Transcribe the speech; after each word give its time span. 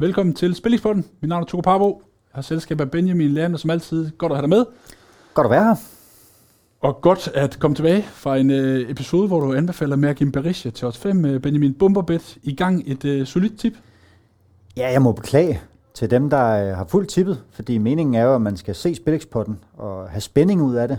Velkommen 0.00 0.34
til 0.34 0.54
Spillingspotten. 0.54 1.04
Mit 1.20 1.28
navn 1.28 1.42
er 1.42 1.46
Tuko 1.46 1.60
Parbo. 1.60 2.02
Jeg 2.32 2.38
har 2.38 2.42
selskab 2.42 2.80
af 2.80 2.90
Benjamin 2.90 3.30
Lærne, 3.30 3.58
som 3.58 3.70
altid. 3.70 4.10
Godt 4.18 4.32
at 4.32 4.36
have 4.36 4.42
dig 4.42 4.48
med. 4.48 4.64
Godt 5.34 5.44
at 5.44 5.50
være 5.50 5.64
her. 5.64 5.74
Og 6.80 7.00
godt 7.00 7.28
at 7.34 7.58
komme 7.58 7.74
tilbage 7.74 8.02
fra 8.02 8.36
en 8.36 8.50
øh, 8.50 8.90
episode, 8.90 9.26
hvor 9.28 9.40
du 9.40 9.54
anbefaler 9.54 9.96
Merkim 9.96 10.32
Berisha 10.32 10.70
til 10.70 10.86
os 10.88 10.98
5. 10.98 11.24
Øh, 11.24 11.40
Benjamin 11.40 11.74
Bumberbet. 11.74 12.38
I 12.42 12.54
gang 12.54 12.82
et 12.86 13.04
øh, 13.04 13.26
solidt 13.26 13.58
tip. 13.58 13.72
Ja, 14.76 14.92
jeg 14.92 15.02
må 15.02 15.12
beklage 15.12 15.60
til 15.94 16.10
dem, 16.10 16.30
der 16.30 16.70
øh, 16.70 16.76
har 16.76 16.84
fuldt 16.88 17.08
tippet, 17.08 17.42
fordi 17.50 17.78
meningen 17.78 18.14
er 18.14 18.22
jo, 18.22 18.34
at 18.34 18.40
man 18.42 18.56
skal 18.56 18.74
se 18.74 18.94
Spillingspotten 18.94 19.58
og 19.76 20.08
have 20.10 20.20
spænding 20.20 20.62
ud 20.62 20.74
af 20.74 20.88
det. 20.88 20.98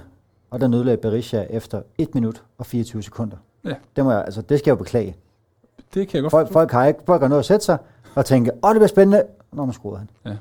Og 0.49 0.61
der 0.61 0.67
nødlagde 0.67 0.97
Berisha 0.97 1.43
efter 1.49 1.81
1 1.97 2.15
minut 2.15 2.43
og 2.57 2.65
24 2.65 3.03
sekunder. 3.03 3.37
Ja. 3.65 3.73
Det, 3.95 4.03
må 4.03 4.11
jeg, 4.11 4.23
altså, 4.25 4.41
det 4.41 4.59
skal 4.59 4.71
jeg 4.71 4.77
jo 4.79 4.83
beklage. 4.83 5.15
Det 5.93 6.07
kan 6.07 6.15
jeg 6.15 6.21
godt 6.21 6.31
Folk, 6.31 6.47
forstå. 6.47 6.53
folk, 6.53 6.71
har 6.71 6.85
ikke, 6.85 6.99
folk 7.05 7.21
har 7.21 7.27
noget 7.29 7.39
at 7.39 7.45
sætte 7.45 7.65
sig 7.65 7.77
og 8.15 8.25
tænke, 8.25 8.51
åh, 8.63 8.69
det 8.69 8.75
bliver 8.79 8.87
spændende, 8.87 9.23
når 9.53 9.65
man 9.65 9.73
scorer 9.73 9.97
han. 9.97 10.09
Ja. 10.25 10.37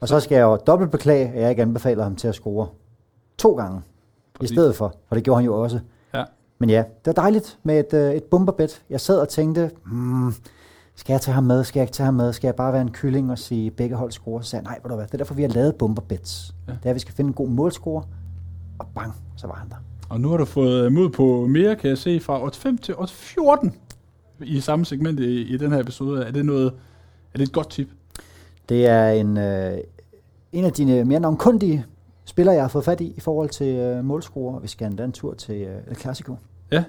Og 0.00 0.08
så 0.08 0.20
skal 0.20 0.36
jeg 0.36 0.42
jo 0.42 0.56
dobbelt 0.56 0.90
beklage, 0.90 1.28
at 1.28 1.42
jeg 1.42 1.50
ikke 1.50 1.62
anbefaler 1.62 2.02
ham 2.02 2.16
til 2.16 2.28
at 2.28 2.34
score 2.34 2.68
to 3.38 3.54
gange 3.54 3.80
Præcis. 4.34 4.50
i 4.50 4.54
stedet 4.54 4.76
for, 4.76 4.94
for 5.08 5.14
det 5.14 5.24
gjorde 5.24 5.38
han 5.40 5.44
jo 5.44 5.62
også. 5.62 5.80
Ja. 6.14 6.24
Men 6.58 6.70
ja, 6.70 6.78
det 6.78 7.06
var 7.06 7.12
dejligt 7.12 7.58
med 7.62 7.80
et, 7.80 7.94
øh, 7.94 8.14
et 8.14 8.24
bomberbet. 8.24 8.82
Jeg 8.90 9.00
sad 9.00 9.18
og 9.18 9.28
tænkte, 9.28 9.70
hmm, 9.84 10.34
skal 10.94 11.12
jeg 11.12 11.20
tage 11.20 11.34
ham 11.34 11.44
med, 11.44 11.64
skal 11.64 11.80
jeg 11.80 11.84
ikke 11.84 11.92
tage 11.92 12.04
ham 12.04 12.14
med, 12.14 12.32
skal 12.32 12.48
jeg 12.48 12.54
bare 12.54 12.72
være 12.72 12.82
en 12.82 12.90
kylling 12.90 13.30
og 13.30 13.38
sige, 13.38 13.70
begge 13.70 13.96
hold 13.96 14.12
scorer? 14.12 14.40
Så 14.40 14.50
sagde 14.50 14.64
jeg, 14.64 14.70
nej, 14.70 14.80
ved 14.82 14.90
du 14.90 14.96
hvad, 14.96 15.06
det 15.06 15.14
er 15.14 15.18
derfor, 15.18 15.34
vi 15.34 15.42
har 15.42 15.48
lavet 15.48 15.74
bomberbets. 15.74 16.54
Ja. 16.68 16.72
Det 16.72 16.78
er, 16.84 16.90
at 16.90 16.94
vi 16.94 17.00
skal 17.00 17.14
finde 17.14 17.28
en 17.28 17.34
god 17.34 17.48
målscorer, 17.48 18.02
og 18.78 18.86
bang, 18.94 19.12
så 19.36 19.46
var 19.46 19.54
han 19.54 19.68
der. 19.68 19.76
Og 20.08 20.20
nu 20.20 20.28
har 20.28 20.36
du 20.36 20.44
fået 20.44 20.84
øh, 20.84 20.92
mod 20.92 21.10
på 21.10 21.46
mere, 21.46 21.76
kan 21.76 21.90
jeg 21.90 21.98
se, 21.98 22.20
fra 22.20 22.44
odds 22.44 22.58
5 22.58 22.78
til 22.78 22.94
odds 22.98 23.12
14 23.12 23.74
i 24.40 24.60
samme 24.60 24.84
segment 24.84 25.20
i, 25.20 25.54
i 25.54 25.56
den 25.56 25.72
her 25.72 25.80
episode. 25.80 26.24
Er 26.24 26.30
det, 26.30 26.44
noget, 26.44 26.72
er 27.36 27.38
det 27.38 27.48
et 27.48 27.52
godt 27.52 27.70
tip? 27.70 27.88
Det 28.68 28.86
er 28.86 29.08
en, 29.08 29.38
øh, 29.38 29.78
en 30.52 30.64
af 30.64 30.72
dine 30.72 31.04
mere 31.04 31.20
navnkundige 31.20 31.84
spillere, 32.24 32.54
jeg 32.54 32.62
har 32.62 32.68
fået 32.68 32.84
fat 32.84 33.00
i, 33.00 33.14
i 33.16 33.20
forhold 33.20 33.48
til 33.48 33.66
øh, 33.66 34.04
målscorer, 34.04 34.60
vi 34.60 34.68
skal 34.68 34.86
endda 34.86 35.04
en 35.04 35.12
tur 35.12 35.34
til 35.34 35.54
øh, 35.54 35.90
El 35.90 35.96
Clasico. 35.96 36.36
Ja. 36.72 36.84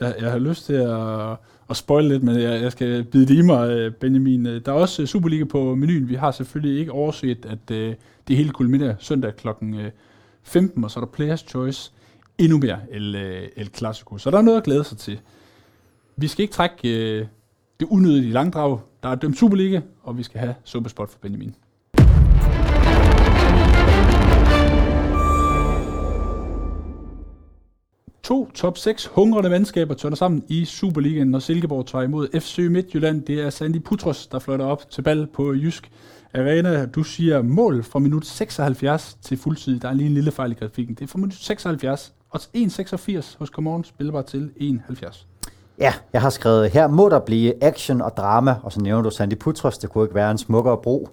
Jeg, 0.00 0.14
jeg 0.20 0.30
har 0.30 0.38
lyst 0.38 0.66
til 0.66 0.74
at, 0.74 1.36
at 1.70 1.76
spoil 1.76 2.04
lidt, 2.04 2.22
men 2.22 2.40
jeg, 2.40 2.62
jeg 2.62 2.72
skal 2.72 3.04
bide 3.04 3.26
det 3.26 3.34
i 3.34 3.42
mig, 3.42 3.70
øh, 3.70 3.92
Benjamin. 3.92 4.46
Øh, 4.46 4.64
Der 4.64 4.72
er 4.72 4.76
også 4.76 5.02
øh, 5.02 5.08
Superliga 5.08 5.44
på 5.44 5.74
menuen. 5.74 6.08
Vi 6.08 6.14
har 6.14 6.30
selvfølgelig 6.30 6.80
ikke 6.80 6.92
overset, 6.92 7.46
at 7.46 7.70
øh, 7.70 7.94
det 8.28 8.36
hele 8.36 8.50
kulminerer 8.50 8.94
søndag 8.98 9.36
kl. 9.36 9.48
15, 10.42 10.84
og 10.84 10.90
så 10.90 11.00
er 11.00 11.04
der 11.04 11.12
Players 11.12 11.40
Choice 11.48 11.92
endnu 12.38 12.58
mere 12.58 12.78
El, 12.90 13.14
El 13.56 13.70
Clasico. 13.74 14.18
Så 14.18 14.30
der 14.30 14.38
er 14.38 14.42
noget 14.42 14.58
at 14.58 14.64
glæde 14.64 14.84
sig 14.84 14.98
til. 14.98 15.20
Vi 16.16 16.26
skal 16.26 16.42
ikke 16.42 16.54
trække 16.54 17.18
øh, 17.18 17.26
det 17.80 17.88
unødige 17.90 18.32
langdrag. 18.32 18.78
Der 19.02 19.08
er 19.08 19.14
dømt 19.14 19.38
Superliga, 19.38 19.80
og 20.02 20.18
vi 20.18 20.22
skal 20.22 20.40
have 20.40 20.54
Superspot 20.64 21.10
for 21.10 21.18
Benjamin. 21.18 21.54
To 28.22 28.50
top 28.54 28.78
6 28.78 29.06
hungrende 29.06 29.50
mandskaber 29.50 29.94
tørner 29.94 30.16
sammen 30.16 30.44
i 30.48 30.64
Superligaen, 30.64 31.28
når 31.28 31.38
Silkeborg 31.38 31.86
tager 31.86 32.04
imod 32.04 32.40
FC 32.40 32.58
Midtjylland. 32.58 33.22
Det 33.22 33.40
er 33.40 33.50
Sandy 33.50 33.82
Putros, 33.82 34.26
der 34.26 34.38
flytter 34.38 34.66
op 34.66 34.90
til 34.90 35.02
ball 35.02 35.26
på 35.26 35.52
Jysk 35.52 35.90
Arena. 36.34 36.86
Du 36.86 37.02
siger 37.02 37.42
mål 37.42 37.82
fra 37.82 37.98
minut 37.98 38.26
76 38.26 39.18
til 39.22 39.38
fuldtid. 39.38 39.80
Der 39.80 39.88
er 39.88 39.92
lige 39.92 40.06
en 40.06 40.14
lille 40.14 40.30
fejl 40.30 40.52
i 40.52 40.54
grafikken. 40.54 40.94
Det 40.94 41.02
er 41.02 41.08
fra 41.08 41.18
minut 41.18 41.34
76. 41.34 42.12
Og 42.30 42.40
1,86 42.56 43.38
hos 43.38 43.48
Common 43.48 43.84
spilbar 43.84 44.22
til 44.22 44.50
1,70. 44.60 45.29
Ja, 45.80 45.94
jeg 46.12 46.20
har 46.20 46.30
skrevet, 46.30 46.70
her 46.70 46.88
må 46.88 47.08
der 47.08 47.18
blive 47.18 47.64
action 47.64 48.00
og 48.00 48.16
drama, 48.16 48.54
og 48.62 48.72
så 48.72 48.80
nævner 48.80 49.02
du 49.02 49.10
Sandy 49.10 49.38
Putros, 49.38 49.78
det 49.78 49.90
kunne 49.90 50.04
ikke 50.04 50.14
være 50.14 50.30
en 50.30 50.38
smukkere 50.38 50.76
bro 50.76 51.08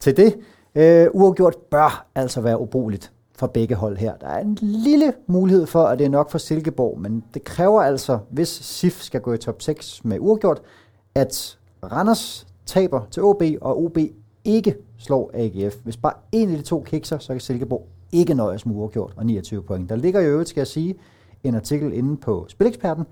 til 0.00 0.16
det. 0.16 0.34
Øh, 0.74 1.06
uafgjort 1.12 1.56
bør 1.70 2.06
altså 2.14 2.40
være 2.40 2.60
ubrugeligt 2.60 3.12
for 3.38 3.46
begge 3.46 3.74
hold 3.74 3.96
her. 3.96 4.16
Der 4.16 4.26
er 4.26 4.40
en 4.40 4.58
lille 4.60 5.12
mulighed 5.26 5.66
for, 5.66 5.84
at 5.84 5.98
det 5.98 6.04
er 6.04 6.08
nok 6.08 6.30
for 6.30 6.38
Silkeborg, 6.38 7.00
men 7.00 7.24
det 7.34 7.44
kræver 7.44 7.82
altså, 7.82 8.18
hvis 8.30 8.48
SIF 8.48 9.00
skal 9.02 9.20
gå 9.20 9.32
i 9.32 9.38
top 9.38 9.62
6 9.62 10.04
med 10.04 10.18
uafgjort, 10.20 10.60
at 11.14 11.58
Randers 11.92 12.46
taber 12.66 13.00
til 13.10 13.22
OB, 13.22 13.42
og 13.60 13.84
OB 13.84 13.98
ikke 14.44 14.76
slår 14.98 15.30
AGF. 15.34 15.74
Hvis 15.84 15.96
bare 15.96 16.12
en 16.32 16.50
af 16.50 16.56
de 16.56 16.62
to 16.62 16.82
kikser, 16.86 17.18
så 17.18 17.32
kan 17.32 17.40
Silkeborg 17.40 17.86
ikke 18.12 18.34
nøjes 18.34 18.66
med 18.66 18.74
uafgjort 18.74 19.12
og 19.16 19.26
29 19.26 19.62
point. 19.62 19.90
Der 19.90 19.96
ligger 19.96 20.20
jo 20.20 20.30
øvrigt, 20.30 20.48
skal 20.48 20.60
jeg 20.60 20.66
sige, 20.66 20.94
en 21.44 21.54
artikel 21.54 21.92
inde 21.92 22.16
på 22.16 22.46
Spileksperten, 22.48 23.04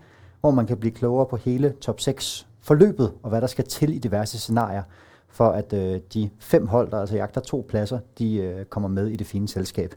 hvor 0.44 0.50
man 0.50 0.66
kan 0.66 0.76
blive 0.76 0.92
klogere 0.92 1.26
på 1.26 1.36
hele 1.36 1.74
top 1.80 2.00
6 2.00 2.46
forløbet, 2.60 3.12
og 3.22 3.30
hvad 3.30 3.40
der 3.40 3.46
skal 3.46 3.64
til 3.64 3.94
i 3.94 3.98
diverse 3.98 4.38
scenarier, 4.38 4.82
for 5.28 5.48
at 5.48 5.72
øh, 5.72 6.00
de 6.14 6.30
fem 6.38 6.66
hold, 6.66 6.90
der 6.90 7.00
altså 7.00 7.16
jagter 7.16 7.40
to 7.40 7.66
pladser, 7.68 7.98
de 8.18 8.36
øh, 8.36 8.64
kommer 8.64 8.88
med 8.88 9.06
i 9.06 9.16
det 9.16 9.26
fine 9.26 9.48
selskab. 9.48 9.94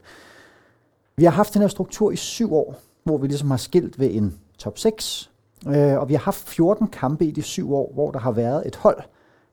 Vi 1.16 1.24
har 1.24 1.30
haft 1.30 1.54
den 1.54 1.62
her 1.62 1.68
struktur 1.68 2.10
i 2.10 2.16
syv 2.16 2.54
år, 2.54 2.74
hvor 3.04 3.18
vi 3.18 3.26
ligesom 3.26 3.50
har 3.50 3.56
skilt 3.56 3.98
ved 3.98 4.10
en 4.14 4.38
top 4.58 4.78
6, 4.78 5.30
øh, 5.66 5.98
og 5.98 6.08
vi 6.08 6.14
har 6.14 6.20
haft 6.20 6.48
14 6.48 6.86
kampe 6.86 7.24
i 7.24 7.30
de 7.30 7.42
syv 7.42 7.74
år, 7.74 7.90
hvor 7.94 8.10
der 8.10 8.18
har 8.18 8.32
været 8.32 8.66
et 8.66 8.76
hold, 8.76 9.02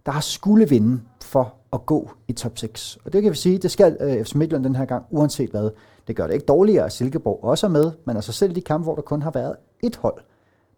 der 0.05 0.11
har 0.11 0.22
skulle 0.22 0.69
vinde 0.69 1.01
for 1.22 1.53
at 1.73 1.85
gå 1.85 2.11
i 2.28 2.34
top 2.34 2.57
6. 2.57 2.97
Og 3.05 3.13
det 3.13 3.23
kan 3.23 3.31
vi 3.31 3.38
sige, 3.38 3.57
det 3.57 3.72
skal 3.72 3.97
øh, 4.00 4.25
FC 4.25 4.35
Midtjylland 4.35 4.63
den 4.63 4.75
her 4.75 4.85
gang, 4.85 5.05
uanset 5.09 5.50
hvad. 5.50 5.69
Det 6.07 6.16
gør 6.16 6.28
det 6.28 6.34
ikke 6.34 6.45
dårligere, 6.45 6.85
at 6.85 6.91
Silkeborg 6.91 7.44
også 7.44 7.67
er 7.67 7.72
med, 7.72 7.91
men 8.05 8.16
altså 8.16 8.31
selv 8.31 8.55
de 8.55 8.61
kampe, 8.61 8.84
hvor 8.84 8.95
der 8.95 9.01
kun 9.01 9.22
har 9.22 9.31
været 9.31 9.55
et 9.84 9.95
hold, 9.95 10.22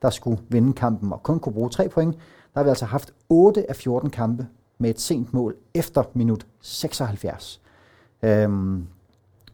der 0.02 0.10
skulle 0.10 0.42
vinde 0.50 0.74
kampen 0.74 1.14
og 1.14 1.24
kun 1.24 1.40
kunne 1.40 1.54
bruge 1.54 1.70
3 1.70 1.90
point, 1.90 2.16
der 2.54 2.60
har 2.60 2.64
vi 2.64 2.70
altså 2.70 2.86
haft 2.86 3.14
8 3.30 3.70
af 3.70 3.76
14 3.76 4.10
kampe 4.10 4.48
med 4.78 4.90
et 4.90 5.00
sent 5.00 5.34
mål 5.34 5.56
efter 5.74 6.04
minut 6.14 6.46
76. 6.62 7.62
Øhm, 8.24 8.88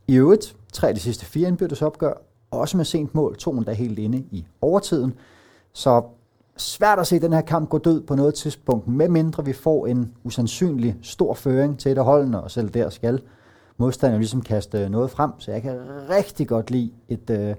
I 0.08 0.16
øvrigt, 0.16 0.56
tre 0.74 0.88
af 0.88 0.96
de 0.96 1.00
sidste 1.00 1.26
fire 1.26 1.48
indbyrdes 1.48 1.82
opgør, 1.82 2.14
også 2.52 2.78
med 2.78 2.86
sent 2.86 3.16
mål, 3.16 3.36
to 3.38 3.52
endda 3.52 3.74
helt 3.74 4.00
inde 4.00 4.18
i 4.18 4.46
overtiden. 4.62 5.14
Så 5.74 6.04
svært 6.58 7.00
at 7.00 7.08
se 7.08 7.20
den 7.20 7.34
her 7.34 7.42
kamp 7.42 7.70
gå 7.70 7.78
død 7.78 8.02
på 8.02 8.16
noget 8.16 8.34
tidspunkt, 8.34 8.88
medmindre 8.88 9.46
vi 9.46 9.54
får 9.54 9.88
en 9.88 10.14
usandsynlig 10.24 10.96
stor 11.02 11.34
føring 11.34 11.80
til 11.80 11.92
et 11.92 11.98
af 11.98 12.06
holdene, 12.06 12.42
og 12.42 12.52
selv 12.52 12.70
der 12.70 12.90
skal 12.90 13.22
modstanderen 13.78 14.22
ligesom 14.22 14.42
kaste 14.42 14.90
noget 14.90 15.12
frem. 15.12 15.32
Så 15.38 15.52
jeg 15.52 15.62
kan 15.62 15.80
rigtig 16.10 16.48
godt 16.48 16.72
lide 16.72 16.92
et, 17.10 17.30
øh, 17.30 17.56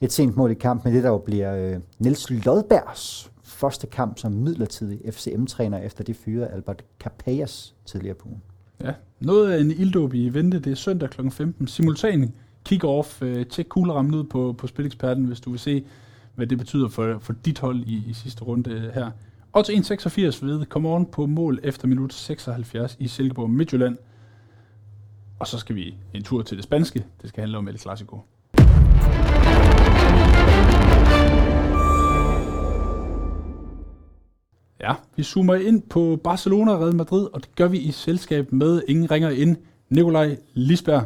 et 0.00 0.12
sent 0.12 0.36
mål 0.36 0.50
i 0.50 0.54
kamp 0.54 0.84
med 0.84 0.92
det, 0.92 1.02
der 1.02 1.10
jo 1.10 1.18
bliver 1.18 1.56
øh, 1.56 1.80
Niels 1.98 2.30
Lodbergs 2.30 3.30
første 3.64 3.86
kamp 3.86 4.18
som 4.18 4.32
midlertidig 4.32 5.14
FCM-træner, 5.14 5.78
efter 5.78 6.04
de 6.04 6.14
fyrede 6.14 6.48
Albert 6.48 6.84
Capellas 7.00 7.74
tidligere 7.84 8.14
på 8.14 8.28
ugen. 8.28 8.42
Ja, 8.80 8.92
noget 9.20 9.52
af 9.52 9.60
en 9.60 9.70
ilddåb 9.70 10.14
i 10.14 10.28
vente. 10.28 10.58
Det 10.58 10.72
er 10.72 10.76
søndag 10.76 11.10
kl. 11.10 11.30
15. 11.30 11.66
Simultan 11.66 12.34
kick-off. 12.68 13.24
Øh, 13.24 13.46
tjek 13.46 13.66
kuglerammen 13.68 14.14
ud 14.14 14.24
på, 14.24 14.54
på 14.58 14.66
Spileksperten, 14.66 15.24
hvis 15.24 15.40
du 15.40 15.50
vil 15.50 15.58
se, 15.58 15.84
hvad 16.34 16.46
det 16.46 16.58
betyder 16.58 16.88
for, 16.88 17.18
for 17.20 17.32
dit 17.32 17.58
hold 17.58 17.80
i, 17.80 18.02
i 18.08 18.12
sidste 18.12 18.44
runde 18.44 18.70
øh, 18.70 18.94
her. 18.94 19.10
Og 19.52 19.64
til 19.64 19.72
1,86 19.72 20.46
ved 20.46 20.66
Come 20.66 20.88
on 20.88 21.06
på 21.06 21.26
mål 21.26 21.60
efter 21.62 21.88
minut 21.88 22.12
76 22.12 22.96
i 23.00 23.08
Silkeborg 23.08 23.50
Midtjylland. 23.50 23.96
Og 25.38 25.46
så 25.46 25.58
skal 25.58 25.76
vi 25.76 25.94
en 26.14 26.22
tur 26.22 26.42
til 26.42 26.56
det 26.56 26.64
spanske. 26.64 27.04
Det 27.22 27.28
skal 27.28 27.40
handle 27.40 27.58
om 27.58 27.68
El 27.68 27.78
Clasico. 27.78 28.20
Ja, 34.80 34.94
vi 35.16 35.22
zoomer 35.22 35.54
ind 35.54 35.82
på 35.82 36.20
Barcelona 36.24 36.72
og 36.72 36.80
Real 36.80 36.94
Madrid, 36.94 37.28
og 37.32 37.40
det 37.40 37.54
gør 37.56 37.68
vi 37.68 37.78
i 37.78 37.90
selskab 37.90 38.52
med 38.52 38.82
ingen 38.88 39.10
ringer 39.10 39.30
ind 39.30 39.56
Nikolaj 39.88 40.36
Lisberg, 40.54 41.04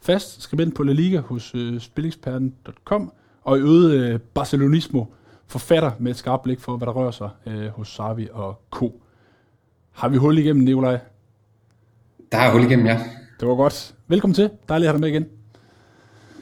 fast 0.00 0.42
skribent 0.42 0.74
på 0.74 0.82
La 0.82 0.92
Liga 0.92 1.20
hos 1.20 1.54
øh, 1.54 1.80
spileksperten.com, 1.80 3.12
og 3.42 3.58
i 3.58 3.60
øget 3.60 3.92
øh, 3.92 4.20
Barcelonismo, 4.20 5.04
forfatter 5.46 5.90
med 5.98 6.10
et 6.10 6.16
skarpt 6.16 6.42
blik 6.42 6.60
for, 6.60 6.76
hvad 6.76 6.86
der 6.86 6.92
rører 6.92 7.10
sig 7.10 7.30
øh, 7.46 7.66
hos 7.66 7.88
Sarvi 7.88 8.28
og 8.32 8.60
Co. 8.70 9.02
Har 9.92 10.08
vi 10.08 10.16
hul 10.16 10.38
igennem, 10.38 10.64
Nikolaj? 10.64 10.98
Der 12.32 12.38
er 12.38 12.52
hul 12.52 12.62
igennem, 12.62 12.86
ja. 12.86 13.00
Det 13.40 13.48
var 13.48 13.54
godt. 13.54 13.94
Velkommen 14.08 14.34
til. 14.34 14.50
Dejligt 14.68 14.88
at 14.88 14.92
have 14.92 14.92
dig 14.92 15.00
med 15.00 15.08
igen. 15.08 15.26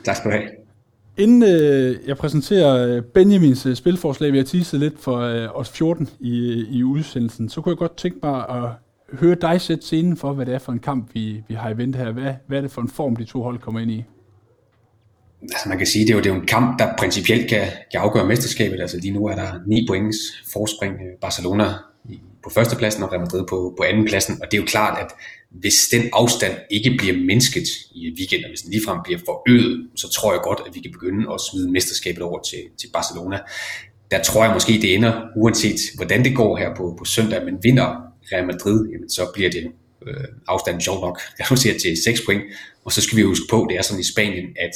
Tak 0.04 0.16
skal 0.16 0.30
du 0.30 0.36
have. 0.36 0.59
Inden 1.16 1.42
øh, 1.42 1.96
jeg 2.06 2.16
præsenterer 2.16 2.86
øh, 2.86 3.02
Benjamins 3.02 3.66
øh, 3.66 3.74
spilforslag, 3.74 4.32
vi 4.32 4.36
har 4.38 4.44
teaset 4.44 4.80
lidt 4.80 4.98
for 4.98 5.18
øh, 5.18 5.48
os 5.58 5.70
14 5.70 6.08
i, 6.20 6.38
øh, 6.38 6.74
i 6.74 6.82
udsendelsen, 6.82 7.48
så 7.48 7.60
kunne 7.60 7.70
jeg 7.70 7.78
godt 7.78 7.96
tænke 7.96 8.18
mig 8.22 8.48
at 8.48 8.70
høre 9.18 9.34
dig 9.34 9.60
sætte 9.60 9.84
scenen 9.84 10.16
for, 10.16 10.32
hvad 10.32 10.46
det 10.46 10.54
er 10.54 10.58
for 10.58 10.72
en 10.72 10.78
kamp, 10.78 11.14
vi, 11.14 11.42
vi 11.48 11.54
har 11.54 11.70
i 11.70 11.76
vente 11.76 11.96
her. 11.96 12.12
Hvad, 12.12 12.34
hvad 12.46 12.58
er 12.58 12.62
det 12.62 12.70
for 12.70 12.82
en 12.82 12.88
form, 12.88 13.16
de 13.16 13.24
to 13.24 13.42
hold 13.42 13.58
kommer 13.58 13.80
ind 13.80 13.90
i? 13.90 14.04
Altså 15.42 15.68
man 15.68 15.78
kan 15.78 15.86
sige, 15.86 16.04
det 16.04 16.10
er 16.10 16.14
jo, 16.14 16.20
det 16.20 16.30
er 16.30 16.34
jo 16.34 16.40
en 16.40 16.46
kamp, 16.46 16.78
der 16.78 16.96
principielt 16.98 17.48
kan, 17.48 17.66
kan 17.92 18.00
afgøre 18.00 18.26
mesterskabet. 18.26 18.80
Altså 18.80 18.96
lige 18.96 19.14
nu 19.14 19.26
er 19.26 19.34
der 19.34 19.60
9 19.66 19.86
points 19.88 20.16
forspring 20.52 20.94
øh, 20.94 21.18
Barcelona 21.20 21.64
på 22.44 22.50
førstepladsen 22.50 23.02
og 23.02 23.12
Real 23.12 23.20
Madrid 23.20 23.44
på, 23.48 23.74
på 23.76 23.82
andenpladsen. 23.82 24.38
Og 24.42 24.50
det 24.50 24.56
er 24.56 24.62
jo 24.62 24.66
klart, 24.66 24.98
at 24.98 25.10
hvis 25.50 25.88
den 25.92 26.02
afstand 26.12 26.52
ikke 26.70 26.94
bliver 26.98 27.16
mindsket 27.16 27.68
i 27.92 28.14
weekenden, 28.18 28.50
hvis 28.50 28.60
den 28.60 28.70
ligefrem 28.70 28.98
bliver 29.04 29.20
forøget, 29.24 29.88
så 29.96 30.10
tror 30.10 30.32
jeg 30.32 30.40
godt, 30.44 30.60
at 30.66 30.74
vi 30.74 30.80
kan 30.80 30.92
begynde 30.92 31.32
at 31.34 31.40
smide 31.40 31.72
mesterskabet 31.72 32.22
over 32.22 32.42
til, 32.42 32.62
til 32.78 32.88
Barcelona. 32.92 33.38
Der 34.10 34.22
tror 34.22 34.44
jeg 34.44 34.52
måske, 34.52 34.72
det 34.72 34.94
ender, 34.94 35.22
uanset 35.36 35.80
hvordan 35.96 36.24
det 36.24 36.36
går 36.36 36.56
her 36.56 36.74
på, 36.74 36.94
på 36.98 37.04
søndag, 37.04 37.44
men 37.44 37.58
vinder 37.62 38.10
Real 38.32 38.46
Madrid, 38.46 38.88
jamen, 38.92 39.10
så 39.10 39.30
bliver 39.34 39.50
det 39.50 39.72
øh, 40.06 40.24
afstanden 40.48 40.80
sjov 40.80 41.00
nok 41.00 41.20
reduceret 41.40 41.80
til 41.80 42.02
6 42.04 42.20
point. 42.26 42.42
Og 42.84 42.92
så 42.92 43.00
skal 43.00 43.18
vi 43.18 43.22
huske 43.22 43.46
på, 43.50 43.66
det 43.70 43.78
er 43.78 43.82
sådan 43.82 44.00
i 44.00 44.12
Spanien, 44.12 44.46
at 44.60 44.72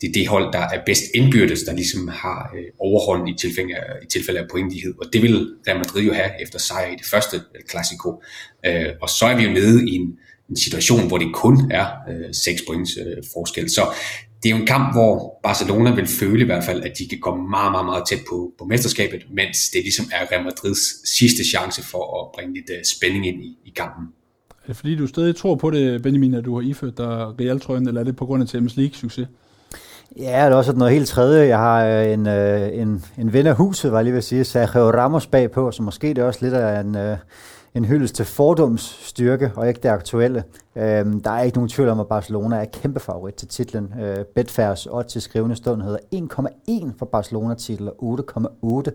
det 0.00 0.08
er 0.08 0.12
det 0.12 0.28
hold, 0.28 0.52
der 0.52 0.58
er 0.58 0.80
bedst 0.86 1.04
indbyrdes, 1.14 1.62
der 1.62 1.72
ligesom 1.72 2.08
har 2.08 2.52
øh, 2.56 2.64
overhånd 2.78 3.28
i 3.28 3.34
tilfælde, 3.38 3.74
i 4.02 4.06
tilfælde 4.06 4.40
af 4.40 4.46
pointlighed. 4.50 4.94
Og 4.98 5.06
det 5.12 5.22
vil 5.22 5.48
Real 5.68 5.78
Madrid 5.78 6.02
jo 6.02 6.12
have 6.12 6.30
efter 6.42 6.58
sejr 6.58 6.86
i 6.92 6.96
det 6.96 7.06
første 7.06 7.36
øh, 7.36 7.60
Clasico. 7.70 8.22
Øh, 8.66 8.86
og 9.02 9.08
så 9.08 9.26
er 9.26 9.36
vi 9.36 9.42
jo 9.42 9.50
nede 9.50 9.90
i 9.90 9.94
en, 9.94 10.18
en 10.50 10.56
situation, 10.56 11.08
hvor 11.08 11.18
det 11.18 11.34
kun 11.34 11.70
er 11.70 11.86
øh, 12.10 12.34
6 12.34 12.62
points 12.68 12.90
øh, 12.96 13.22
forskel. 13.32 13.70
Så 13.70 13.82
det 14.42 14.50
er 14.50 14.54
jo 14.56 14.60
en 14.60 14.66
kamp, 14.66 14.94
hvor 14.94 15.40
Barcelona 15.42 15.94
vil 15.94 16.06
føle 16.06 16.42
i 16.42 16.44
hvert 16.44 16.64
fald, 16.64 16.82
at 16.82 16.92
de 16.98 17.08
kan 17.08 17.20
komme 17.20 17.50
meget, 17.50 17.72
meget, 17.72 17.86
meget 17.86 18.04
tæt 18.08 18.20
på, 18.30 18.52
på 18.58 18.64
mesterskabet, 18.64 19.26
mens 19.30 19.70
det 19.72 19.80
ligesom 19.82 20.06
er 20.12 20.32
Real 20.32 20.44
Madrids 20.44 21.08
sidste 21.18 21.44
chance 21.44 21.82
for 21.82 22.04
at 22.20 22.32
bringe 22.34 22.54
lidt 22.54 22.70
uh, 22.70 22.82
spænding 22.96 23.26
ind 23.26 23.44
i, 23.44 23.58
i 23.64 23.72
kampen. 23.76 24.04
Er 24.62 24.66
det 24.66 24.76
fordi, 24.76 24.96
du 24.96 25.06
stadig 25.06 25.36
tror 25.36 25.54
på 25.54 25.70
det, 25.70 26.02
Benjamin, 26.02 26.34
at 26.34 26.44
du 26.44 26.54
har 26.54 26.62
iført 26.62 26.98
dig 26.98 27.06
Real-trøjen, 27.40 27.88
eller 27.88 28.00
er 28.00 28.04
det 28.04 28.16
på 28.16 28.26
grund 28.26 28.42
af 28.42 28.48
Champions 28.48 28.76
League-succes? 28.76 29.26
Ja, 30.16 30.44
det 30.44 30.52
er 30.52 30.56
også 30.56 30.72
noget 30.72 30.92
helt 30.92 31.08
tredje. 31.08 31.48
Jeg 31.48 31.58
har 31.58 31.84
øh, 31.84 32.12
en, 32.12 32.26
øh, 32.26 32.68
en, 32.72 33.04
en 33.18 33.32
ven 33.32 33.46
af 33.46 33.56
huset, 33.56 33.92
var 33.92 33.98
jeg 33.98 34.04
lige 34.04 34.12
ved 34.12 34.18
at 34.18 34.24
sige, 34.24 34.44
Sergio 34.44 34.90
Ramos 34.90 35.26
bagpå, 35.26 35.70
så 35.70 35.82
måske 35.82 36.08
det 36.08 36.18
er 36.18 36.24
også 36.24 36.38
lidt 36.42 36.54
af 36.54 36.80
en, 36.80 36.96
øh, 36.96 37.16
en 37.74 37.84
hyldest 37.84 38.14
til 38.14 38.24
fordums 38.24 38.82
styrke, 38.82 39.52
og 39.56 39.68
ikke 39.68 39.80
det 39.82 39.88
aktuelle. 39.88 40.44
Øhm, 40.76 41.20
der 41.20 41.30
er 41.30 41.42
ikke 41.42 41.58
nogen 41.58 41.68
tvivl 41.68 41.88
om, 41.88 42.00
at 42.00 42.08
Barcelona 42.08 42.56
er 42.56 42.64
kæmpe 42.64 43.00
favorit 43.00 43.34
til 43.34 43.48
titlen. 43.48 43.94
Øh, 44.00 44.24
Betfairs 44.24 44.86
odds 44.86 45.12
til 45.12 45.22
skrivende 45.22 45.56
stund 45.56 45.82
hedder 45.82 45.98
1,1 46.14 46.92
for 46.98 47.06
Barcelona-titel 47.06 47.88
og 47.88 48.18
8,8 48.20 48.90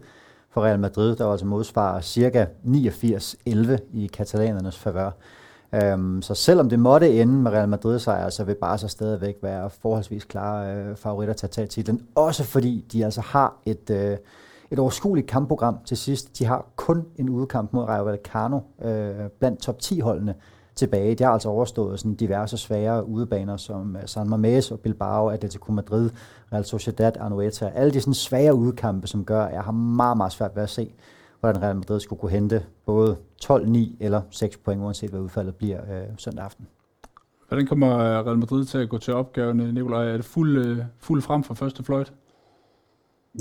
for 0.54 0.62
Real 0.62 0.80
Madrid, 0.80 1.16
der 1.16 1.32
altså 1.32 1.46
modsvarer 1.46 2.02
cirka 2.02 2.46
89-11 2.66 3.78
i 3.94 4.08
katalanernes 4.14 4.78
favør. 4.78 5.12
Øhm, 5.74 6.22
så 6.22 6.36
selvom 6.36 6.70
det 6.70 6.80
måtte 6.80 7.22
ende 7.22 7.34
med 7.34 7.52
Real 7.52 7.70
Madrid 7.70 8.00
sejr, 8.00 8.30
så 8.30 8.44
vil 8.44 8.56
Barca 8.56 8.88
stadigvæk 8.88 9.36
være 9.42 9.70
forholdsvis 9.70 10.24
klare 10.24 10.76
øh, 10.76 10.96
favoritter 10.96 11.34
til 11.34 11.46
at 11.46 11.52
tage 11.52 11.68
titlen. 11.68 12.02
Også 12.16 12.44
fordi 12.44 12.86
de 12.92 13.06
altså 13.06 13.22
har 13.22 13.58
et, 13.66 13.90
øh, 13.90 14.18
et 14.72 14.80
overskueligt 14.80 15.28
kampprogram 15.28 15.78
til 15.86 15.98
sidst. 15.98 16.40
De 16.40 16.46
har 16.46 16.66
kun 16.76 17.06
en 17.16 17.30
udekamp 17.30 17.74
mod 17.74 17.84
Rayo 17.84 18.04
Vallecano 18.04 18.60
øh, 18.82 19.30
blandt 19.40 19.60
top 19.60 19.78
10-holdene 19.84 20.36
tilbage. 20.76 21.16
De 21.16 21.24
har 21.24 21.32
altså 21.32 21.50
overstået 21.50 22.00
sådan 22.00 22.16
diverse 22.16 22.58
svære 22.58 23.08
udebaner 23.08 23.58
som 23.58 23.96
øh, 23.96 24.02
San 24.06 24.28
Mamés 24.34 24.74
og 24.74 24.80
Bilbao, 24.80 25.28
Atletico 25.28 25.72
Madrid, 25.72 26.10
Real 26.54 26.66
Sociedad, 26.66 27.12
Anoeta. 27.20 27.72
Alle 27.76 27.94
de 27.94 28.02
sådan 28.02 28.14
svære 28.14 28.56
udekampe, 28.56 29.08
som 29.08 29.26
gør, 29.26 29.44
at 29.44 29.54
jeg 29.54 29.62
har 29.62 29.72
meget, 29.72 30.18
meget 30.18 30.32
svært 30.32 30.56
ved 30.56 30.64
at 30.64 30.70
se, 30.70 30.94
hvordan 31.40 31.62
Real 31.62 31.76
Madrid 31.76 32.00
skulle 32.00 32.20
kunne 32.20 32.32
hente 32.32 32.64
både 32.86 33.18
12, 33.42 33.70
9 33.70 33.98
eller 34.00 34.22
6 34.32 34.58
point, 34.58 34.82
uanset 34.82 35.10
hvad 35.10 35.20
udfaldet 35.20 35.56
bliver 35.56 35.82
øh, 35.82 36.08
søndag 36.18 36.46
aften. 36.46 36.68
Hvordan 37.48 37.68
kommer 37.68 37.98
øh, 37.98 38.26
Real 38.26 38.38
Madrid 38.38 38.66
til 38.66 38.78
at 38.78 38.90
gå 38.90 38.98
til 38.98 39.14
opgaven, 39.14 39.58
Nikolaj? 39.58 40.08
Er 40.08 40.16
det 40.16 40.26
fuld, 40.26 40.66
øh, 40.66 40.78
fuld 41.00 41.22
frem 41.22 41.44
fra 41.44 41.54
første 41.54 41.84
fløjt? 41.84 42.14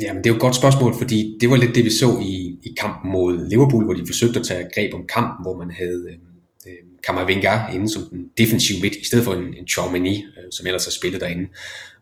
Jamen, 0.03 0.25
det 0.25 0.31
er 0.31 0.35
jo 0.35 0.37
et 0.37 0.41
godt 0.41 0.57
spørgsmål, 0.57 0.95
fordi 0.95 1.39
det 1.41 1.51
var 1.51 1.57
lidt 1.57 1.75
det, 1.75 1.85
vi 1.85 1.91
så 1.91 2.19
i, 2.21 2.59
i 2.63 2.75
kampen 2.81 3.13
mod 3.13 3.49
Liverpool, 3.49 3.85
hvor 3.85 3.95
de 3.95 4.07
forsøgte 4.07 4.41
at 4.41 4.47
tage 4.47 4.69
greb 4.75 4.95
om 4.95 5.07
kampen, 5.15 5.45
hvor 5.45 5.59
man 5.59 5.71
havde 5.71 6.05
øh, 6.09 6.19
øh 6.67 6.73
Kammervenga 7.07 7.67
inde 7.75 7.89
som 7.89 8.03
den 8.11 8.29
defensive 8.39 8.79
midt, 8.83 8.97
i 8.97 9.07
stedet 9.07 9.25
for 9.25 9.35
en, 9.35 9.55
en 9.55 9.67
Chouameni, 9.67 10.17
øh, 10.17 10.45
som 10.51 10.67
ellers 10.67 10.85
har 10.85 10.91
spillet 10.91 11.21
derinde. 11.21 11.49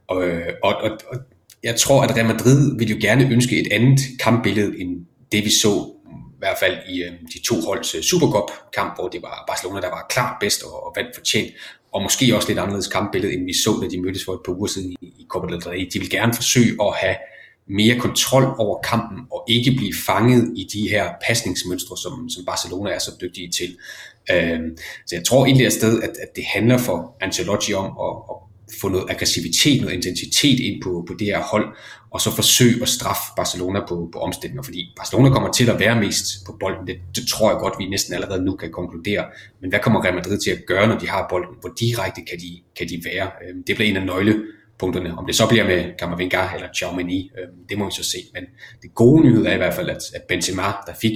Og, 0.06 0.16
og, 0.62 0.75
og, 0.75 0.90
og 1.08 1.19
jeg 1.62 1.76
tror, 1.76 2.02
at 2.02 2.16
Real 2.16 2.26
Madrid 2.26 2.78
ville 2.78 2.94
jo 2.94 2.99
gerne 3.00 3.31
ønske 3.32 3.60
et 3.60 3.72
andet 3.72 4.00
kampbillede, 4.20 4.81
end 4.81 5.06
det 5.32 5.44
vi 5.44 5.50
så 5.50 5.93
i 6.08 6.38
hvert 6.38 6.56
fald 6.61 6.76
i 6.88 7.02
øh, 7.02 7.12
de 7.34 7.43
to 7.43 7.61
holds 7.61 7.94
øh, 7.94 8.02
Supercup-kamp, 8.02 8.94
hvor 8.96 9.08
det 9.08 9.23
var 9.23 9.44
Barcelona, 9.49 9.81
der 9.81 9.88
var 9.88 10.06
klart 10.11 10.37
bedst 10.40 10.62
og, 10.62 10.87
og 10.87 10.93
vandt 10.96 11.11
fortjent, 11.14 11.50
og 11.93 12.02
måske 12.02 12.37
også 12.37 12.49
lidt 12.49 12.58
anderledes 12.58 12.88
kampbillede, 12.88 13.32
end 13.32 13.44
vi 13.44 13.52
så, 13.52 13.78
da 13.82 13.88
de 13.88 14.02
mødtes 14.02 14.25
for 14.25 14.34
et 14.34 14.40
par 14.46 14.52
uger 14.52 14.67
siden 14.67 14.93
i, 14.93 15.06
i 15.06 15.26
Copa 15.28 15.46
del 15.46 15.62
Rey. 15.62 15.88
De 15.93 15.99
vil 15.99 16.11
gerne 16.11 16.34
forsøge 16.34 16.76
at 16.81 16.94
have 16.96 17.17
mere 17.69 17.99
kontrol 17.99 18.44
over 18.58 18.81
kampen 18.81 19.19
og 19.31 19.44
ikke 19.49 19.70
blive 19.76 19.94
fanget 20.06 20.52
i 20.56 20.69
de 20.73 20.88
her 20.88 21.11
pasningsmønstre, 21.26 21.96
som, 21.96 22.28
som 22.28 22.44
Barcelona 22.44 22.90
er 22.90 22.99
så 22.99 23.11
dygtige 23.20 23.50
til. 23.50 23.76
Øh, 24.32 24.61
så 25.06 25.17
jeg 25.17 25.25
tror 25.25 25.46
egentlig 25.46 25.67
afsted, 25.67 25.93
sted, 25.93 26.02
at, 26.02 26.17
at 26.23 26.37
det 26.37 26.44
handler 26.44 26.78
for 26.78 27.17
Ancelotti 27.20 27.73
om 27.73 27.84
at, 27.84 28.14
at 28.31 28.37
få 28.81 28.88
noget 28.88 29.11
aggressivitet, 29.11 29.81
noget 29.81 29.94
intensitet 29.94 30.61
ind 30.61 30.82
på, 30.82 31.05
på 31.08 31.14
det 31.19 31.26
her 31.26 31.43
hold, 31.43 31.67
og 32.16 32.20
så 32.20 32.30
forsøge 32.30 32.82
at 32.82 32.88
straffe 32.88 33.22
Barcelona 33.36 33.80
på, 33.88 34.08
på 34.12 34.18
omstillinger, 34.18 34.62
fordi 34.62 34.92
Barcelona 34.96 35.28
kommer 35.30 35.52
til 35.52 35.70
at 35.70 35.80
være 35.80 36.00
mest 36.00 36.46
på 36.46 36.56
bolden, 36.60 36.86
det, 36.86 36.96
det 37.16 37.28
tror 37.28 37.50
jeg 37.50 37.58
godt, 37.58 37.74
vi 37.78 37.88
næsten 37.88 38.14
allerede 38.14 38.44
nu 38.44 38.56
kan 38.56 38.70
konkludere, 38.72 39.24
men 39.60 39.70
hvad 39.70 39.80
kommer 39.80 40.04
Real 40.04 40.14
Madrid 40.14 40.38
til 40.38 40.50
at 40.50 40.58
gøre, 40.66 40.88
når 40.88 40.98
de 40.98 41.08
har 41.08 41.26
bolden, 41.30 41.54
hvor 41.60 41.70
direkte 41.80 42.20
kan 42.20 42.38
de, 42.38 42.60
kan 42.78 42.88
de 42.88 43.02
være? 43.12 43.30
Øhm, 43.42 43.62
det 43.66 43.76
bliver 43.76 43.90
en 43.90 43.96
af 43.96 44.06
nøglepunkterne. 44.06 45.18
Om 45.18 45.26
det 45.26 45.34
så 45.34 45.48
bliver 45.48 45.64
med 45.64 45.84
Camavinga 45.98 46.42
eller 46.54 46.68
Chaumini, 46.76 47.30
øhm, 47.38 47.58
det 47.68 47.78
må 47.78 47.84
vi 47.84 47.92
så 47.94 48.04
se. 48.04 48.18
Men 48.34 48.44
det 48.82 48.94
gode 48.94 49.22
nyhed 49.22 49.46
er 49.46 49.54
i 49.54 49.56
hvert 49.56 49.74
fald, 49.74 49.90
at, 49.90 50.02
at 50.14 50.22
Benzema, 50.28 50.62
der 50.86 50.94
fik 51.00 51.12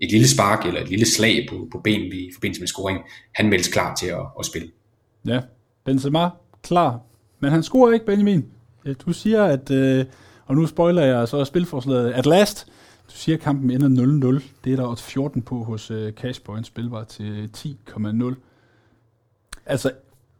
et 0.00 0.10
lille 0.10 0.28
spark 0.28 0.66
eller 0.66 0.80
et 0.80 0.88
lille 0.88 1.06
slag 1.06 1.46
på, 1.50 1.68
på 1.72 1.80
ben 1.84 2.00
i 2.00 2.30
forbindelse 2.34 2.60
med 2.60 2.68
scoring, 2.68 2.98
han 3.34 3.48
meldes 3.48 3.68
klar 3.68 3.94
til 3.94 4.06
at, 4.06 4.26
at 4.38 4.46
spille. 4.46 4.68
Ja, 5.26 5.40
Benzema 5.84 6.28
klar. 6.62 7.00
Men 7.40 7.50
han 7.50 7.62
scorer 7.62 7.92
ikke, 7.92 8.06
Benjamin. 8.06 8.44
Øh, 8.84 8.94
du 9.06 9.12
siger, 9.12 9.44
at, 9.44 9.70
øh, 9.70 10.04
og 10.50 10.56
nu 10.56 10.66
spoiler 10.66 11.02
jeg 11.02 11.28
så 11.28 11.44
spilforslaget, 11.44 12.12
at 12.12 12.26
last, 12.26 12.66
du 13.06 13.14
siger, 13.14 13.36
at 13.36 13.42
kampen 13.42 13.70
ender 13.70 14.38
0-0. 14.38 14.42
Det 14.64 14.72
er 14.72 14.76
der 14.76 14.82
også 14.84 15.04
14 15.04 15.42
på 15.42 15.62
hos 15.64 15.90
øh, 15.90 16.12
Cashpoint, 16.12 16.66
spilbar 16.66 17.04
til 17.04 17.50
10,0. 17.56 18.34
Altså, 19.66 19.90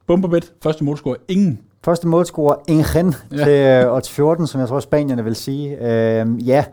Bumperbet, 0.06 0.52
første 0.62 0.84
målscore, 0.84 1.16
ingen 1.28 1.60
Første 1.84 2.08
målscorer, 2.08 2.56
Ingen 2.68 3.14
ja. 3.32 3.44
til 3.44 3.88
uh, 3.88 3.94
odds 3.94 4.10
14, 4.10 4.46
som 4.46 4.60
jeg 4.60 4.68
tror 4.68 4.80
spanierne 4.80 5.24
vil 5.24 5.36
sige. 5.36 5.76
Uh, 5.80 6.48
ja, 6.48 6.64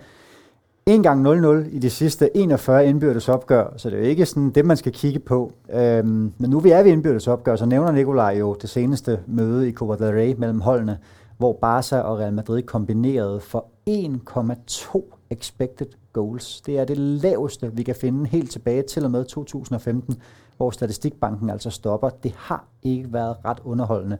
en 0.85 1.03
gang 1.03 1.27
0-0 1.27 1.75
i 1.75 1.79
de 1.79 1.89
sidste 1.89 2.37
41 2.37 2.87
indbyrdes 2.87 3.29
opgør, 3.29 3.73
så 3.77 3.89
det 3.89 3.97
er 3.97 4.01
jo 4.01 4.07
ikke 4.07 4.25
sådan 4.25 4.49
det, 4.49 4.65
man 4.65 4.77
skal 4.77 4.91
kigge 4.91 5.19
på. 5.19 5.51
Uh, 5.69 6.07
men 6.07 6.33
nu 6.37 6.59
vi 6.59 6.69
er 6.69 6.83
ved 6.83 6.91
indbyrdes 6.91 7.27
opgør, 7.27 7.55
så 7.55 7.65
nævner 7.65 7.91
Nikolaj 7.91 8.35
jo 8.39 8.57
det 8.61 8.69
seneste 8.69 9.19
møde 9.27 9.69
i 9.69 9.71
Copa 9.71 10.05
del 10.05 10.13
Rey 10.13 10.35
mellem 10.37 10.61
holdene, 10.61 10.97
hvor 11.37 11.57
Barca 11.61 11.99
og 11.99 12.19
Real 12.19 12.33
Madrid 12.33 12.61
kombinerede 12.61 13.39
for 13.39 13.65
1,2 13.89 15.01
expected 15.29 15.87
goals. 16.13 16.61
Det 16.61 16.79
er 16.79 16.85
det 16.85 16.97
laveste, 16.97 17.75
vi 17.75 17.83
kan 17.83 17.95
finde 17.95 18.29
helt 18.29 18.51
tilbage 18.51 18.81
til 18.81 19.05
og 19.05 19.11
med 19.11 19.25
2015, 19.25 20.21
hvor 20.57 20.71
Statistikbanken 20.71 21.49
altså 21.49 21.69
stopper. 21.69 22.09
Det 22.09 22.33
har 22.37 22.65
ikke 22.83 23.13
været 23.13 23.35
ret 23.45 23.59
underholdende 23.65 24.17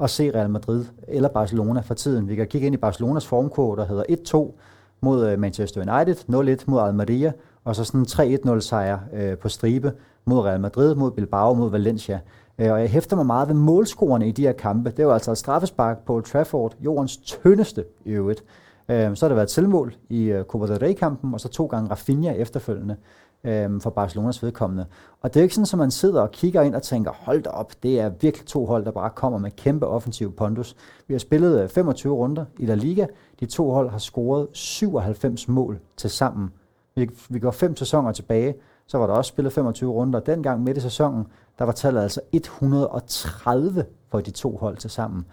at 0.00 0.10
se 0.10 0.30
Real 0.34 0.50
Madrid 0.50 0.84
eller 1.08 1.28
Barcelona 1.28 1.80
for 1.80 1.94
tiden. 1.94 2.28
Vi 2.28 2.34
kan 2.34 2.46
kigge 2.46 2.66
ind 2.66 2.74
i 2.74 2.78
Barcelonas 2.78 3.26
formkurve, 3.26 3.76
der 3.76 3.84
hedder 3.84 4.50
1-2 4.54 4.60
mod 5.00 5.26
øh, 5.28 5.38
Manchester 5.38 5.94
United, 5.94 6.16
0-1 6.60 6.64
mod 6.66 6.80
Almeria, 6.80 7.32
og 7.64 7.76
så 7.76 7.84
sådan 7.84 8.00
en 8.00 8.38
3-1-0 8.56 8.60
sejr 8.60 8.98
øh, 9.12 9.38
på 9.38 9.48
stribe 9.48 9.92
mod 10.24 10.38
Real 10.38 10.60
Madrid, 10.60 10.94
mod 10.94 11.10
Bilbao, 11.10 11.54
mod 11.54 11.70
Valencia. 11.70 12.20
Øh, 12.62 12.72
og 12.72 12.80
jeg 12.80 12.90
hæfter 12.90 13.16
mig 13.16 13.26
meget 13.26 13.48
ved 13.48 13.54
målscorerne 13.54 14.28
i 14.28 14.32
de 14.32 14.42
her 14.42 14.52
kampe. 14.52 14.90
Det 14.90 15.06
var 15.06 15.14
altså 15.14 15.30
et 15.30 15.38
straffespark 15.38 16.04
på 16.04 16.14
Old 16.14 16.24
Trafford, 16.24 16.74
jordens 16.80 17.16
tyndeste 17.16 17.84
i 18.04 18.10
øvrigt. 18.10 18.44
Øh, 18.88 19.16
så 19.16 19.24
har 19.24 19.28
der 19.28 19.34
været 19.34 19.50
selvmål 19.50 19.94
i 20.08 20.24
øh, 20.24 20.44
Copa 20.44 20.66
del 20.66 20.78
Rey-kampen, 20.78 21.34
og 21.34 21.40
så 21.40 21.48
to 21.48 21.66
gange 21.66 21.90
Rafinha 21.90 22.32
efterfølgende 22.32 22.96
øh, 23.44 23.80
for 23.80 23.90
Barcelonas 23.90 24.42
vedkommende. 24.42 24.86
Og 25.20 25.34
det 25.34 25.40
er 25.40 25.42
ikke 25.42 25.54
sådan, 25.54 25.66
at 25.72 25.78
man 25.78 25.90
sidder 25.90 26.20
og 26.20 26.30
kigger 26.30 26.62
ind 26.62 26.74
og 26.74 26.82
tænker, 26.82 27.10
hold 27.10 27.42
da 27.42 27.50
op, 27.50 27.72
det 27.82 28.00
er 28.00 28.10
virkelig 28.20 28.46
to 28.46 28.66
hold, 28.66 28.84
der 28.84 28.90
bare 28.90 29.10
kommer 29.10 29.38
med 29.38 29.50
kæmpe 29.50 29.86
offensiv 29.86 30.32
pondus. 30.32 30.76
Vi 31.08 31.14
har 31.14 31.18
spillet 31.18 31.70
25 31.70 32.14
runder 32.14 32.44
i 32.58 32.66
La 32.66 32.74
Liga. 32.74 33.06
De 33.40 33.46
to 33.46 33.70
hold 33.70 33.90
har 33.90 33.98
scoret 33.98 34.48
97 34.52 35.48
mål 35.48 35.78
til 35.96 36.10
sammen. 36.10 36.50
Vi, 36.94 37.10
vi 37.28 37.38
går 37.38 37.50
fem 37.50 37.76
sæsoner 37.76 38.12
tilbage, 38.12 38.54
så 38.86 38.98
var 38.98 39.06
der 39.06 39.14
også 39.14 39.28
spillet 39.28 39.52
25 39.52 39.90
runder. 39.90 40.20
Dengang 40.20 40.62
midt 40.62 40.76
i 40.76 40.80
sæsonen, 40.80 41.26
der 41.58 41.64
var 41.64 41.72
tallet 41.72 42.02
altså 42.02 42.20
130 42.32 43.84
for 44.10 44.20
de 44.20 44.30
to 44.30 44.56
hold 44.56 44.76
til 44.76 44.90
sammen. 44.90 45.26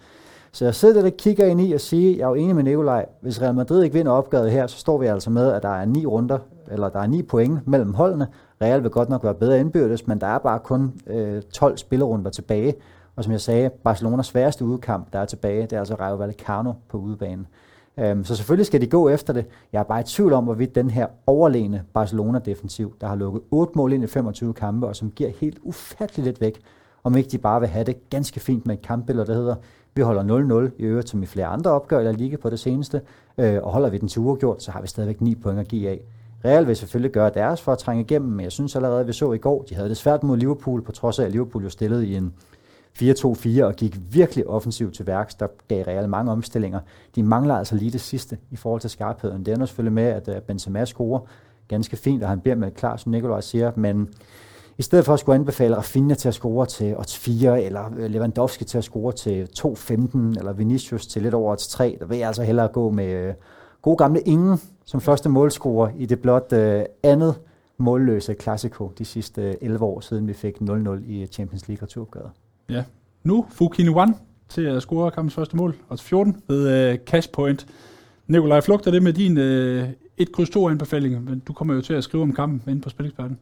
Så 0.52 0.64
jeg 0.64 0.74
sidder 0.74 1.00
der 1.00 1.10
og 1.10 1.16
kigger 1.16 1.46
ind 1.46 1.60
i 1.60 1.72
og 1.72 1.80
siger, 1.80 2.16
jeg 2.16 2.24
er 2.24 2.28
jo 2.28 2.34
enig 2.34 2.56
med 2.56 2.64
Nikolaj, 2.64 3.06
hvis 3.20 3.42
Real 3.42 3.54
Madrid 3.54 3.82
ikke 3.82 3.94
vinder 3.94 4.12
opgavet 4.12 4.50
her, 4.50 4.66
så 4.66 4.78
står 4.78 4.98
vi 4.98 5.06
altså 5.06 5.30
med, 5.30 5.52
at 5.52 5.62
der 5.62 5.68
er 5.68 5.84
ni 5.84 6.06
runder, 6.06 6.38
eller 6.70 6.88
der 6.88 7.00
er 7.00 7.06
ni 7.06 7.22
point 7.22 7.66
mellem 7.66 7.94
holdene. 7.94 8.26
Real 8.62 8.82
vil 8.82 8.90
godt 8.90 9.08
nok 9.08 9.24
være 9.24 9.34
bedre 9.34 9.60
indbyrdes, 9.60 10.06
men 10.06 10.20
der 10.20 10.26
er 10.26 10.38
bare 10.38 10.58
kun 10.58 11.00
øh, 11.06 11.42
12 11.42 11.76
spillerunder 11.76 12.30
tilbage. 12.30 12.74
Og 13.16 13.24
som 13.24 13.32
jeg 13.32 13.40
sagde, 13.40 13.70
Barcelonas 13.70 14.26
sværeste 14.26 14.64
udkamp, 14.64 15.12
der 15.12 15.18
er 15.18 15.24
tilbage, 15.24 15.62
det 15.62 15.72
er 15.72 15.78
altså 15.78 15.94
Rayo 15.94 16.16
Vallecano 16.16 16.72
på 16.88 16.98
udebanen. 16.98 17.46
Øhm, 17.98 18.24
så 18.24 18.36
selvfølgelig 18.36 18.66
skal 18.66 18.80
de 18.80 18.86
gå 18.86 19.08
efter 19.08 19.32
det. 19.32 19.46
Jeg 19.72 19.78
er 19.78 19.82
bare 19.82 20.00
i 20.00 20.04
tvivl 20.04 20.32
om, 20.32 20.44
hvorvidt 20.44 20.74
den 20.74 20.90
her 20.90 21.06
overlegne 21.26 21.82
Barcelona-defensiv, 21.94 22.94
der 23.00 23.06
har 23.06 23.16
lukket 23.16 23.42
8 23.50 23.72
mål 23.76 23.92
ind 23.92 24.04
i 24.04 24.06
25 24.06 24.54
kampe, 24.54 24.86
og 24.86 24.96
som 24.96 25.10
giver 25.10 25.30
helt 25.40 25.58
ufatteligt 25.62 26.26
lidt 26.26 26.40
væk, 26.40 26.60
om 27.04 27.16
ikke 27.16 27.30
de 27.30 27.38
bare 27.38 27.60
vil 27.60 27.68
have 27.68 27.84
det 27.84 28.10
ganske 28.10 28.40
fint 28.40 28.66
med 28.66 28.74
et 28.74 28.82
kampbillede, 28.82 29.26
der 29.26 29.34
hedder, 29.34 29.54
vi 29.94 30.02
holder 30.02 30.68
0-0 30.68 30.74
i 30.78 30.82
øvrigt, 30.82 31.08
som 31.08 31.22
i 31.22 31.26
flere 31.26 31.46
andre 31.46 31.70
opgør, 31.70 31.98
eller 31.98 32.12
ligge 32.12 32.36
på 32.36 32.50
det 32.50 32.60
seneste, 32.60 33.00
øh, 33.38 33.62
og 33.62 33.72
holder 33.72 33.90
vi 33.90 33.98
den 33.98 34.08
til 34.08 34.20
uafgjort, 34.20 34.62
så 34.62 34.70
har 34.70 34.80
vi 34.80 34.86
stadigvæk 34.86 35.20
9 35.20 35.34
point 35.34 35.60
at 35.60 35.68
give 35.68 35.88
af. 35.88 36.00
Real 36.44 36.66
vil 36.66 36.76
selvfølgelig 36.76 37.12
gøre 37.12 37.30
deres 37.34 37.62
for 37.62 37.72
at 37.72 37.78
trænge 37.78 38.02
igennem, 38.02 38.30
men 38.30 38.44
jeg 38.44 38.52
synes 38.52 38.76
allerede, 38.76 39.00
at 39.00 39.06
vi 39.06 39.12
så 39.12 39.32
i 39.32 39.38
går, 39.38 39.62
de 39.68 39.74
havde 39.74 39.88
det 39.88 39.96
svært 39.96 40.22
mod 40.22 40.36
Liverpool, 40.36 40.82
på 40.82 40.92
trods 40.92 41.18
af, 41.18 41.24
at 41.24 41.32
Liverpool 41.32 41.62
jo 41.64 41.70
stillede 41.70 42.06
i 42.06 42.16
en 42.16 42.32
4-2-4 42.98 43.64
og 43.64 43.74
gik 43.76 43.98
virkelig 44.10 44.46
offensivt 44.46 44.94
til 44.94 45.06
værks. 45.06 45.34
Der 45.34 45.46
gav 45.68 45.84
Real 45.84 46.08
mange 46.08 46.32
omstillinger. 46.32 46.80
De 47.14 47.22
mangler 47.22 47.54
altså 47.54 47.74
lige 47.74 47.90
det 47.90 48.00
sidste 48.00 48.38
i 48.50 48.56
forhold 48.56 48.80
til 48.80 48.90
skarpheden. 48.90 49.46
Det 49.46 49.54
ender 49.54 49.66
selvfølgelig 49.66 49.92
med, 49.92 50.02
at 50.02 50.28
øh, 50.28 50.42
Benzema 50.42 50.84
scorer 50.84 51.20
ganske 51.68 51.96
fint, 51.96 52.22
og 52.22 52.28
han 52.28 52.40
bliver 52.40 52.56
med 52.56 52.70
klar, 52.70 52.96
som 52.96 53.12
Nikolaj 53.12 53.40
siger, 53.40 53.72
men 53.76 54.08
i 54.78 54.82
stedet 54.82 55.04
for 55.04 55.12
at 55.12 55.20
skulle 55.20 55.36
anbefale 55.36 55.76
Rafinha 55.76 56.14
til 56.14 56.28
at 56.28 56.34
score 56.34 56.66
til 56.66 56.96
odds 56.96 57.18
4, 57.18 57.62
eller 57.62 57.90
øh, 57.96 58.10
Lewandowski 58.10 58.64
til 58.64 58.78
at 58.78 58.84
score 58.84 59.12
til 59.12 59.48
2-15, 59.58 60.18
eller 60.38 60.52
Vinicius 60.52 61.06
til 61.06 61.22
lidt 61.22 61.34
over 61.34 61.54
3, 61.54 61.96
der 62.00 62.06
vil 62.06 62.18
jeg 62.18 62.26
altså 62.26 62.42
hellere 62.42 62.68
gå 62.68 62.90
med 62.90 63.12
øh, 63.12 63.24
gode 63.24 63.34
god 63.82 63.96
gamle 63.96 64.20
Ingen 64.20 64.60
som 64.84 65.00
første 65.00 65.28
målscorer 65.28 65.90
i 65.96 66.06
det 66.06 66.20
blot 66.20 66.52
andet 67.02 67.34
målløse 67.78 68.34
Classico 68.34 68.92
de 68.98 69.04
sidste 69.04 69.64
11 69.64 69.84
år, 69.84 70.00
siden 70.00 70.28
vi 70.28 70.32
fik 70.32 70.56
0-0 70.56 70.90
i 71.06 71.26
Champions 71.26 71.68
League 71.68 71.82
returopgøret. 71.82 72.30
Ja. 72.70 72.82
Nu 73.24 73.46
Fukini 73.50 73.88
One 73.88 74.14
til 74.48 74.62
at 74.62 74.82
score 74.82 75.10
kampens 75.10 75.34
første 75.34 75.56
mål, 75.56 75.76
odds 75.90 76.02
14 76.02 76.36
ved 76.48 76.92
uh, 76.92 76.98
cash 77.06 77.28
point. 77.32 77.66
Nikolaj, 78.26 78.60
flugter 78.60 78.90
det 78.90 79.02
med 79.02 79.12
din 79.12 79.38
uh, 79.38 79.88
1 80.16 80.32
kryds 80.32 80.50
2 80.50 80.68
anbefaling, 80.68 81.24
men 81.24 81.38
du 81.38 81.52
kommer 81.52 81.74
jo 81.74 81.80
til 81.80 81.94
at 81.94 82.04
skrive 82.04 82.22
om 82.22 82.34
kampen 82.34 82.62
inde 82.70 82.80
på 82.80 82.88
Spileksperten. 82.88 83.38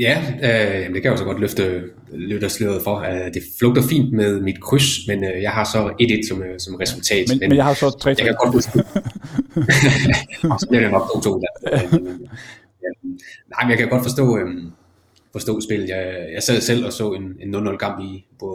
Ja, 0.00 0.22
øh, 0.42 0.94
det 0.94 1.02
kan 1.02 1.04
jeg 1.04 1.12
jo 1.12 1.16
så 1.16 1.24
godt 1.24 1.40
løfte, 1.40 1.82
løfte 2.12 2.48
sløret 2.48 2.82
for. 2.82 2.96
Uh, 2.98 3.34
det 3.34 3.42
flugter 3.58 3.82
fint 3.82 4.12
med 4.12 4.40
mit 4.40 4.60
kryds, 4.60 5.08
men 5.08 5.24
uh, 5.24 5.42
jeg 5.42 5.50
har 5.50 5.64
så 5.64 5.88
1-1 6.02 6.28
som, 6.28 6.42
som 6.58 6.74
resultat. 6.74 7.24
Men, 7.28 7.38
men, 7.38 7.48
men 7.48 7.56
jeg 7.56 7.64
har 7.64 7.74
så 7.74 7.90
3 7.90 8.08
Jeg 8.08 8.16
kan 8.16 8.34
godt 8.44 8.54
forstå. 8.54 8.78
så 10.60 10.66
bliver 10.68 10.82
det 10.82 10.90
nok 10.90 11.02
2-2 11.02 11.40
der. 11.44 11.52
ja, 12.84 12.90
nej, 13.52 13.62
men 13.62 13.70
jeg 13.70 13.78
kan 13.78 13.88
godt 13.88 14.02
forstå, 14.02 14.22
um, 14.22 14.72
forstå 15.36 15.60
spillet. 15.60 15.88
Jeg, 15.88 16.28
jeg 16.34 16.42
sad 16.42 16.60
selv 16.60 16.86
og 16.86 16.92
så 16.92 17.12
en, 17.12 17.24
en 17.40 17.54
0-0 17.54 17.76
kamp 17.76 18.00
i 18.00 18.24
på, 18.40 18.50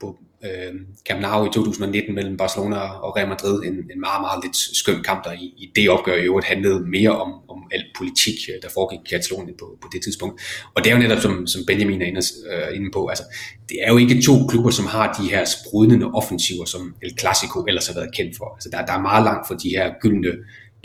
på 0.00 0.16
øh, 0.44 0.72
Camp 1.08 1.20
Nou 1.20 1.46
i 1.46 1.50
2019 1.52 2.14
mellem 2.14 2.36
Barcelona 2.36 2.76
og 2.76 3.16
Real 3.16 3.28
Madrid. 3.28 3.58
En, 3.62 3.74
en 3.74 4.00
meget, 4.06 4.20
meget 4.26 4.44
lidt 4.44 4.56
skøn 4.56 5.02
kamp, 5.02 5.24
der 5.24 5.32
i, 5.32 5.44
i 5.62 5.72
det 5.76 5.88
opgør 5.88 6.16
i 6.16 6.24
øvrigt 6.24 6.46
handlede 6.46 6.80
mere 6.96 7.10
om, 7.24 7.32
om 7.48 7.58
al 7.72 7.84
politik, 7.98 8.38
øh, 8.50 8.62
der 8.62 8.68
foregik 8.74 9.00
i 9.04 9.08
Katalonien 9.14 9.56
på, 9.58 9.78
på 9.82 9.88
det 9.92 10.00
tidspunkt. 10.02 10.34
Og 10.74 10.84
det 10.84 10.90
er 10.90 10.94
jo 10.96 11.02
netop, 11.02 11.18
som, 11.18 11.46
som 11.46 11.60
Benjamin 11.66 12.02
er 12.02 12.06
inde, 12.06 12.22
øh, 12.52 12.76
inde 12.76 12.90
på, 12.92 13.06
altså, 13.06 13.24
det 13.68 13.76
er 13.84 13.90
jo 13.92 13.98
ikke 13.98 14.22
to 14.22 14.46
klubber, 14.50 14.70
som 14.70 14.86
har 14.86 15.06
de 15.20 15.30
her 15.30 15.44
sprudende 15.44 16.06
offensiver, 16.06 16.64
som 16.64 16.94
El 17.02 17.12
Clasico 17.20 17.64
ellers 17.68 17.86
har 17.86 17.94
været 17.94 18.14
kendt 18.14 18.36
for. 18.36 18.54
Altså, 18.56 18.68
der, 18.72 18.86
der 18.86 18.92
er 18.92 19.02
meget 19.10 19.24
langt 19.24 19.48
fra 19.48 19.56
de 19.62 19.68
her 19.68 19.92
gyldne 20.02 20.32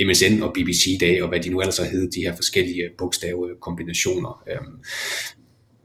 MSN 0.06 0.44
og 0.44 0.54
BBC-dage, 0.54 1.24
og 1.24 1.30
hvad 1.30 1.40
de 1.40 1.50
nu 1.50 1.60
ellers 1.60 1.78
har 1.78 1.86
heddet, 1.86 2.16
de 2.16 2.22
her 2.22 2.36
forskellige 2.36 2.90
bogstavekombinationer. 2.98 4.44
Øhm, 4.52 4.76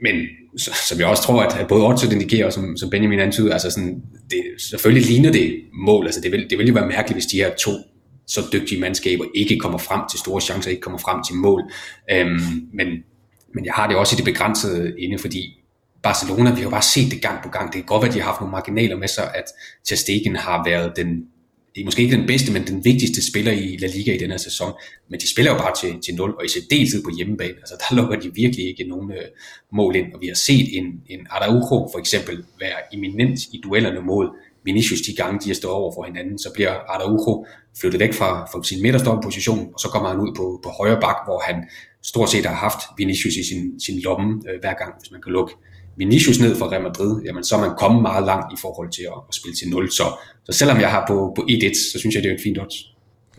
men 0.03 0.27
som 0.57 0.99
jeg 0.99 1.07
også 1.07 1.23
tror, 1.23 1.43
at, 1.43 1.61
at 1.61 1.69
både 1.69 1.87
Otto 1.87 2.11
indikerer, 2.11 2.47
og 2.47 2.53
som, 2.53 2.77
som 2.77 2.91
Benjamin 2.91 3.19
antyder, 3.19 3.53
altså 3.53 3.71
sådan, 3.71 4.03
det, 4.31 4.43
selvfølgelig 4.59 5.11
ligner 5.11 5.33
det 5.33 5.61
mål. 5.73 6.05
Altså 6.07 6.21
det 6.21 6.33
vil, 6.33 6.51
det 6.51 6.59
vil 6.59 6.67
jo 6.67 6.75
være 6.75 6.87
mærkeligt, 6.87 7.15
hvis 7.15 7.27
de 7.27 7.37
her 7.37 7.55
to 7.55 7.71
så 8.27 8.41
dygtige 8.53 8.81
mandskaber 8.81 9.25
ikke 9.35 9.59
kommer 9.59 9.79
frem 9.79 10.01
til 10.11 10.19
store 10.19 10.41
chancer, 10.41 10.71
ikke 10.71 10.81
kommer 10.81 10.99
frem 10.99 11.23
til 11.23 11.35
mål. 11.35 11.63
Øhm, 12.11 12.69
men, 12.73 12.87
men 13.55 13.65
jeg 13.65 13.73
har 13.75 13.87
det 13.87 13.97
også 13.97 14.15
i 14.15 14.17
det 14.17 14.25
begrænsede 14.25 15.01
inde, 15.01 15.19
fordi 15.19 15.63
Barcelona, 16.03 16.51
vi 16.51 16.57
har 16.57 16.63
jo 16.63 16.71
bare 16.71 16.83
set 16.83 17.11
det 17.11 17.23
gang 17.23 17.43
på 17.43 17.49
gang. 17.49 17.67
Det 17.67 17.75
kan 17.75 17.85
godt 17.85 18.03
være, 18.03 18.09
at 18.09 18.15
de 18.15 18.21
har 18.21 18.27
haft 18.27 18.41
nogle 18.41 18.51
marginaler 18.51 18.97
med 18.97 19.09
sig, 19.09 19.35
at 19.35 19.45
Ter 19.85 19.97
Stegen 19.97 20.37
har 20.37 20.65
været 20.65 20.93
den 20.97 21.25
det 21.77 21.83
er 21.83 21.85
måske 21.85 22.03
ikke 22.03 22.17
den 22.17 22.27
bedste, 22.27 22.53
men 22.53 22.67
den 22.67 22.85
vigtigste 22.85 23.31
spiller 23.31 23.53
i 23.53 23.77
La 23.81 23.87
Liga 23.87 24.15
i 24.15 24.19
den 24.19 24.31
her 24.31 24.37
sæson. 24.37 24.73
Men 25.11 25.21
de 25.21 25.31
spiller 25.31 25.53
jo 25.53 25.59
bare 25.59 25.75
til, 25.81 26.01
til 26.05 26.15
0, 26.15 26.35
og 26.39 26.45
i 26.45 26.49
særdeleshed 26.49 27.03
på 27.03 27.11
hjemmebane. 27.17 27.57
Altså 27.63 27.75
der 27.83 27.97
lukker 27.99 28.21
de 28.21 28.35
virkelig 28.35 28.69
ikke 28.69 28.85
nogen 28.85 29.11
øh, 29.11 29.29
mål 29.73 29.97
ind. 29.97 30.13
Og 30.15 30.21
vi 30.21 30.27
har 30.27 30.35
set 30.35 30.79
en, 30.79 30.85
en 31.09 31.27
Araujo 31.31 31.89
for 31.93 31.99
eksempel 31.99 32.45
være 32.61 32.79
eminent 32.95 33.39
i 33.53 33.61
duellerne 33.65 34.01
mod 34.01 34.29
Vinicius 34.65 35.01
de 35.01 35.15
gange, 35.17 35.41
de 35.45 35.49
har 35.49 35.55
stået 35.55 35.75
over 35.75 35.93
for 35.95 36.05
hinanden. 36.05 36.39
Så 36.39 36.51
bliver 36.55 36.73
Araujo 36.73 37.47
flyttet 37.81 38.01
væk 38.01 38.15
fra, 38.15 38.31
fra 38.45 38.65
sin 38.65 38.83
midterstående 38.83 39.23
position, 39.23 39.71
og 39.75 39.81
så 39.81 39.89
kommer 39.89 40.09
han 40.09 40.21
ud 40.21 40.33
på, 40.37 40.61
på 40.65 40.69
højre 40.69 41.01
bak, 41.01 41.17
hvor 41.27 41.43
han 41.47 41.57
stort 42.03 42.31
set 42.31 42.47
har 42.47 42.55
haft 42.55 42.81
Vinicius 42.99 43.37
i 43.37 43.45
sin, 43.51 43.81
sin 43.81 44.01
lomme 44.01 44.43
øh, 44.49 44.61
hver 44.61 44.75
gang, 44.75 44.95
hvis 44.99 45.11
man 45.11 45.23
kan 45.23 45.33
lukke 45.33 45.55
Vinicius 45.97 46.41
ned 46.41 46.57
fra 46.57 46.67
Real 46.71 46.83
Madrid, 46.83 47.23
jamen 47.25 47.45
så 47.45 47.57
er 47.57 47.61
man 47.61 47.77
kommet 47.79 48.03
meget 48.03 48.27
langt 48.27 48.53
i 48.53 48.57
forhold 48.61 48.91
til 48.91 49.03
at, 49.03 49.19
at 49.29 49.35
spille 49.35 49.57
til 49.57 49.69
0. 49.69 49.91
Så, 49.91 50.03
så 50.45 50.53
selvom 50.53 50.81
jeg 50.81 50.91
har 50.91 51.05
på, 51.09 51.33
på 51.37 51.43
1-1, 51.43 51.93
så 51.93 51.99
synes 51.99 52.15
jeg, 52.15 52.23
det 52.23 52.31
er 52.31 52.35
et 52.35 52.41
fint 52.43 52.59
odds. 52.59 52.75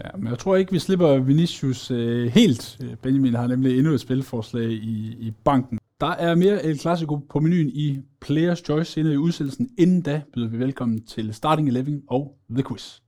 Ja, 0.03 0.17
men 0.17 0.27
jeg 0.27 0.39
tror 0.39 0.55
ikke, 0.55 0.71
vi 0.71 0.79
slipper 0.79 1.17
Vinicius 1.17 1.91
øh, 1.91 2.31
helt. 2.31 2.79
Benjamin 3.01 3.33
har 3.33 3.47
nemlig 3.47 3.77
endnu 3.77 3.93
et 3.93 3.99
spilforslag 3.99 4.69
i, 4.71 5.15
i 5.19 5.31
banken. 5.43 5.79
Der 6.01 6.11
er 6.11 6.35
mere 6.35 6.65
El 6.65 6.79
Clasico 6.79 7.15
på 7.29 7.39
menuen 7.39 7.69
i 7.69 7.97
Players 8.21 8.59
Choice 8.59 8.91
senere 8.91 9.13
i 9.13 9.17
udsendelsen. 9.17 9.69
Inden 9.77 10.01
da 10.01 10.21
byder 10.33 10.47
vi 10.47 10.59
velkommen 10.59 11.05
til 11.05 11.33
Starting 11.33 11.67
11 11.67 12.01
og 12.07 12.37
The 12.49 12.63
Quiz. 12.63 12.99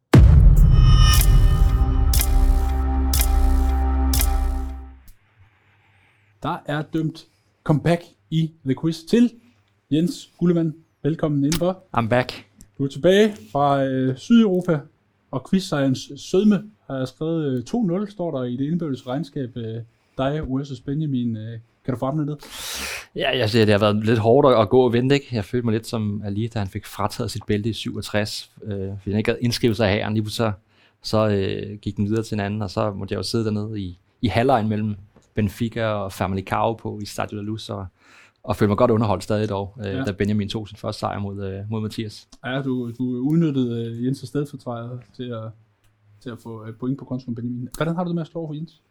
Der 6.44 6.58
er 6.66 6.82
dømt 6.94 7.28
comeback 7.64 8.02
i 8.32 8.52
The 8.66 8.76
Quiz 8.82 9.04
til 9.04 9.32
Jens 9.92 10.30
Gullemann. 10.38 10.74
Velkommen 11.04 11.44
indenfor. 11.44 11.84
I'm 11.98 12.08
back. 12.08 12.46
Du 12.78 12.84
er 12.84 12.88
tilbage 12.88 13.34
fra 13.52 13.84
øh, 13.84 14.18
Sydeuropa, 14.18 14.80
og 15.32 15.50
quizsejrens 15.50 16.12
sødme 16.18 16.64
har 16.88 17.06
skrevet 17.06 17.74
øh, 17.74 18.02
2-0, 18.04 18.12
står 18.12 18.38
der 18.38 18.44
i 18.44 18.58
det 18.58 18.66
indbyrdes 18.66 19.08
regnskab. 19.08 19.58
Øh, 19.58 19.76
dig 20.18 20.42
versus 20.48 20.80
Benjamin. 20.80 21.38
Øh, 21.38 21.60
kan 21.86 21.94
du 21.94 22.00
få 22.00 22.12
det? 22.12 22.38
Ja, 23.16 23.38
jeg 23.38 23.50
siger, 23.50 23.66
det 23.66 23.74
har 23.74 23.80
været 23.80 24.06
lidt 24.06 24.20
hårdt 24.20 24.60
at 24.62 24.70
gå 24.70 24.82
og 24.82 24.94
vente. 24.94 25.16
Ikke? 25.16 25.28
Jeg 25.32 25.46
følte 25.46 25.66
mig 25.66 25.74
lidt 25.74 25.88
som 25.88 26.22
Ali, 26.26 26.48
da 26.48 26.60
han 26.60 26.68
fik 26.68 26.86
frataget 26.86 27.32
sit 27.32 27.44
bælte 27.48 27.70
i 27.70 27.74
67, 27.74 28.52
øh, 28.64 28.72
fordi 28.72 29.12
han 29.12 29.18
ikke 29.18 29.32
havde 29.32 29.42
indskrevet 29.42 29.78
sig 29.78 29.90
her. 29.90 30.10
Lige 30.10 30.30
så, 30.30 30.52
så 31.02 31.28
øh, 31.28 31.78
gik 31.78 31.98
den 31.98 32.06
videre 32.06 32.24
til 32.24 32.36
en 32.36 32.40
anden, 32.40 32.62
og 32.62 32.70
så 32.70 32.92
måtte 32.92 33.14
jeg 33.14 33.18
jo 33.18 33.24
sidde 33.24 33.46
dernede 33.46 33.82
i, 33.82 34.00
i 34.22 34.28
halvlejen 34.28 34.70
mellem 34.70 34.96
Benfica 35.34 35.86
og 35.86 36.08
Famalicão 36.08 36.76
på 36.76 37.00
i 37.02 37.06
Stadio 37.06 37.38
La 37.38 37.44
Luz, 37.44 37.70
og, 37.70 37.86
og 38.50 38.56
følte 38.56 38.70
mig 38.70 38.78
godt 38.78 38.92
underholdt 38.92 39.24
stadig 39.24 39.50
dog, 39.50 39.76
øh, 39.80 39.86
ja. 39.86 40.04
da 40.04 40.12
Benjamin 40.12 40.50
tog 40.50 40.68
sin 40.68 40.78
første 40.78 41.00
sejr 41.00 41.20
mod, 41.20 41.44
øh, 41.44 41.60
mod 41.70 41.82
Mathias. 41.82 42.28
Ja, 42.46 42.62
du, 42.62 42.92
du 42.92 43.04
udnyttede 43.04 43.86
øh, 43.86 44.08
Jens' 44.08 44.26
stedfortræder 44.26 44.98
til 45.16 45.24
at, 45.24 45.52
til 46.22 46.30
at 46.30 46.40
få 46.40 46.66
øh, 46.66 46.74
point 46.80 47.00
på 47.00 47.06
kontoen 47.06 47.36
Benjamin. 47.36 47.70
Hvordan 47.78 47.96
har 47.96 48.04
du 48.04 48.08
det 48.08 48.16
med 48.16 48.22
at 48.22 48.28
slå 48.28 48.48
for 48.48 48.54
Jens? 48.54 48.82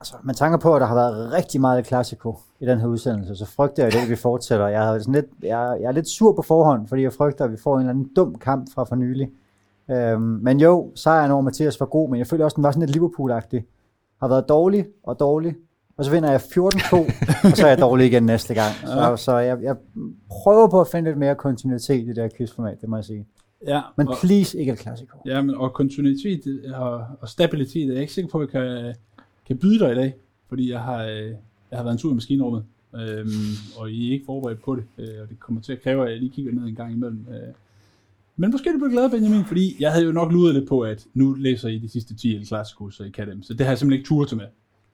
Altså, 0.00 0.14
man 0.22 0.34
tænker 0.34 0.58
på, 0.58 0.74
at 0.74 0.80
der 0.80 0.86
har 0.86 0.94
været 0.94 1.32
rigtig 1.32 1.60
meget 1.60 1.86
klassiko 1.86 2.38
i 2.60 2.66
den 2.66 2.80
her 2.80 2.86
udsendelse, 2.86 3.36
så 3.36 3.46
frygter 3.46 3.82
jeg 3.82 3.92
det, 3.92 3.98
at 3.98 4.10
vi 4.10 4.16
fortsætter. 4.16 4.66
Jeg 4.66 4.94
er, 4.94 4.98
sådan 4.98 5.14
lidt, 5.14 5.26
jeg, 5.42 5.78
jeg 5.80 5.88
er 5.88 5.92
lidt 5.92 6.08
sur 6.08 6.32
på 6.32 6.42
forhånd, 6.42 6.88
fordi 6.88 7.02
jeg 7.02 7.12
frygter, 7.12 7.44
at 7.44 7.52
vi 7.52 7.56
får 7.56 7.74
en 7.74 7.80
eller 7.80 7.90
anden 7.90 8.10
dum 8.16 8.34
kamp 8.34 8.72
fra 8.74 8.84
for 8.84 8.96
nylig. 8.96 9.30
Øhm, 9.90 10.22
men 10.22 10.60
jo, 10.60 10.92
sejren 10.94 11.30
over 11.30 11.42
Mathias 11.42 11.80
var 11.80 11.86
god, 11.86 12.10
men 12.10 12.18
jeg 12.18 12.26
føler 12.26 12.44
også, 12.44 12.54
at 12.54 12.56
den 12.56 12.64
var 12.64 12.70
sådan 12.70 12.88
lidt 12.88 12.96
Liverpool-agtig. 12.96 13.62
Har 14.20 14.28
været 14.28 14.48
dårlig 14.48 14.86
og 15.02 15.20
dårlig, 15.20 15.54
og 15.98 16.04
så 16.04 16.10
vinder 16.10 16.30
jeg 16.30 16.40
14-2, 16.40 16.96
og 17.50 17.56
så 17.56 17.62
er 17.64 17.68
jeg 17.68 17.78
dårlig 17.78 18.06
igen 18.06 18.22
næste 18.22 18.54
gang. 18.54 18.74
Så, 18.74 19.16
så 19.24 19.36
jeg, 19.38 19.58
jeg 19.62 19.76
prøver 20.30 20.68
på 20.68 20.80
at 20.80 20.88
finde 20.92 21.10
lidt 21.10 21.18
mere 21.18 21.34
kontinuitet 21.34 22.04
i 22.04 22.08
det 22.08 22.16
her 22.16 22.28
quizformat, 22.36 22.80
det 22.80 22.88
må 22.88 22.96
jeg 22.96 23.04
sige. 23.04 23.26
Ja, 23.66 23.80
men 23.96 24.08
og, 24.08 24.16
please 24.22 24.58
ikke 24.58 24.72
et 24.72 24.78
klassiko. 24.78 25.18
Ja, 25.26 25.42
men 25.42 25.54
og 25.54 25.72
kontinuitet 25.72 26.74
og, 26.74 27.04
og 27.20 27.28
stabilitet 27.28 27.88
er 27.88 27.92
jeg 27.92 28.00
ikke 28.00 28.12
sikker 28.12 28.30
på, 28.30 28.38
at 28.38 28.54
jeg 28.54 28.62
kan, 28.62 28.94
kan 29.46 29.58
byde 29.58 29.78
dig 29.78 29.92
i 29.92 29.94
dag, 29.94 30.14
fordi 30.48 30.70
jeg 30.70 30.80
har, 30.80 31.04
øh, 31.04 31.30
jeg 31.70 31.78
har 31.78 31.82
været 31.82 31.92
en 31.92 31.98
tur 31.98 32.10
i 32.10 32.14
maskinrummet, 32.14 32.64
øhm, 32.94 33.28
og 33.76 33.90
I 33.90 34.08
er 34.08 34.12
ikke 34.12 34.24
forberedt 34.26 34.62
på 34.62 34.76
det, 34.76 34.84
øh, 34.98 35.22
og 35.22 35.28
det 35.28 35.40
kommer 35.40 35.60
til 35.60 35.72
at 35.72 35.82
kræve, 35.82 36.04
at 36.04 36.10
jeg 36.10 36.18
lige 36.18 36.30
kigger 36.30 36.52
ned 36.52 36.62
en 36.62 36.74
gang 36.74 36.92
imellem. 36.92 37.26
Øh. 37.30 37.54
Men 38.36 38.50
måske 38.50 38.72
du 38.72 38.78
bliver 38.78 38.90
glad, 38.90 39.10
Benjamin, 39.10 39.44
fordi 39.44 39.76
jeg 39.80 39.92
havde 39.92 40.04
jo 40.04 40.12
nok 40.12 40.32
luret 40.32 40.54
lidt 40.54 40.68
på, 40.68 40.80
at 40.80 41.06
nu 41.14 41.32
læser 41.32 41.68
I 41.68 41.78
de 41.78 41.88
sidste 41.88 42.16
10 42.16 42.36
El 42.36 42.46
Clasico, 42.46 42.90
så 42.90 43.04
I 43.04 43.10
kan 43.10 43.28
dem, 43.28 43.42
så 43.42 43.54
det 43.54 43.66
har 43.66 43.70
jeg 43.70 43.78
simpelthen 43.78 43.98
ikke 43.98 44.08
tur 44.08 44.24
til 44.24 44.36
med. 44.36 44.46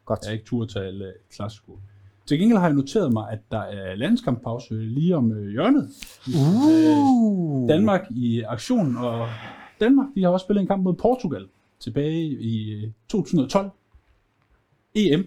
Godt. 0.05 0.21
Jeg 0.23 0.29
er 0.29 0.33
ikke 0.33 0.45
tur 0.45 0.65
til 0.65 0.79
alle 0.79 1.13
klassisko. 1.37 1.79
Til 2.27 2.39
gengæld 2.39 2.59
har 2.59 2.67
jeg 2.67 2.75
noteret 2.77 3.13
mig, 3.13 3.31
at 3.31 3.39
der 3.51 3.61
er 3.61 3.95
landskamppause 3.95 4.75
lige 4.75 5.17
om 5.17 5.33
øh, 5.33 5.51
hjørnet. 5.51 5.89
Uh. 6.37 7.69
Danmark 7.69 8.03
i 8.11 8.43
aktion, 8.43 8.97
og 8.97 9.29
Danmark 9.81 10.07
de 10.15 10.23
har 10.23 10.31
også 10.31 10.45
spillet 10.45 10.61
en 10.61 10.67
kamp 10.69 10.83
mod 10.83 10.95
Portugal 10.95 11.47
tilbage 11.81 12.23
i 12.25 12.87
2012. 13.09 13.71
EM. 14.95 15.21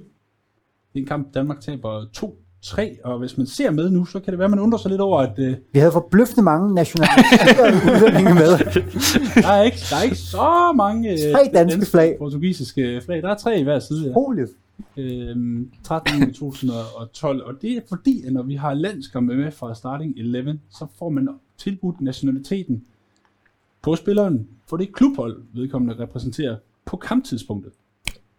Det 0.93 0.99
er 0.99 0.99
en 0.99 1.05
kamp, 1.05 1.33
Danmark 1.33 1.61
taber 1.61 2.05
2-3, 2.17 3.01
og 3.03 3.19
hvis 3.19 3.37
man 3.37 3.47
ser 3.47 3.71
med 3.71 3.89
nu, 3.89 4.05
så 4.05 4.19
kan 4.19 4.31
det 4.31 4.39
være, 4.39 4.45
at 4.45 4.49
man 4.49 4.59
undrer 4.59 4.77
sig 4.79 4.91
lidt 4.91 5.01
over, 5.01 5.19
at... 5.19 5.39
Uh, 5.39 5.53
Vi 5.73 5.79
havde 5.79 5.91
forbløffende 5.91 6.43
mange 6.43 6.75
nationale 6.75 7.11
med. 8.33 8.57
der, 9.43 9.51
er 9.51 9.61
ikke, 9.61 9.77
der 9.89 9.95
er 9.95 10.03
ikke 10.03 10.15
så 10.15 10.73
mange... 10.75 11.13
Uh, 11.13 11.33
tre 11.33 11.49
danske 11.53 11.85
flag. 11.85 12.15
Portugisiske 12.19 13.01
flag. 13.05 13.21
Der 13.21 13.29
er 13.29 13.35
tre 13.37 13.59
i 13.59 13.63
hver 13.63 13.79
side. 13.79 14.07
Ja. 14.07 14.13
Holy 14.13 14.45
øh, 14.97 15.61
13. 15.83 16.33
2012, 16.33 17.43
og 17.43 17.61
det 17.61 17.71
er 17.71 17.81
fordi, 17.89 18.23
at 18.25 18.33
når 18.33 18.43
vi 18.43 18.55
har 18.55 18.73
landskampe 18.73 19.35
med 19.35 19.51
fra 19.51 19.75
starting 19.75 20.13
11, 20.17 20.59
så 20.69 20.87
får 20.99 21.09
man 21.09 21.29
tilbudt 21.57 22.01
nationaliteten 22.01 22.83
på 23.81 23.95
spilleren 23.95 24.47
for 24.69 24.77
det 24.77 24.93
klubhold, 24.93 25.43
vedkommende 25.53 26.03
repræsenterer 26.03 26.55
på 26.85 26.97
kamptidspunktet. 26.97 27.71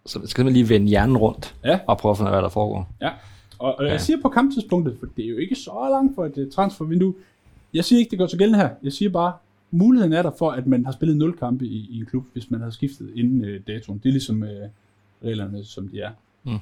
Så 0.07 0.21
skal 0.25 0.45
man 0.45 0.53
lige 0.53 0.69
vende 0.69 0.87
hjernen 0.87 1.17
rundt 1.17 1.55
Ja. 1.65 1.81
og 1.87 1.99
prøve 1.99 2.11
at 2.11 2.17
finde 2.17 2.29
ud 2.31 2.33
af, 2.35 2.37
hvad 2.37 2.43
der 2.43 2.49
foregår. 2.49 2.93
Ja, 3.01 3.11
og, 3.59 3.79
og 3.79 3.85
ja. 3.85 3.91
Jeg 3.91 4.01
siger 4.01 4.17
på 4.23 4.29
kamptidspunktet, 4.29 4.97
for 4.99 5.07
det 5.17 5.25
er 5.25 5.29
jo 5.29 5.37
ikke 5.37 5.55
så 5.55 5.89
langt 5.91 6.15
for 6.15 6.25
et 6.27 6.39
uh, 6.39 6.51
transfervindue. 6.53 7.15
Jeg 7.75 7.85
siger 7.85 7.99
ikke, 7.99 8.11
det 8.11 8.19
går 8.19 8.27
til 8.27 8.39
gældende 8.39 8.59
her. 8.59 8.71
Jeg 8.83 8.93
siger 8.93 9.11
bare, 9.11 9.33
muligheden 9.71 10.13
er 10.13 10.23
der 10.23 10.31
for, 10.39 10.51
at 10.51 10.67
man 10.67 10.85
har 10.85 10.93
spillet 10.93 11.17
0 11.17 11.37
kampe 11.37 11.67
i, 11.67 11.87
i 11.91 11.99
en 11.99 12.07
klub, 12.07 12.25
hvis 12.33 12.51
man 12.51 12.61
har 12.61 12.71
skiftet 12.71 13.11
inden 13.15 13.41
uh, 13.41 13.61
datoen. 13.67 13.99
Det 13.99 14.09
er 14.09 14.13
ligesom 14.13 14.43
uh, 14.43 14.49
reglerne, 15.25 15.65
som 15.65 15.89
de 15.89 16.01
er. 16.01 16.11
Mm. 16.47 16.59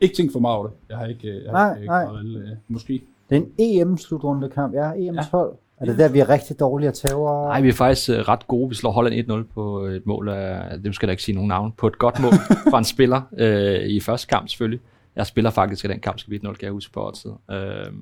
Ikke 0.00 0.14
tænkt 0.16 0.32
for 0.32 0.40
meget 0.40 0.56
over 0.56 0.66
det. 0.66 0.76
Jeg 0.88 0.96
har 0.98 1.06
ikke, 1.06 1.44
jeg 1.44 1.52
Nej, 1.52 1.68
har 1.68 1.74
ikke 1.76 1.86
nej. 1.86 2.18
alle, 2.18 2.38
uh, 2.38 2.56
måske. 2.68 3.02
Det 3.30 3.36
er 3.36 3.40
en 3.40 3.52
EM-slutrundekamp. 3.58 4.74
Ja, 4.74 4.92
EM12. 4.92 5.56
Er 5.76 5.84
det 5.84 5.98
der, 5.98 6.08
vi 6.08 6.18
er 6.18 6.28
rigtig 6.28 6.60
dårlige 6.60 6.88
at 6.88 6.94
tage 6.94 7.14
over? 7.14 7.48
Nej, 7.48 7.60
vi 7.60 7.68
er 7.68 7.72
faktisk 7.72 8.10
uh, 8.10 8.14
ret 8.14 8.48
gode. 8.48 8.68
Vi 8.68 8.74
slår 8.74 8.90
Holland 8.90 9.30
1-0 9.30 9.52
på 9.54 9.78
et 9.78 10.06
mål 10.06 10.28
af, 10.28 10.78
det 10.82 10.94
skal 10.94 11.06
jeg 11.06 11.08
da 11.08 11.10
ikke 11.10 11.22
sige 11.22 11.34
nogen 11.34 11.48
navn, 11.48 11.72
på 11.72 11.86
et 11.86 11.98
godt 11.98 12.20
mål 12.22 12.32
fra 12.70 12.78
en 12.78 12.84
spiller 12.84 13.22
øh, 13.38 13.80
i 13.88 14.00
første 14.00 14.26
kamp 14.26 14.48
selvfølgelig. 14.48 14.80
Jeg 15.16 15.26
spiller 15.26 15.50
faktisk 15.50 15.84
i 15.84 15.88
den 15.88 16.00
kamp, 16.00 16.18
skal 16.18 16.30
vi 16.30 16.36
1-0, 16.36 16.40
kan 16.42 16.56
jeg 16.62 16.72
huske 16.72 16.92
på 16.92 17.00
årtid. 17.00 17.30
Øh, 17.50 17.92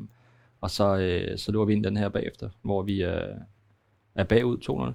og 0.61 0.71
så, 0.71 0.97
øh, 0.97 1.39
så 1.39 1.53
løber 1.53 1.65
vi 1.65 1.73
ind 1.73 1.85
den 1.85 1.97
her 1.97 2.09
bagefter, 2.09 2.49
hvor 2.63 2.83
vi 2.83 3.05
øh, 3.05 3.35
er 4.15 4.25
bagud 4.25 4.93
2-0. 4.93 4.95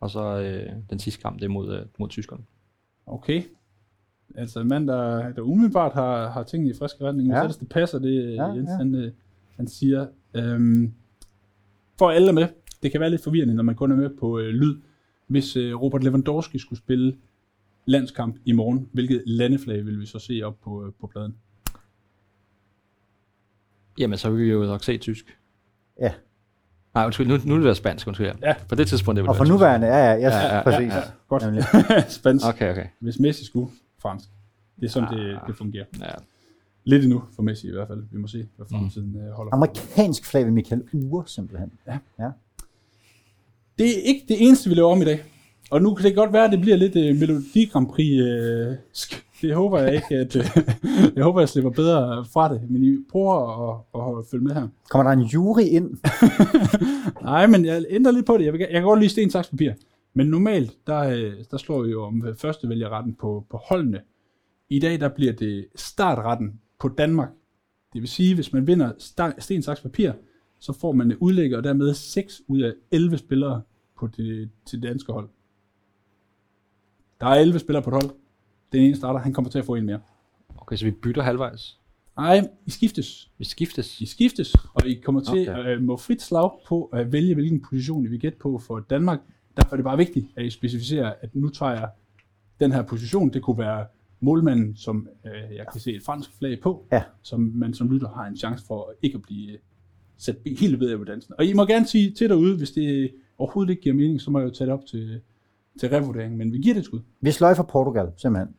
Og 0.00 0.10
så 0.10 0.40
øh, 0.40 0.72
den 0.90 0.98
sidste 0.98 1.22
kamp, 1.22 1.38
det 1.38 1.44
er 1.44 1.48
mod, 1.48 1.76
øh, 1.76 1.86
mod 1.98 2.08
tyskerne. 2.08 2.42
Okay. 3.06 3.42
Altså 4.34 4.60
en 4.60 4.68
mand, 4.68 4.88
der, 4.88 5.32
der 5.32 5.42
umiddelbart 5.42 5.92
har, 5.92 6.30
har 6.30 6.42
tingene 6.42 6.70
i 6.70 6.74
friske 6.78 7.04
retning, 7.04 7.28
ja. 7.28 7.42
Ja. 7.42 7.48
så 7.48 7.58
det 7.60 7.68
passer, 7.68 7.98
det 7.98 8.34
Ja, 8.34 8.46
ja, 8.46 8.52
Jens 8.52 8.68
ja. 8.68 8.76
Han, 8.76 8.94
øh, 8.94 9.12
han 9.56 9.68
siger. 9.68 10.06
Øhm, 10.34 10.92
for 11.98 12.10
alle 12.10 12.32
med, 12.32 12.46
det 12.82 12.90
kan 12.90 13.00
være 13.00 13.10
lidt 13.10 13.22
forvirrende, 13.22 13.54
når 13.54 13.62
man 13.62 13.74
kun 13.74 13.92
er 13.92 13.96
med 13.96 14.10
på 14.20 14.38
øh, 14.38 14.48
lyd. 14.48 14.76
Hvis 15.26 15.56
øh, 15.56 15.82
Robert 15.82 16.04
Lewandowski 16.04 16.58
skulle 16.58 16.78
spille 16.78 17.16
landskamp 17.86 18.36
i 18.44 18.52
morgen, 18.52 18.88
hvilket 18.92 19.22
landeflag 19.26 19.86
vil 19.86 20.00
vi 20.00 20.06
så 20.06 20.18
se 20.18 20.40
op 20.44 20.60
på, 20.64 20.86
øh, 20.86 20.92
på 21.00 21.06
pladen? 21.06 21.36
Jamen, 23.98 24.18
så 24.18 24.30
vil 24.30 24.44
vi 24.44 24.50
jo 24.50 24.62
nok 24.62 24.84
se 24.84 24.98
tysk. 24.98 25.38
Ja. 26.00 26.12
Nej, 26.94 27.04
undskyld, 27.04 27.26
nu, 27.26 27.34
nu 27.34 27.54
vil 27.54 27.56
det 27.56 27.64
være 27.64 27.74
spansk, 27.74 28.06
undskyld. 28.06 28.26
Ja. 28.42 28.54
På 28.68 28.74
det 28.74 28.88
tidspunkt, 28.88 29.16
det 29.16 29.22
vil 29.22 29.28
Og 29.28 29.36
for 29.36 29.44
nuværende, 29.44 29.86
ja, 29.86 29.96
ja, 29.96 30.16
yes, 30.16 30.22
Ja, 30.22 30.38
ja, 30.38 30.56
ja, 30.56 30.62
præcis. 30.62 30.92
ja. 30.92 31.00
Godt. 31.28 31.42
Nemlig. 31.42 31.64
Spansk. 32.08 32.46
Okay, 32.46 32.70
okay. 32.70 32.86
Hvis 33.00 33.18
Messi 33.18 33.44
skulle, 33.44 33.68
fransk. 34.02 34.28
Det 34.80 34.86
er 34.86 34.90
sådan, 34.90 35.08
ah. 35.08 35.18
det, 35.18 35.40
det 35.46 35.56
fungerer. 35.56 35.84
Ja. 36.00 36.10
Lidt 36.84 37.04
endnu 37.04 37.22
for 37.34 37.42
Messi 37.42 37.68
i 37.68 37.72
hvert 37.72 37.88
fald. 37.88 38.04
Vi 38.12 38.18
må 38.18 38.26
se, 38.26 38.48
hvad 38.56 38.66
fremtiden 38.70 39.16
øh, 39.16 39.32
holder. 39.32 39.54
Amerikansk 39.54 40.26
flag 40.26 40.44
ved 40.44 40.52
Michael 40.52 40.82
Ure, 40.92 41.24
simpelthen. 41.26 41.72
Det 43.78 43.86
er 43.86 44.02
ikke 44.02 44.24
det 44.28 44.46
eneste, 44.46 44.68
vi 44.68 44.74
laver 44.74 44.90
om 44.90 45.02
i 45.02 45.04
dag. 45.04 45.22
Og 45.70 45.82
nu 45.82 45.94
kan 45.94 46.06
det 46.06 46.14
godt 46.14 46.32
være, 46.32 46.44
at 46.44 46.52
det 46.52 46.60
bliver 46.60 46.76
lidt 46.76 46.96
uh, 46.96 47.20
Melodi 47.20 47.64
Grand 47.64 47.88
Prix. 47.88 48.20
Uh, 48.20 48.76
det 49.42 49.54
håber 49.54 49.78
jeg 49.78 49.94
ikke, 49.94 50.14
at 50.16 50.36
uh, 50.36 50.42
jeg 51.16 51.24
håber, 51.24 51.40
jeg 51.40 51.48
slipper 51.48 51.70
bedre 51.70 52.24
fra 52.32 52.52
det. 52.54 52.60
Men 52.70 52.84
I 52.84 52.96
prøver 53.10 53.34
at, 53.70 54.18
at 54.18 54.24
følge 54.30 54.44
med 54.44 54.54
her. 54.54 54.68
Kommer 54.90 55.10
der 55.10 55.20
en 55.20 55.26
jury 55.26 55.62
ind? 55.62 55.90
Nej, 57.30 57.46
men 57.46 57.64
jeg 57.64 57.84
ændrer 57.90 58.12
lidt 58.12 58.26
på 58.26 58.38
det. 58.38 58.44
Jeg, 58.44 58.52
vil, 58.52 58.58
jeg 58.58 58.68
kan 58.70 58.82
godt 58.82 59.00
lide 59.00 59.10
sten, 59.10 59.30
saks, 59.30 59.48
papir. 59.48 59.72
Men 60.14 60.26
normalt, 60.26 60.86
der, 60.86 60.98
øh, 60.98 61.34
der 61.50 61.56
slår 61.56 61.82
vi 61.82 61.90
jo 61.90 62.04
om 62.04 62.26
øh, 62.26 62.36
førstevælgerretten 62.36 63.14
på, 63.14 63.46
på 63.50 63.56
holdene. 63.56 64.00
I 64.68 64.78
dag, 64.78 65.00
der 65.00 65.08
bliver 65.08 65.32
det 65.32 65.66
startretten 65.74 66.60
på 66.80 66.88
Danmark. 66.88 67.28
Det 67.92 68.00
vil 68.00 68.08
sige, 68.08 68.34
hvis 68.34 68.52
man 68.52 68.66
vinder 68.66 68.92
sten, 69.38 69.62
saks, 69.62 69.80
papir, 69.80 70.12
så 70.58 70.72
får 70.72 70.92
man 70.92 71.16
udlægger 71.16 71.56
og 71.56 71.64
dermed 71.64 71.94
6 71.94 72.42
ud 72.48 72.60
af 72.60 72.72
11 72.90 73.18
spillere 73.18 73.62
på 73.98 74.06
det, 74.06 74.50
til 74.66 74.82
det 74.82 74.88
danske 74.88 75.12
hold. 75.12 75.28
Der 77.20 77.26
er 77.26 77.34
11 77.34 77.58
spillere 77.58 77.82
på 77.82 77.90
et 77.90 77.94
hold. 77.94 78.16
Den 78.72 78.82
ene 78.82 78.96
starter, 78.96 79.20
han 79.20 79.32
kommer 79.32 79.50
til 79.50 79.58
at 79.58 79.64
få 79.64 79.74
en 79.74 79.86
mere. 79.86 80.00
Okay, 80.56 80.76
så 80.76 80.84
vi 80.84 80.90
bytter 80.90 81.22
halvvejs. 81.22 81.78
Nej, 82.16 82.48
I 82.66 82.70
skiftes. 82.70 83.30
Vi 83.38 83.44
skiftes. 83.44 84.00
I 84.00 84.06
skiftes, 84.06 84.54
og 84.74 84.86
I 84.86 84.94
kommer 84.94 85.20
til 85.20 85.50
Okay. 85.50 85.60
at 85.60 85.66
øh, 85.66 85.82
må 85.82 85.96
frit 85.96 86.22
slag 86.22 86.50
på 86.66 86.84
at 86.84 87.12
vælge, 87.12 87.34
hvilken 87.34 87.62
position 87.62 88.04
I 88.04 88.08
vil 88.08 88.20
gætte 88.20 88.38
på 88.38 88.58
for 88.58 88.80
Danmark. 88.80 89.20
Derfor 89.56 89.72
er 89.72 89.76
det 89.76 89.84
bare 89.84 89.96
vigtigt, 89.96 90.26
at 90.36 90.44
I 90.44 90.50
specificerer, 90.50 91.12
at 91.20 91.34
nu 91.34 91.48
tager 91.48 91.72
jeg 91.72 91.88
den 92.60 92.72
her 92.72 92.82
position. 92.82 93.30
Det 93.32 93.42
kunne 93.42 93.58
være 93.58 93.86
målmanden, 94.20 94.76
som 94.76 95.08
øh, 95.26 95.56
jeg 95.56 95.66
kan 95.72 95.80
se 95.80 95.92
et 95.92 96.02
fransk 96.02 96.30
flag 96.38 96.60
på, 96.60 96.86
Ja. 96.92 97.02
som 97.22 97.40
man 97.54 97.74
som 97.74 97.90
lytter 97.90 98.08
har 98.08 98.26
en 98.26 98.36
chance 98.36 98.64
for 98.66 98.92
ikke 99.02 99.14
at 99.16 99.22
blive 99.22 99.52
øh, 99.52 99.58
sat 100.18 100.36
helt 100.58 100.80
ved 100.80 100.90
af 100.90 100.94
uddannelsen. 100.94 101.34
Og 101.38 101.44
I 101.44 101.52
må 101.52 101.64
gerne 101.66 101.86
sige 101.86 102.10
til 102.10 102.28
derude, 102.28 102.56
hvis 102.56 102.70
det 102.70 103.10
overhovedet 103.38 103.70
ikke 103.70 103.82
giver 103.82 103.94
mening, 103.94 104.20
så 104.20 104.30
må 104.30 104.38
jeg 104.38 104.46
jo 104.46 104.50
tage 104.54 104.66
det 104.66 104.74
op 104.74 104.86
til, 104.86 105.20
til 105.80 105.88
revurdering, 105.88 106.36
men 106.36 106.52
vi 106.52 106.58
giver 106.58 106.74
det 106.74 106.80
et 106.80 106.84
skud. 106.84 107.00
Vi 107.20 107.30
sløj 107.30 107.54
for 107.54 107.62
Portugal, 107.62 108.06
simpelthen. 108.16 108.54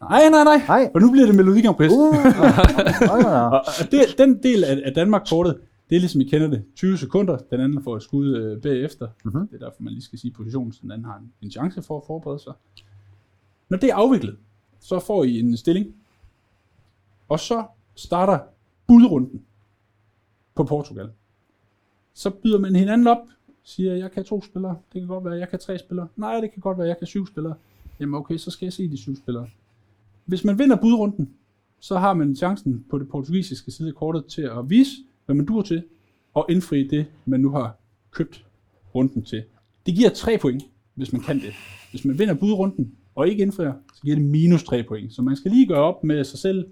Nej, 0.00 0.28
nej, 0.30 0.44
nej, 0.44 0.56
Nej. 0.68 0.88
for 0.92 0.98
nu 0.98 1.10
bliver 1.10 1.26
det 1.26 1.34
Melodi 1.34 1.62
Grand 1.62 1.76
Prix. 1.76 1.90
Uh, 1.92 2.14
nå. 3.22 3.28
Og, 3.28 3.50
og 3.50 3.90
det, 3.90 4.00
den 4.18 4.42
del 4.42 4.64
af, 4.64 4.82
af 4.84 4.94
Danmark-kortet, 4.94 5.58
det 5.90 5.96
er 5.96 6.00
ligesom 6.00 6.20
I 6.20 6.24
kender 6.24 6.48
det. 6.48 6.64
20 6.74 6.98
sekunder, 6.98 7.38
den 7.50 7.60
anden 7.60 7.82
får 7.82 7.96
et 7.96 8.02
skud 8.02 8.36
øh, 8.36 8.62
bagefter. 8.62 9.08
Mhm. 9.24 9.48
Det 9.48 9.62
er 9.62 9.66
derfor, 9.66 9.82
man 9.82 9.92
lige 9.92 10.02
skal 10.02 10.18
sige 10.18 10.30
positionen, 10.30 10.72
så 10.72 10.78
den 10.82 10.90
anden 10.90 11.04
har 11.04 11.18
en, 11.18 11.32
en 11.42 11.50
chance 11.50 11.82
for 11.82 11.96
at 11.96 12.06
forberede 12.06 12.38
sig. 12.38 12.52
Når 13.68 13.78
det 13.78 13.90
er 13.90 13.94
afviklet, 13.94 14.36
så 14.80 15.00
får 15.00 15.24
I 15.24 15.38
en 15.38 15.56
stilling. 15.56 15.94
Og 17.28 17.40
så 17.40 17.64
starter 17.94 18.38
budrunden 18.86 19.42
på 20.54 20.64
Portugal. 20.64 21.10
Så 22.14 22.30
byder 22.30 22.58
man 22.58 22.76
hinanden 22.76 23.06
op, 23.06 23.18
siger, 23.62 23.94
jeg 23.94 24.12
kan 24.12 24.24
to 24.24 24.42
spillere, 24.42 24.76
det 24.92 25.00
kan 25.00 25.08
godt 25.08 25.24
være, 25.24 25.34
jeg 25.34 25.48
kan 25.48 25.58
tre 25.58 25.78
spillere. 25.78 26.08
Nej, 26.16 26.40
det 26.40 26.52
kan 26.52 26.60
godt 26.60 26.78
være, 26.78 26.86
jeg 26.86 26.98
kan 26.98 27.06
syv 27.06 27.26
spillere. 27.26 27.54
Jamen 28.00 28.14
okay, 28.14 28.36
så 28.36 28.50
skal 28.50 28.66
jeg 28.66 28.72
se 28.72 28.90
de 28.90 28.96
syv 28.96 29.16
spillere. 29.16 29.48
Hvis 30.24 30.44
man 30.44 30.58
vinder 30.58 30.76
budrunden, 30.76 31.30
så 31.80 31.98
har 31.98 32.14
man 32.14 32.36
chancen 32.36 32.84
på 32.90 32.98
det 32.98 33.08
portugisiske 33.08 33.70
side 33.70 33.88
af 33.88 33.94
kortet 33.94 34.26
til 34.26 34.42
at 34.42 34.70
vise, 34.70 34.92
hvad 35.32 35.36
man 35.36 35.46
dur 35.46 35.62
til, 35.62 35.84
og 36.34 36.46
indfri 36.48 36.88
det, 36.88 37.06
man 37.26 37.40
nu 37.40 37.50
har 37.50 37.76
købt 38.10 38.46
runden 38.94 39.22
til. 39.22 39.44
Det 39.86 39.94
giver 39.94 40.10
3 40.10 40.38
point, 40.38 40.62
hvis 40.94 41.12
man 41.12 41.22
kan 41.22 41.40
det. 41.40 41.54
Hvis 41.90 42.04
man 42.04 42.18
vinder 42.18 42.34
budrunden 42.34 42.94
og 43.14 43.28
ikke 43.28 43.42
indfrier, 43.42 43.72
så 43.94 44.02
giver 44.02 44.16
det 44.16 44.24
minus 44.24 44.64
3 44.64 44.82
point. 44.82 45.12
Så 45.12 45.22
man 45.22 45.36
skal 45.36 45.50
lige 45.50 45.66
gøre 45.66 45.78
op 45.78 46.04
med 46.04 46.24
sig 46.24 46.38
selv, 46.38 46.68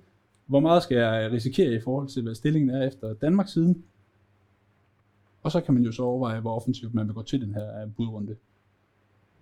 hvor 0.46 0.60
meget 0.60 0.82
skal 0.82 0.96
jeg 0.96 1.32
risikere 1.32 1.74
i 1.74 1.80
forhold 1.80 2.08
til, 2.08 2.22
hvad 2.22 2.34
stillingen 2.34 2.70
er 2.70 2.86
efter 2.88 3.14
Danmarks 3.14 3.52
siden. 3.52 3.84
Og 5.42 5.52
så 5.52 5.60
kan 5.60 5.74
man 5.74 5.82
jo 5.82 5.92
så 5.92 6.02
overveje, 6.02 6.40
hvor 6.40 6.56
offensivt 6.56 6.94
man 6.94 7.06
vil 7.06 7.14
gå 7.14 7.22
til 7.22 7.40
den 7.40 7.54
her 7.54 7.82
øh, 7.82 7.92
budrunde. 7.96 8.36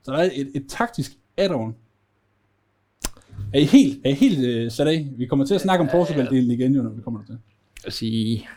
Så 0.02 0.12
der 0.12 0.18
er 0.18 0.30
et, 0.34 0.50
et 0.54 0.64
taktisk 0.68 1.18
add-on. 1.36 1.74
Er 3.54 3.58
I 3.58 3.64
helt, 3.64 4.06
er 4.06 4.10
I 4.10 4.14
helt 4.14 4.66
uh, 4.66 4.72
sat 4.72 4.86
af? 4.86 5.08
Vi 5.16 5.26
kommer 5.26 5.44
til 5.44 5.54
at 5.54 5.60
snakke 5.60 5.82
om 5.82 5.88
Portugal-delen 5.88 6.52
igen, 6.52 6.74
jo, 6.74 6.82
når 6.82 6.90
vi 6.90 7.02
kommer 7.02 7.24
til. 7.24 7.38
at 7.86 7.92
sige, 7.92 8.48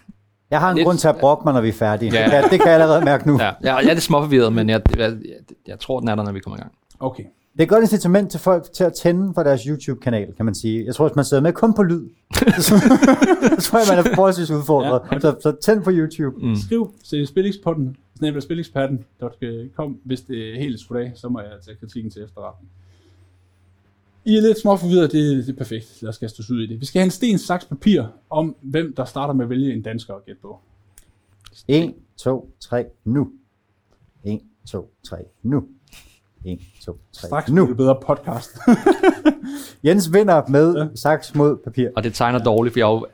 Jeg 0.51 0.59
har 0.59 0.69
en 0.69 0.75
Lidt- 0.77 0.85
grund 0.85 0.97
til 0.97 1.07
at 1.07 1.15
brokke 1.17 1.43
mig, 1.45 1.53
når 1.53 1.61
vi 1.61 1.69
er 1.69 1.73
færdige. 1.73 2.13
Ja. 2.13 2.23
Det, 2.23 2.31
kan, 2.31 2.43
det 2.43 2.59
kan 2.59 2.67
jeg 2.67 2.73
allerede 2.73 3.05
mærke 3.05 3.27
nu. 3.27 3.39
ja, 3.39 3.45
jeg, 3.45 3.55
jeg 3.63 3.77
er 3.89 3.93
lidt 3.93 4.01
småforvirret, 4.03 4.53
men 4.53 4.69
jeg, 4.69 4.81
jeg, 4.97 4.99
jeg, 4.99 5.13
jeg 5.67 5.79
tror, 5.79 5.99
den 5.99 6.09
er 6.09 6.15
der, 6.15 6.23
når 6.23 6.31
vi 6.31 6.39
kommer 6.39 6.57
i 6.57 6.61
gang. 6.61 6.71
Okay. 6.99 7.23
Det 7.53 7.59
er 7.59 7.63
et 7.63 7.69
godt 7.69 7.81
incitament 7.81 8.31
til 8.31 8.39
folk 8.39 8.73
til 8.73 8.83
at 8.83 8.93
tænde 8.93 9.33
for 9.33 9.43
deres 9.43 9.61
YouTube-kanal, 9.63 10.33
kan 10.35 10.45
man 10.45 10.55
sige. 10.55 10.85
Jeg 10.85 10.95
tror, 10.95 11.07
hvis 11.07 11.15
man 11.15 11.25
sidder 11.25 11.43
med 11.43 11.53
kun 11.53 11.73
på 11.73 11.83
lyd, 11.83 12.01
så 12.67 12.73
tror 13.61 13.79
jeg, 13.79 13.87
man 13.95 14.05
er 14.05 14.15
forholdsvis 14.15 14.51
udfordret. 14.51 15.01
Ja. 15.11 15.19
Så, 15.19 15.35
så 15.43 15.55
tænd 15.61 15.83
på 15.83 15.91
YouTube. 15.93 16.35
Mm. 16.47 16.55
Skriv 16.55 16.93
til 17.09 17.27
spillingspodden, 17.27 17.95
snabel 18.17 18.41
spillingspodden.com, 18.41 19.97
hvis 20.05 20.21
det 20.21 20.53
er 20.53 20.59
helt 20.59 20.79
skudt 20.79 20.99
af, 20.99 21.11
så 21.15 21.29
må 21.29 21.39
jeg 21.39 21.49
tage 21.65 21.77
kritikken 21.79 22.11
til 22.11 22.23
efterretning. 22.23 22.69
I 24.25 24.37
er 24.37 24.41
lidt 24.41 24.59
små 24.61 24.77
forvirret, 24.77 25.11
det, 25.11 25.47
det 25.47 25.53
er 25.53 25.57
perfekt. 25.57 26.01
Lad 26.01 26.09
os 26.09 26.17
kaste 26.17 26.39
os 26.39 26.49
ud 26.51 26.61
i 26.61 26.67
det. 26.67 26.79
Vi 26.81 26.85
skal 26.85 26.99
have 26.99 27.05
en 27.05 27.11
sten, 27.11 27.37
saks, 27.37 27.65
papir 27.65 28.03
om, 28.29 28.55
hvem 28.61 28.93
der 28.97 29.05
starter 29.05 29.33
med 29.33 29.45
at 29.45 29.49
vælge 29.49 29.73
en 29.73 29.81
dansker 29.81 30.13
at 30.13 30.25
gætte 30.25 30.41
på. 30.41 30.59
1, 31.67 31.93
2, 32.17 32.53
3, 32.59 32.85
nu. 33.05 33.31
1, 34.23 34.39
2, 34.67 34.93
3, 35.03 35.17
nu. 35.43 35.63
1, 36.45 36.59
2, 36.81 36.99
3, 37.13 37.27
Straks 37.27 37.49
nu. 37.49 37.53
bliver 37.55 37.67
det 37.67 37.77
bedre 37.77 37.99
podcast. 38.07 38.57
Jens 39.85 40.13
vinder 40.13 40.47
med 40.47 40.75
Ja. 40.75 40.87
saks 40.95 41.35
mod 41.35 41.57
papir. 41.57 41.89
Og 41.95 42.03
det 42.03 42.13
tegner 42.13 42.39
dårligt, 42.39 42.73
for 42.73 42.79
jeg 42.79 42.85
har 42.87 42.93
jo 42.93 43.07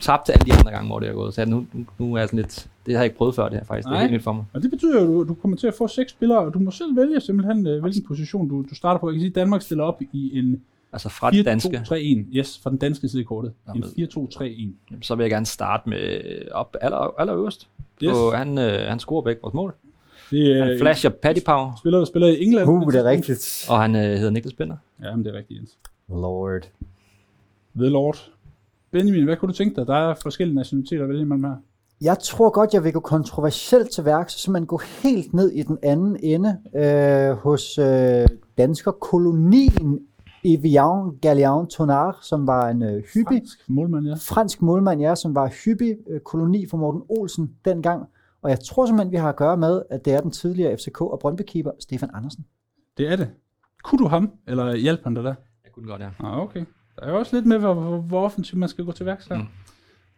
tabt 0.00 0.24
til 0.26 0.32
alle 0.32 0.44
de 0.46 0.52
andre 0.58 0.70
gange, 0.72 0.86
hvor 0.88 1.00
det 1.00 1.08
er 1.08 1.12
gået. 1.12 1.34
Så 1.34 1.44
nu, 1.44 1.66
nu 1.98 2.14
er 2.14 2.18
jeg 2.18 2.28
sådan 2.28 2.38
lidt... 2.38 2.66
Det 2.86 2.94
har 2.94 3.00
jeg 3.00 3.04
ikke 3.04 3.16
prøvet 3.16 3.34
før, 3.34 3.48
det 3.48 3.58
her 3.58 3.64
faktisk. 3.64 3.86
Det 3.86 3.90
Nej. 3.92 3.98
er 3.98 4.00
helt 4.02 4.12
nyt 4.12 4.22
for 4.22 4.32
mig. 4.32 4.44
og 4.52 4.62
det 4.62 4.70
betyder 4.70 5.02
jo, 5.02 5.20
at 5.20 5.28
du, 5.28 5.28
du 5.28 5.34
kommer 5.34 5.56
til 5.56 5.66
at 5.66 5.74
få 5.74 5.88
seks 5.88 6.12
spillere, 6.12 6.38
og 6.38 6.54
du 6.54 6.58
må 6.58 6.70
selv 6.70 6.96
vælge 6.96 7.20
simpelthen, 7.20 7.66
øh, 7.66 7.80
hvilken 7.80 8.02
position 8.04 8.48
du, 8.48 8.62
du 8.70 8.74
starter 8.74 9.00
på. 9.00 9.08
Jeg 9.08 9.14
kan 9.14 9.20
sige, 9.20 9.30
at 9.30 9.34
Danmark 9.34 9.62
stiller 9.62 9.84
op 9.84 10.02
i 10.12 10.38
en 10.38 10.62
Altså 10.92 11.08
fra 11.08 11.30
det 11.30 11.44
danske, 11.44 11.76
4-2-3-1. 11.76 12.36
Yes, 12.36 12.60
fra 12.62 12.70
den 12.70 12.78
danske 12.78 13.08
side 13.08 13.22
i 13.22 13.24
kortet. 13.24 13.52
En 13.74 13.84
Jamen. 13.98 14.08
4-2-3-1. 14.08 14.42
jamen, 14.90 15.02
så 15.02 15.14
vil 15.14 15.24
jeg 15.24 15.30
gerne 15.30 15.46
starte 15.46 15.88
med 15.88 15.98
øh, 16.24 16.40
op 16.52 16.76
aller, 16.80 17.20
aller 17.20 17.34
øverst. 17.36 17.68
Yes. 18.02 18.12
Og 18.12 18.38
han, 18.38 18.58
øh, 18.58 18.88
han 18.88 18.98
scorer 18.98 19.22
begge 19.22 19.40
vores 19.42 19.54
mål. 19.54 19.74
Det 20.30 20.58
er 20.58 20.64
Han 20.64 20.72
en 20.72 20.78
flasher 20.78 21.10
Paddy 21.10 21.38
Power, 21.46 21.72
spiller, 21.78 21.98
der 21.98 22.04
spiller 22.06 22.28
i 22.28 22.42
England. 22.44 22.68
Uh, 22.68 22.92
det 22.92 23.00
er 23.00 23.04
rigtigt. 23.04 23.66
og 23.70 23.82
han 23.82 23.94
øh, 23.96 24.02
hedder 24.02 24.30
Niklas 24.30 24.52
Binder. 24.54 24.76
Ja, 25.02 25.16
men 25.16 25.24
det 25.24 25.34
er 25.34 25.38
rigtigt, 25.38 25.58
Jens. 25.58 25.76
Lord. 26.08 26.62
The 27.76 27.88
Lord. 27.88 28.30
Benjamin, 28.90 29.24
hvad 29.24 29.36
kunne 29.36 29.48
du 29.52 29.56
tænke 29.56 29.76
dig? 29.76 29.86
Der 29.86 29.94
er 29.94 30.14
forskellige 30.14 30.56
nationaliteter 30.56 31.02
at 31.02 31.08
vælge 31.08 31.24
mellem 31.24 31.44
her. 31.44 31.56
Jeg 32.00 32.18
tror 32.18 32.50
godt, 32.50 32.74
jeg 32.74 32.84
vil 32.84 32.92
gå 32.92 33.00
kontroversielt 33.00 33.90
til 33.90 34.04
værks, 34.04 34.32
så 34.32 34.50
man 34.50 34.66
gå 34.66 34.80
helt 35.02 35.34
ned 35.34 35.50
i 35.50 35.62
den 35.62 35.78
anden 35.82 36.16
ende 36.22 36.58
øh, 36.76 37.36
hos 37.36 37.78
øh, 37.78 38.26
danskerkolonien 38.58 40.00
Evian 40.44 41.16
Gallian 41.22 41.66
Tonar, 41.66 42.18
som 42.22 42.46
var 42.46 42.68
en 42.68 42.82
øh, 42.82 43.02
hyppig 43.14 43.42
Fransk 43.42 43.68
målmand, 43.68 44.06
ja. 44.06 44.14
fransk 44.14 44.62
målmand, 44.62 45.00
ja, 45.00 45.14
som 45.14 45.34
var 45.34 45.48
hyppig 45.64 45.96
øh, 46.10 46.20
koloni 46.20 46.66
for 46.66 46.76
Morten 46.76 47.02
Olsen 47.08 47.50
dengang. 47.64 48.06
Og 48.42 48.50
jeg 48.50 48.60
tror 48.60 48.86
simpelthen, 48.86 49.12
vi 49.12 49.16
har 49.16 49.28
at 49.28 49.36
gøre 49.36 49.56
med, 49.56 49.82
at 49.90 50.04
det 50.04 50.12
er 50.12 50.20
den 50.20 50.30
tidligere 50.30 50.76
FCK 50.76 51.00
og 51.00 51.18
Brøndby-keeper, 51.18 51.70
Stefan 51.80 52.10
Andersen. 52.14 52.44
Det 52.98 53.12
er 53.12 53.16
det. 53.16 53.30
Kunne 53.84 53.98
du 53.98 54.06
ham, 54.08 54.30
eller 54.46 54.76
hjalp 54.76 55.00
han 55.04 55.14
dig 55.14 55.24
der? 55.24 55.34
Jeg 55.64 55.72
kunne 55.72 55.86
godt, 55.86 56.00
ja. 56.02 56.08
Ah, 56.18 56.38
okay. 56.38 56.64
Der 56.96 57.02
er 57.02 57.10
jo 57.10 57.18
også 57.18 57.36
lidt 57.36 57.46
med, 57.46 57.58
hvor, 57.58 57.74
hvor, 57.74 57.98
hvor 57.98 58.24
offensivt 58.24 58.58
man 58.58 58.68
skal 58.68 58.84
gå 58.84 58.92
til 58.92 59.06
værks 59.06 59.26
her. 59.26 59.36
Mm. 59.36 59.44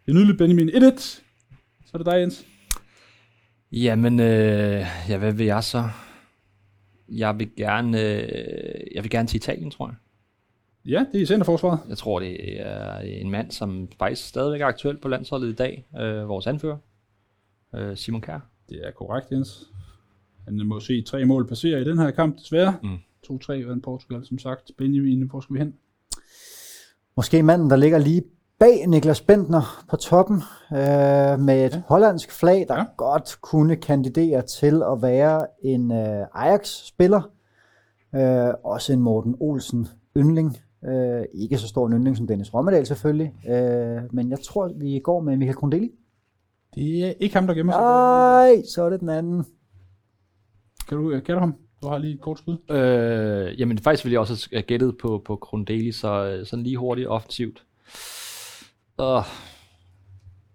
Det 0.06 0.12
er 0.12 0.14
nydeligt, 0.14 0.38
Benjamin. 0.38 0.68
1-1. 0.68 1.27
Så 1.88 1.92
er 1.94 1.98
det 1.98 2.06
dig, 2.06 2.20
Jens. 2.20 2.46
Jamen, 3.72 4.20
øh, 4.20 4.86
ja, 5.08 5.18
hvad 5.18 5.32
vil 5.32 5.46
jeg 5.46 5.64
så? 5.64 5.88
Jeg 7.08 7.38
vil 7.38 7.50
gerne, 7.56 8.00
øh, 8.00 8.80
jeg 8.94 9.02
vil 9.02 9.10
gerne 9.10 9.28
til 9.28 9.36
Italien, 9.36 9.70
tror 9.70 9.88
jeg. 9.88 9.96
Ja, 10.92 11.06
det 11.12 11.18
er 11.18 11.22
i 11.22 11.26
centerforsvaret. 11.26 11.80
Jeg 11.88 11.98
tror, 11.98 12.20
det 12.20 12.60
er 12.60 12.98
en 12.98 13.30
mand, 13.30 13.50
som 13.50 13.88
faktisk 13.98 14.28
stadigvæk 14.28 14.60
er 14.60 14.66
aktuel 14.66 14.96
på 14.96 15.08
landsholdet 15.08 15.48
i 15.48 15.54
dag. 15.54 15.86
Øh, 16.00 16.28
vores 16.28 16.46
anfører, 16.46 16.76
øh, 17.74 17.96
Simon 17.96 18.20
Kjær. 18.20 18.38
Det 18.68 18.86
er 18.86 18.90
korrekt, 18.90 19.32
Jens. 19.32 19.70
Han 20.44 20.66
må 20.66 20.80
se 20.80 21.02
tre 21.02 21.24
mål 21.24 21.48
passere 21.48 21.80
i 21.80 21.84
den 21.84 21.98
her 21.98 22.10
kamp, 22.10 22.38
desværre. 22.38 22.76
Mm. 22.82 22.98
2-3 23.26 23.66
vandt 23.68 23.84
Portugal, 23.84 24.26
som 24.26 24.38
sagt. 24.38 24.70
Benjamin, 24.78 25.22
hvor 25.22 25.40
skal 25.40 25.54
vi 25.54 25.58
hen? 25.58 25.74
Måske 27.16 27.42
manden, 27.42 27.70
der 27.70 27.76
ligger 27.76 27.98
lige 27.98 28.22
bag 28.58 28.86
Niklas 28.86 29.20
Bentner 29.20 29.84
på 29.90 29.96
toppen, 29.96 30.36
øh, 30.72 31.40
med 31.40 31.66
et 31.66 31.74
ja. 31.74 31.82
hollandsk 31.86 32.32
flag, 32.32 32.66
der 32.68 32.76
ja. 32.76 32.84
Godt 32.96 33.38
kunne 33.40 33.76
kandidere 33.76 34.42
til 34.42 34.82
at 34.92 35.02
være 35.02 35.46
en 35.62 35.92
øh, 35.92 36.26
Ajax-spiller. 36.34 37.30
Øh, 38.14 38.54
også 38.64 38.92
en 38.92 39.00
Morten 39.00 39.36
Olsen 39.40 39.88
yndling. 40.16 40.58
Øh, 40.84 41.24
ikke 41.34 41.58
så 41.58 41.68
stor 41.68 41.86
en 41.86 41.92
yndling 41.92 42.16
som 42.16 42.26
Dennis 42.26 42.54
Rommedal 42.54 42.86
selvfølgelig, 42.86 43.34
øh, 43.48 44.02
men 44.12 44.30
jeg 44.30 44.38
tror, 44.40 44.72
vi 44.76 45.00
går 45.04 45.20
med 45.20 45.36
Michael 45.36 45.56
Grundeli. 45.56 45.90
Det 46.74 47.06
er 47.06 47.12
ikke 47.20 47.34
ham, 47.34 47.46
der 47.46 47.54
gemmer 47.54 47.72
sig. 47.72 47.80
Nej, 47.80 48.62
så 48.74 48.82
er 48.82 48.90
det 48.90 49.00
den 49.00 49.08
anden. 49.08 49.44
Kan 50.88 50.98
du, 50.98 51.20
kan 51.20 51.34
du 51.34 51.38
ham? 51.40 51.54
Du 51.82 51.88
har 51.88 51.98
lige 51.98 52.14
et 52.14 52.20
kort 52.20 52.38
skud. 52.38 52.56
Øh, 52.70 53.60
jamen, 53.60 53.78
faktisk 53.78 54.04
ville 54.04 54.12
jeg 54.12 54.20
også 54.20 54.48
have 54.52 54.62
gættet 54.62 54.96
på, 54.98 55.22
på 55.24 55.36
Grundeli, 55.36 55.92
så 55.92 56.24
øh, 56.24 56.46
sådan 56.46 56.62
lige 56.62 56.76
hurtigt 56.76 57.08
offensivt. 57.08 57.64
Uh, 58.98 59.24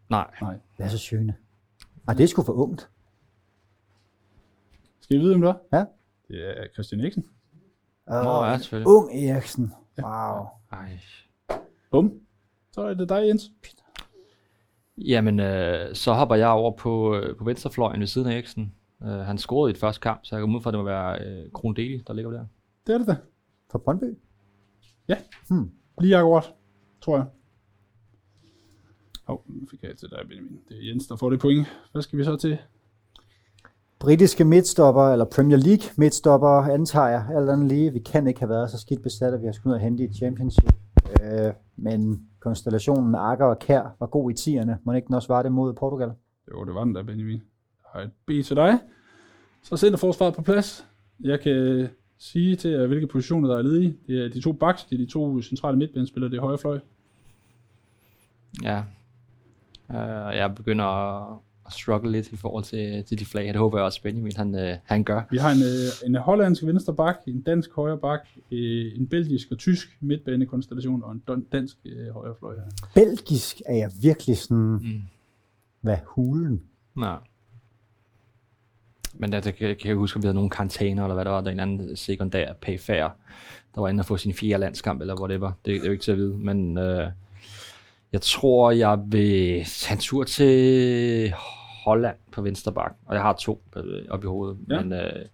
nej. 0.10 0.28
Nej. 0.42 0.60
Det 0.78 0.86
er 0.86 0.90
så 0.90 0.98
sjøne. 0.98 1.36
Ah, 2.08 2.18
det 2.18 2.24
er 2.24 2.28
sgu 2.28 2.44
for 2.44 2.54
ungt. 2.54 2.90
Skal 5.00 5.18
I 5.18 5.20
vide, 5.20 5.30
hvem 5.38 5.42
det 5.42 5.50
er? 5.50 5.78
Ja. 5.78 5.86
Det 6.28 6.60
er 6.60 6.68
Christian 6.74 7.02
Eriksen. 7.02 7.26
Uh, 8.08 8.24
Nå, 8.24 8.46
ja, 8.46 8.58
selvfølgelig. 8.58 8.88
ung 8.88 9.10
Eriksen. 9.14 9.74
Wow. 10.02 10.46
Ej. 10.72 11.00
Bum. 11.92 12.20
Så 12.72 12.82
er 12.82 12.94
det 12.94 13.10
dig, 13.10 13.28
Jens. 13.28 13.52
Jamen, 14.98 15.40
øh, 15.40 15.96
så 15.96 16.14
hopper 16.14 16.36
jeg 16.36 16.50
over 16.50 16.72
på, 16.78 17.16
øh, 17.16 17.38
på 17.38 17.44
venstrefløjen 17.44 18.00
ved 18.00 18.08
siden 18.08 18.28
af 18.28 18.34
Eriksen. 18.34 18.76
Øh, 19.04 19.10
han 19.10 19.38
scorede 19.38 19.72
i 19.72 19.74
et 19.74 19.80
første 19.80 20.02
kamp, 20.02 20.20
så 20.24 20.36
jeg 20.36 20.42
går 20.42 20.56
ud 20.56 20.62
fra, 20.62 20.70
at 20.70 20.74
det 20.74 20.80
må 20.80 20.86
være 20.86 21.26
øh, 21.26 21.52
Grundeli, 21.52 22.04
der 22.08 22.14
ligger 22.14 22.32
der. 22.32 22.46
Det 22.88 22.94
er 22.94 22.98
det 22.98 23.08
da. 23.08 23.16
For 23.72 23.80
Brøndby? 23.80 24.18
Lige 26.02 26.18
akkurat, 26.18 26.54
tror 27.02 27.18
jeg. 27.18 27.26
Hov, 29.24 29.44
oh, 29.48 29.56
nu 29.56 29.68
fik 29.72 29.84
jeg 29.84 29.98
til 29.98 30.10
dig, 30.10 30.20
Benjamin. 30.28 30.60
Det 30.70 30.78
er 30.78 30.88
Jens, 30.90 31.08
der 31.08 31.16
får 31.16 31.30
det 31.30 31.40
point. 31.40 31.68
Hvad 31.92 32.02
skal 32.02 32.20
vi 32.20 32.24
så 32.24 32.36
til? 32.36 32.58
britiske 34.04 34.46
midtstopper, 34.46 35.12
eller 35.12 35.26
Premier 35.26 35.58
League 35.58 35.86
midtstopper, 35.98 36.50
antager 36.50 37.08
jeg, 37.08 37.26
alt 37.36 37.50
andet 37.50 37.68
lige. 37.68 37.94
Vi 37.94 38.00
kan 38.00 38.28
ikke 38.28 38.40
have 38.40 38.50
været 38.50 38.72
så 38.72 38.78
skidt 38.78 39.04
besat, 39.04 39.34
at 39.34 39.42
vi 39.42 39.46
har 39.46 39.54
skulle 39.54 39.72
ud 39.72 39.76
og 39.76 39.82
hente 39.82 40.04
i 40.04 40.06
et 40.06 40.16
championship. 40.16 40.74
Øh, 41.22 41.54
men 41.76 42.28
konstellationen 42.40 43.16
Akker 43.16 43.46
og 43.46 43.60
Kær 43.60 43.96
var 44.00 44.08
god 44.08 44.32
i 44.32 44.34
tierne. 44.34 44.78
Må 44.84 44.94
ikke 44.94 45.08
den 45.08 45.16
også 45.16 45.28
var 45.28 45.42
det 45.42 45.52
mod 45.52 45.74
Portugal? 45.74 46.12
Jo, 46.52 46.66
det 46.66 46.74
var 46.76 46.84
den 46.84 46.96
der, 46.96 47.04
Benjamin. 47.04 47.42
Jeg 47.84 47.90
har 47.94 48.02
et 48.02 48.12
B 48.26 48.46
til 48.46 48.56
dig. 48.56 48.80
Så 49.64 49.78
sætter 49.78 49.98
forsvaret 49.98 50.36
på 50.36 50.42
plads. 50.42 50.88
Jeg 51.20 51.40
kan 51.40 51.88
sige 52.18 52.56
til 52.56 52.72
jer, 52.72 52.88
hvilke 52.88 53.08
positioner 53.08 53.50
der 53.50 53.58
er 53.58 53.62
ledige. 53.62 53.98
Det 54.08 54.26
er 54.26 54.30
de 54.30 54.42
to 54.42 54.52
backs, 54.52 54.84
det 54.84 54.96
er 54.96 55.06
de 55.06 55.12
to 55.12 55.42
centrale 55.42 55.78
midtbanespillere, 55.78 56.32
det 56.32 56.38
er 56.38 56.42
højre 56.42 56.58
fløj. 56.58 56.80
Ja. 58.64 58.84
Øh, 59.92 60.38
jeg 60.38 60.54
begynder 60.56 60.86
at, 60.86 61.38
at 61.66 61.74
struggle 61.74 62.12
lidt 62.12 62.28
i 62.32 62.36
forhold 62.36 62.64
til, 62.64 63.04
til 63.04 63.20
de 63.20 63.26
flag. 63.26 63.48
Det 63.48 63.56
håber 63.56 63.78
jeg 63.78 63.86
også, 63.86 64.02
Benjamin 64.02 64.32
han, 64.36 64.56
øh, 64.56 64.78
han 64.84 65.04
gør. 65.04 65.22
Vi 65.32 65.38
har 65.38 65.52
en, 65.52 65.62
øh, 65.62 66.10
en 66.10 66.16
hollandsk 66.16 66.66
venstre 66.66 66.96
bak, 66.96 67.16
en 67.28 67.42
dansk 67.42 67.74
højre 67.76 67.98
bak, 67.98 68.20
øh, 68.52 68.92
en 69.00 69.08
belgisk 69.08 69.48
og 69.52 69.58
tysk 69.58 69.98
midtbanekonstellation 70.02 71.04
og 71.04 71.12
en 71.12 71.46
dansk 71.52 71.78
øh, 71.86 72.14
højre 72.14 72.36
fløj. 72.40 72.56
Belgisk 72.96 73.62
er 73.66 73.76
jeg 73.76 73.92
virkelig 74.02 74.38
sådan, 74.38 74.58
Mm. 74.82 75.02
hvad 75.82 75.98
hulen? 76.06 76.62
Nej. 76.96 77.18
Men 79.14 79.32
der, 79.32 79.40
der, 79.40 79.52
kan, 79.52 79.76
kan 79.76 79.88
jeg 79.88 79.96
huske, 79.96 80.18
om 80.18 80.22
vi 80.24 80.26
havde 80.26 80.36
nogle 80.36 80.50
karantæner, 80.50 81.04
eller 81.04 81.14
hvad 81.16 81.26
der 81.26 81.32
var, 81.32 81.42
der 81.42 81.52
en 81.52 81.60
anden 81.60 81.96
sekundær 81.96 82.54
payfair, 82.54 83.08
der 83.76 83.82
var 83.82 83.88
inde 83.90 84.02
og 84.02 84.06
få 84.06 84.18
sin 84.18 84.34
fjerde 84.34 84.62
landskamp, 84.62 85.02
eller 85.02 85.20
whatever. 85.22 85.48
Det, 85.48 85.66
det 85.66 85.82
er 85.82 85.86
jo 85.86 85.92
ikke 85.92 86.04
til 86.04 86.12
at 86.12 86.18
vide, 86.18 86.38
men 86.38 86.78
øh, 86.78 87.08
jeg 88.14 88.22
tror, 88.22 88.72
jeg 88.72 89.00
vil 89.08 89.66
tage 89.66 89.94
en 89.94 90.00
tur 90.00 90.24
til 90.24 91.34
Holland 91.86 92.16
på 92.32 92.42
venstre 92.42 92.72
bak, 92.74 92.94
og 93.06 93.16
jeg 93.16 93.22
har 93.24 93.34
to 93.34 93.62
øh, 93.76 93.84
op 94.10 94.24
i 94.24 94.28
hovedet, 94.28 94.58
Ja. 94.70 94.82
men 94.82 94.94
øh, 94.94 95.26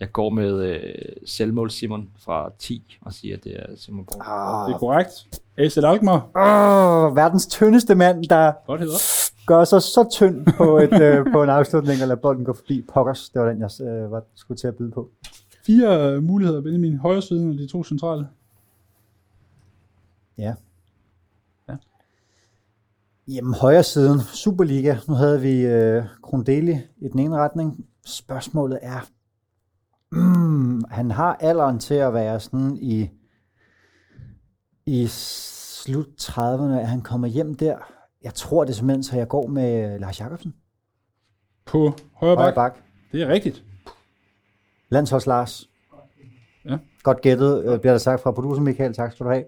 jeg 0.00 0.12
går 0.12 0.30
med 0.30 0.62
øh, 0.64 0.80
selvmål 1.26 1.70
Simon 1.70 2.08
fra 2.18 2.50
10, 2.58 2.98
og 3.02 3.12
siger, 3.12 3.36
at 3.36 3.44
det 3.44 3.56
er 3.56 3.66
Simon 3.76 4.04
Borg. 4.04 4.22
Ah, 4.26 4.68
Det 4.68 4.74
er 4.74 4.78
korrekt. 4.78 5.10
Acel 5.56 5.84
Alkmaar. 5.84 6.28
Åh, 6.36 7.16
verdens 7.16 7.46
tyndeste 7.46 7.94
mand, 7.94 8.24
der 8.24 8.52
Godt 8.66 8.80
hedder. 8.80 8.98
gør 9.46 9.64
sig 9.64 9.82
så 9.82 10.08
tynd 10.12 10.46
på, 10.56 10.78
et, 10.78 11.02
øh, 11.02 11.26
på 11.32 11.42
en 11.42 11.48
afslutning, 11.50 12.02
og 12.02 12.08
lader 12.08 12.20
bolden 12.20 12.44
gå 12.44 12.52
forbi. 12.52 12.82
Pokkers, 12.94 13.30
det 13.30 13.42
var 13.42 13.48
den, 13.48 13.60
jeg 13.60 13.86
øh, 13.86 14.10
var, 14.10 14.22
skulle 14.34 14.58
til 14.58 14.66
at 14.68 14.76
byde 14.76 14.90
på. 14.90 15.08
Fire 15.66 16.20
muligheder, 16.20 16.60
Benjamin. 16.60 16.96
Højre 16.98 17.22
siden 17.22 17.50
og 17.52 17.58
de 17.58 17.66
to 17.66 17.84
centrale. 17.84 18.28
Ja. 20.38 20.44
Ja. 20.44 20.54
Jamen, 23.34 23.54
højre 23.54 23.82
siden, 23.82 24.20
Superliga. 24.20 24.96
Nu 25.08 25.14
havde 25.14 25.40
vi 25.40 25.60
øh, 25.60 26.04
Krondeli 26.22 26.72
i 26.96 27.08
den 27.08 27.18
ene 27.18 27.36
retning. 27.36 27.86
Spørgsmålet 28.06 28.78
er, 28.82 29.08
mm, 30.12 30.84
han 30.90 31.10
har 31.10 31.36
alderen 31.40 31.78
til 31.78 31.94
at 31.94 32.14
være 32.14 32.40
sådan 32.40 32.76
i, 32.80 33.10
i 34.86 35.06
slut 35.06 36.06
30'erne, 36.20 36.80
at 36.80 36.88
han 36.88 37.00
kommer 37.00 37.28
hjem 37.28 37.54
der. 37.54 37.78
Jeg 38.22 38.34
tror 38.34 38.64
det 38.64 38.70
er 38.70 38.74
simpelthen, 38.74 39.02
så 39.02 39.16
jeg 39.16 39.28
går 39.28 39.46
med 39.46 39.98
Lars 39.98 40.20
Jakobsen. 40.20 40.54
På 41.64 41.78
højre 41.78 42.36
Højre 42.36 42.36
bak. 42.36 42.54
bak. 42.54 42.84
Det 43.12 43.22
er 43.22 43.28
rigtigt. 43.28 43.64
Landsholds 44.88 45.26
Lars. 45.26 45.70
Ja. 46.64 46.78
Godt 47.02 47.20
gættet, 47.20 47.64
øh, 47.64 47.80
bliver 47.80 47.92
der 47.92 47.98
sagt 47.98 48.22
fra 48.22 48.32
producer 48.32 48.62
Michael. 48.62 48.94
Tak 48.94 49.12
skal 49.12 49.26
du 49.26 49.30
have. 49.30 49.44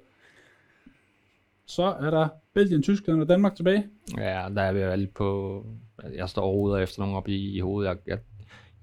Så 1.66 1.82
er 1.82 2.10
der 2.10 2.28
Belgien, 2.54 2.82
Tyskland 2.82 3.22
og 3.22 3.28
Danmark 3.28 3.56
tilbage. 3.56 3.86
Ja, 4.16 4.48
der 4.54 4.62
er 4.62 4.72
vi 4.72 4.80
jo 4.80 4.88
alle 4.88 5.06
på... 5.06 5.66
Jeg 6.14 6.28
står 6.28 6.42
overhovedet 6.42 6.82
efter 6.82 7.02
nogen 7.02 7.16
op 7.16 7.28
i, 7.28 7.56
i 7.56 7.60
hovedet. 7.60 7.88
Jeg, 7.88 7.98
jeg 8.06 8.18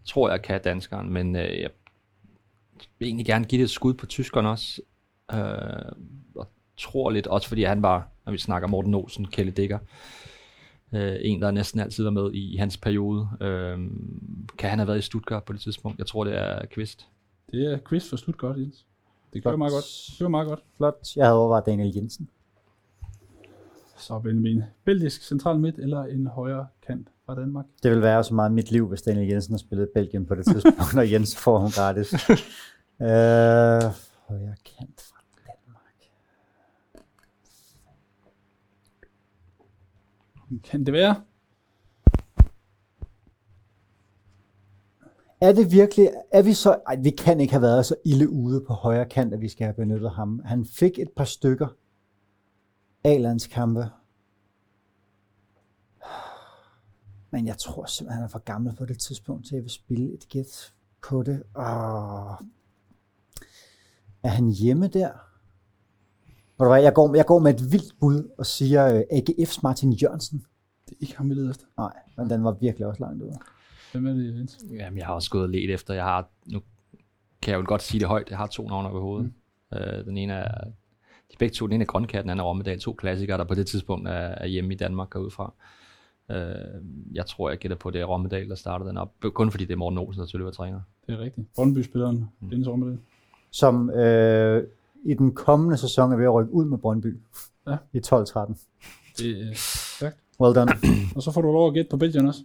tror, 0.05 0.29
jeg 0.29 0.41
kan 0.41 0.61
danskeren, 0.63 1.13
men 1.13 1.35
øh, 1.35 1.59
jeg 1.61 1.69
vil 2.99 3.07
egentlig 3.07 3.25
gerne 3.25 3.45
give 3.45 3.59
det 3.59 3.63
et 3.63 3.69
skud 3.69 3.93
på 3.93 4.05
tyskeren 4.05 4.45
også. 4.45 4.81
Øh, 5.33 5.91
og 6.35 6.47
tror 6.77 7.09
lidt, 7.09 7.27
også 7.27 7.47
fordi 7.47 7.63
han 7.63 7.81
var, 7.81 8.09
når 8.25 8.31
vi 8.31 8.37
snakker 8.37 8.67
Morten 8.67 8.93
Olsen, 8.93 9.27
Kelle 9.27 9.51
Dækker, 9.51 9.79
øh, 10.93 11.15
en, 11.21 11.41
der 11.41 11.51
næsten 11.51 11.79
altid 11.79 12.03
var 12.03 12.11
med 12.11 12.33
i, 12.33 12.53
i 12.53 12.57
hans 12.57 12.77
periode. 12.77 13.27
Øh, 13.41 13.77
kan 14.57 14.69
han 14.69 14.79
have 14.79 14.87
været 14.87 14.99
i 14.99 15.01
Stuttgart 15.01 15.43
på 15.43 15.53
det 15.53 15.61
tidspunkt? 15.61 15.99
Jeg 15.99 16.07
tror, 16.07 16.23
det 16.23 16.35
er 16.35 16.65
Kvist. 16.65 17.07
Det 17.51 17.73
er 17.73 17.79
quiz 17.89 18.09
for 18.09 18.17
Stuttgart, 18.17 18.57
Jens. 18.57 18.85
Det 19.33 19.43
gør 19.43 19.55
meget 19.55 19.71
godt. 19.73 19.85
Det 20.17 20.23
var 20.23 20.29
meget 20.29 20.47
godt. 20.47 20.59
Flot. 20.77 20.95
Jeg 21.15 21.25
havde 21.25 21.37
overvejet 21.37 21.65
Daniel 21.65 21.95
Jensen. 21.95 22.29
Så 23.97 24.19
Benjamin. 24.19 24.63
Belgisk 24.85 25.21
central 25.21 25.59
midt 25.59 25.79
eller 25.79 26.03
en 26.03 26.27
højre 26.27 26.67
kant 26.87 27.07
fra 27.25 27.35
Danmark. 27.35 27.65
Det 27.83 27.91
vil 27.91 28.01
være 28.01 28.23
så 28.23 28.33
meget 28.33 28.51
mit 28.51 28.71
liv, 28.71 28.87
hvis 28.87 29.01
Daniel 29.01 29.27
Jensen 29.29 29.53
har 29.53 29.57
spillet 29.57 29.89
Belgien 29.93 30.25
på 30.25 30.35
det 30.35 30.45
tidspunkt, 30.51 30.97
og 30.97 31.11
Jens 31.11 31.37
får 31.37 31.59
hun 31.59 31.71
gratis. 31.71 32.13
øh, 32.13 33.07
højre 34.27 34.55
kant 34.77 35.01
fra 35.01 35.21
Danmark. 35.47 35.93
Kan 40.63 40.85
det 40.85 40.93
være? 40.93 41.15
Er 45.41 45.51
det 45.51 45.71
virkelig, 45.71 46.09
er 46.31 46.41
vi 46.41 46.53
så, 46.53 46.79
ej, 46.87 46.95
vi 47.03 47.09
kan 47.09 47.39
ikke 47.39 47.53
have 47.53 47.61
været 47.61 47.85
så 47.85 47.95
ille 48.05 48.29
ude 48.29 48.63
på 48.67 48.73
højre 48.73 49.05
kant, 49.05 49.33
at 49.33 49.41
vi 49.41 49.47
skal 49.49 49.65
have 49.65 49.73
benyttet 49.73 50.11
ham. 50.11 50.41
Han 50.45 50.65
fik 50.65 50.99
et 50.99 51.09
par 51.17 51.23
stykker 51.23 51.67
A-landskampe. 53.07 53.89
Men 57.31 57.47
jeg 57.47 57.57
tror 57.57 57.85
simpelthen, 57.85 58.15
han 58.15 58.23
er 58.23 58.27
for 58.27 58.39
gammel 58.39 58.75
på 58.75 58.85
det 58.85 58.99
tidspunkt, 58.99 59.45
til 59.45 59.55
at 59.55 59.57
jeg 59.57 59.63
vil 59.63 59.71
spille 59.71 60.13
et 60.13 60.29
gæt 60.29 60.73
på 61.09 61.23
det. 61.23 61.43
Åh. 61.55 62.33
Er 64.23 64.29
han 64.29 64.49
hjemme 64.49 64.87
der? 64.87 65.11
Ved 66.57 66.65
du 66.65 66.71
hvad, 66.71 66.81
jeg 66.81 66.93
går, 66.93 67.15
jeg 67.15 67.25
går 67.25 67.39
med 67.39 67.53
et 67.53 67.71
vildt 67.71 67.99
bud 67.99 68.29
og 68.37 68.45
siger 68.45 68.93
uh, 68.93 68.99
AGF's 68.99 69.59
Martin 69.63 69.91
Jørgensen. 69.91 70.45
Det 70.85 70.91
er 70.91 70.97
ikke 71.01 71.17
ham, 71.17 71.29
vi 71.29 71.35
leder 71.35 71.49
efter. 71.49 71.65
Nej, 71.77 71.93
men 72.17 72.29
den 72.29 72.43
var 72.43 72.51
virkelig 72.51 72.87
også 72.87 73.03
langt 73.03 73.23
ude. 73.23 73.39
Hvem 73.91 74.07
er 74.07 74.13
det, 74.13 74.37
Jens? 74.37 74.59
Jamen, 74.71 74.97
jeg 74.97 75.05
har 75.05 75.13
også 75.13 75.29
gået 75.29 75.43
og 75.43 75.49
let 75.49 75.73
efter. 75.73 75.93
Jeg 75.93 76.03
har, 76.03 76.29
nu 76.45 76.61
kan 77.41 77.51
jeg 77.51 77.59
jo 77.59 77.65
godt 77.67 77.81
sige 77.81 77.99
det 77.99 78.07
højt. 78.07 78.29
Jeg 78.29 78.37
har 78.37 78.47
to 78.47 78.67
navne 78.67 78.89
på 78.89 79.01
hovedet. 79.01 79.33
Mm. 79.71 79.77
Øh, 79.77 80.05
den 80.05 80.17
ene 80.17 80.33
er, 80.33 80.71
de 81.31 81.37
begge 81.39 81.53
to, 81.53 81.67
den 81.67 81.73
ene 81.73 81.81
er 81.81 81.85
Grønkat, 81.85 82.23
den 82.23 82.29
anden 82.29 82.43
er 82.43 82.47
Rommedal. 82.49 82.79
To 82.79 82.93
klassikere, 82.93 83.37
der 83.37 83.43
på 83.43 83.55
det 83.55 83.67
tidspunkt 83.67 84.07
er, 84.07 84.11
er 84.11 84.47
hjemme 84.47 84.73
i 84.73 84.77
Danmark 84.77 85.15
og 85.15 85.21
udefra. 85.21 85.53
Øh, 86.31 86.81
jeg 87.13 87.25
tror, 87.25 87.49
jeg 87.49 87.57
gætter 87.57 87.77
på, 87.77 87.91
det 87.91 88.01
er 88.01 88.05
Rommedal, 88.05 88.49
der 88.49 88.55
startede 88.55 88.89
den 88.89 88.97
op. 88.97 89.13
Kun 89.33 89.51
fordi 89.51 89.65
det 89.65 89.73
er 89.73 89.77
Morten 89.77 89.99
Olsen, 89.99 90.19
der 90.19 90.25
selvfølgelig 90.25 90.45
var 90.45 90.51
træner. 90.51 90.81
Det 91.07 91.13
er 91.13 91.19
rigtigt. 91.19 91.47
Brøndby-spilleren, 91.55 92.29
mm. 92.39 92.49
Dennis 92.49 92.67
Ormedal. 92.67 92.97
Som 93.51 93.89
øh, 93.89 94.63
i 95.05 95.13
den 95.13 95.35
kommende 95.35 95.77
sæson 95.77 96.11
er 96.11 96.15
ved 96.17 96.25
at 96.25 96.33
rykke 96.33 96.53
ud 96.53 96.65
med 96.65 96.77
Brøndby. 96.77 97.19
Ja. 97.67 97.77
I 97.93 97.97
12-13. 97.97 98.53
Det 99.17 99.41
er 99.41 99.53
stærkt. 99.97 100.17
Well 100.39 100.55
done. 100.55 100.71
Og 101.15 101.23
så 101.23 101.31
får 101.31 101.41
du 101.41 101.51
lov 101.51 101.67
at 101.67 101.73
gætte 101.73 101.89
på 101.89 101.97
Belgien 101.97 102.27
også. 102.27 102.41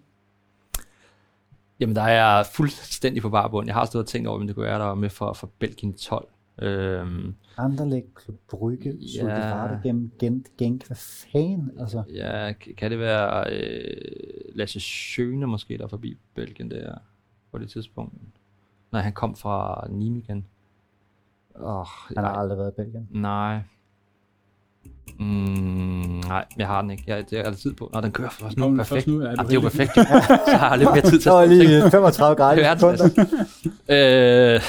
Jamen, 1.80 1.96
der 1.96 2.02
er 2.02 2.36
jeg 2.36 2.46
fuldstændig 2.46 3.22
på 3.22 3.30
barbund. 3.30 3.66
Jeg 3.66 3.74
har 3.74 3.84
stået 3.84 4.02
og 4.04 4.08
tænkt 4.08 4.28
over, 4.28 4.40
om 4.40 4.46
det 4.46 4.56
kunne 4.56 4.66
være, 4.66 4.78
der 4.78 4.84
var 4.84 4.94
med 4.94 5.10
for, 5.10 5.32
for 5.32 5.50
Belgien 5.58 5.94
12. 5.94 6.28
Øhm, 6.62 7.34
Anderlecht, 7.58 8.14
Klub 8.14 8.36
Brygge, 8.50 8.96
Ja. 8.96 9.26
ja. 9.26 9.62
Rotterdam, 9.62 10.10
Gent, 10.18 10.56
Genk. 10.56 10.86
Hvad 10.86 10.96
fanden? 10.96 11.70
Altså, 11.80 12.02
ja, 12.14 12.52
kan 12.76 12.90
det 12.90 12.98
være 12.98 13.44
øh, 13.52 13.94
Lasse 14.54 14.80
Schøne 14.80 15.46
måske, 15.46 15.78
der 15.78 15.84
er 15.84 15.88
forbi 15.88 16.16
Belgien 16.34 16.70
der 16.70 16.94
på 17.52 17.58
det 17.58 17.70
tidspunkt? 17.70 18.14
Nej, 18.92 19.00
han 19.02 19.12
kom 19.12 19.36
fra 19.36 19.86
Nijmegen. 19.90 20.46
Oh, 21.54 21.86
han 22.16 22.24
har 22.24 22.32
aldrig 22.32 22.58
været 22.58 22.70
i 22.72 22.74
Belgien. 22.82 23.08
Nej. 23.10 23.60
Mm, 25.18 25.24
nej, 26.28 26.44
jeg 26.58 26.66
har 26.66 26.80
den 26.82 26.90
ikke. 26.90 27.04
Jeg, 27.06 27.30
det 27.30 27.38
er 27.38 27.42
der 27.42 27.54
tid 27.54 27.74
på. 27.74 27.90
Nå, 27.94 28.00
den 28.00 28.12
kører 28.12 28.30
først 28.30 28.56
nu. 28.56 28.68
Nå, 28.70 28.76
Perfekt. 28.76 28.88
først 28.88 29.06
nu 29.06 29.14
er 29.14 29.18
du 29.20 29.24
Jamen, 29.26 29.44
det 29.46 29.50
er 29.50 29.54
jo 29.54 29.60
perfekt. 29.60 29.96
jo. 29.96 30.02
Så 30.50 30.56
har 30.56 30.68
jeg 30.68 30.78
lidt 30.78 30.90
mere 30.90 31.00
tid 31.02 31.18
til 31.18 31.28
at 31.30 31.48
tænke. 31.48 31.64
lige 31.64 31.90
35 31.90 32.36
grader 32.36 32.54
Det 32.54 32.62
i 32.62 32.92
er 32.92 32.96
sekunder. 32.96 34.54
Øh, 34.54 34.60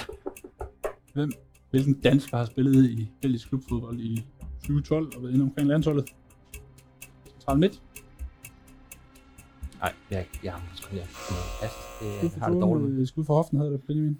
Hvem, 1.13 1.31
hvilken 1.73 1.93
dansker 1.93 2.38
har 2.38 2.45
spillet 2.45 2.89
i 2.89 3.12
belgisk 3.21 3.49
klubfodbold 3.49 3.99
i 3.99 4.25
2012 4.59 5.15
og 5.15 5.23
været 5.23 5.33
inde 5.33 5.43
omkring 5.43 5.67
landsholdet? 5.67 6.15
Central 7.29 7.59
midt. 7.59 7.81
nej, 9.79 9.93
jeg, 10.12 10.27
jeg, 10.43 10.43
jeg, 10.43 10.62
jeg, 10.91 10.99
jeg, 10.99 11.07
fast. 11.62 12.33
Jeg 12.36 12.41
har 12.41 12.51
det 12.51 12.62
dårligt 12.62 12.99
øh, 12.99 13.07
Skud 13.07 13.23
for 13.25 13.36
hoften 13.36 13.57
havde 13.57 13.71
det, 13.71 13.83
Benjamin. 13.83 14.17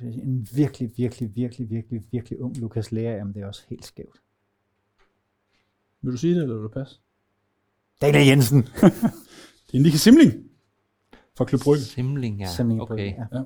En 0.00 0.48
virkelig, 0.56 0.92
virkelig, 0.96 1.36
virkelig, 1.36 1.70
virkelig, 1.70 2.02
virkelig 2.10 2.40
ung 2.40 2.56
Lukas 2.56 2.92
Lea, 2.92 3.16
jamen 3.16 3.34
det 3.34 3.42
er 3.42 3.46
også 3.46 3.62
helt 3.68 3.84
skævt. 3.84 4.22
Vil 6.02 6.12
du 6.12 6.16
sige 6.18 6.34
det, 6.34 6.42
eller 6.42 6.54
vil 6.54 6.62
du 6.62 6.68
passe? 6.68 7.00
Daniel 8.00 8.26
Jensen. 8.26 8.62
Det 9.70 9.78
er 9.78 9.82
Nicky 9.82 9.96
Simling 9.96 10.51
fra 11.36 11.44
Klub 11.44 11.60
Brygge. 11.60 11.82
Simling, 11.82 12.40
ja. 12.40 12.46
Simling 12.46 12.82
okay. 12.82 13.14
Ja. 13.18 13.24
Ja. 13.32 13.42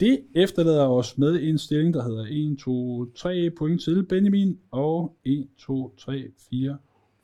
Det 0.00 0.20
efterlader 0.34 0.86
os 0.86 1.18
med 1.18 1.42
en 1.42 1.58
stilling, 1.58 1.94
der 1.94 2.02
hedder 2.02 2.26
1, 2.30 2.58
2, 2.58 3.12
3 3.12 3.50
point 3.58 3.82
til 3.82 4.06
Benjamin, 4.06 4.58
og 4.70 5.16
1, 5.24 5.48
2, 5.58 5.94
3, 5.98 6.24
4, 6.50 6.76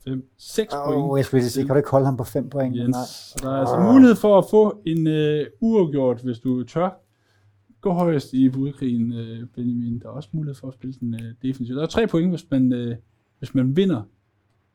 5, 0.04 0.28
6 0.36 0.74
Åh, 0.74 0.86
point 0.86 1.10
oh, 1.10 1.18
jeg 1.18 1.24
skulle 1.24 1.50
sige, 1.50 1.66
kan 1.66 1.74
du 1.74 1.76
ikke 1.76 1.90
holde 1.90 2.06
ham 2.06 2.16
på 2.16 2.24
5 2.24 2.50
point? 2.50 2.76
Jens. 2.76 2.96
Nej. 2.96 3.04
Så 3.04 3.38
der 3.42 3.50
er 3.50 3.60
altså 3.60 3.92
mulighed 3.92 4.16
for 4.16 4.38
at 4.38 4.44
få 4.50 4.82
en 4.86 5.06
øh, 5.06 5.46
uafgjort, 5.60 6.20
hvis 6.20 6.38
du 6.38 6.64
tør. 6.64 7.00
Gå 7.80 7.92
højest 7.92 8.32
i 8.32 8.48
budkrigen, 8.48 9.12
øh, 9.12 9.46
Benjamin. 9.54 9.98
Der 9.98 10.08
er 10.08 10.12
også 10.12 10.28
mulighed 10.32 10.54
for 10.54 10.68
at 10.68 10.74
spille 10.74 10.94
den 11.00 11.14
øh, 11.14 11.34
defensivt. 11.42 11.76
Der 11.76 11.82
er 11.82 11.86
tre 11.86 12.06
point, 12.06 12.30
hvis 12.30 12.50
man, 12.50 12.72
øh, 12.72 12.96
hvis 13.38 13.54
man 13.54 13.76
vinder 13.76 14.02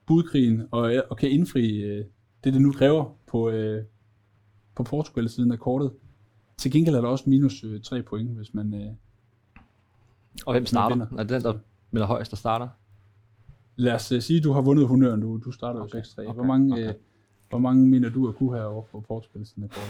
budkrigen 0.07 0.63
og, 0.71 0.95
øh, 0.95 1.01
og 1.09 1.17
kan 1.17 1.29
indfri 1.29 1.81
øh, 1.81 2.05
det, 2.43 2.53
det 2.53 2.61
nu 2.61 2.71
kræver 2.71 3.15
på, 3.27 3.49
øh, 3.49 3.83
på 4.79 4.83
Portugal-siden 4.83 5.51
af 5.51 5.59
kortet. 5.59 5.91
Til 6.57 6.71
gengæld 6.71 6.95
er 6.95 7.01
der 7.01 7.07
også 7.07 7.23
minus 7.27 7.63
øh, 7.63 7.81
tre 7.81 8.01
point, 8.03 8.29
hvis 8.37 8.53
man... 8.53 8.73
Øh, 8.73 8.91
Og 10.45 10.53
hvem 10.53 10.65
starter? 10.65 10.95
vinder. 10.95 11.07
Er 11.17 11.23
det 11.23 11.29
den, 11.29 11.41
der 11.43 11.53
melder 11.91 12.07
højst, 12.07 12.31
der 12.31 12.37
starter? 12.37 12.67
lad 13.75 13.93
os 13.93 14.11
øh, 14.11 14.21
sige, 14.21 14.37
at 14.37 14.43
du 14.43 14.51
har 14.53 14.61
vundet 14.61 14.87
honøren. 14.87 15.21
Du, 15.21 15.37
du 15.45 15.51
starter 15.51 15.81
Okay, 15.81 15.97
jo 15.97 15.99
6-3. 16.03 16.19
okay, 16.27 16.33
Hvor, 16.33 16.43
mange, 16.43 16.73
okay. 16.73 16.87
øh, 16.87 16.93
hvor 17.49 17.57
mange 17.59 17.87
mener 17.87 18.09
du 18.09 18.27
at 18.29 18.35
kunne 18.35 18.53
have 18.57 18.67
over 18.67 18.83
på 18.91 19.03
Portugal-siden 19.07 19.63
af 19.63 19.69
kortet? 19.69 19.89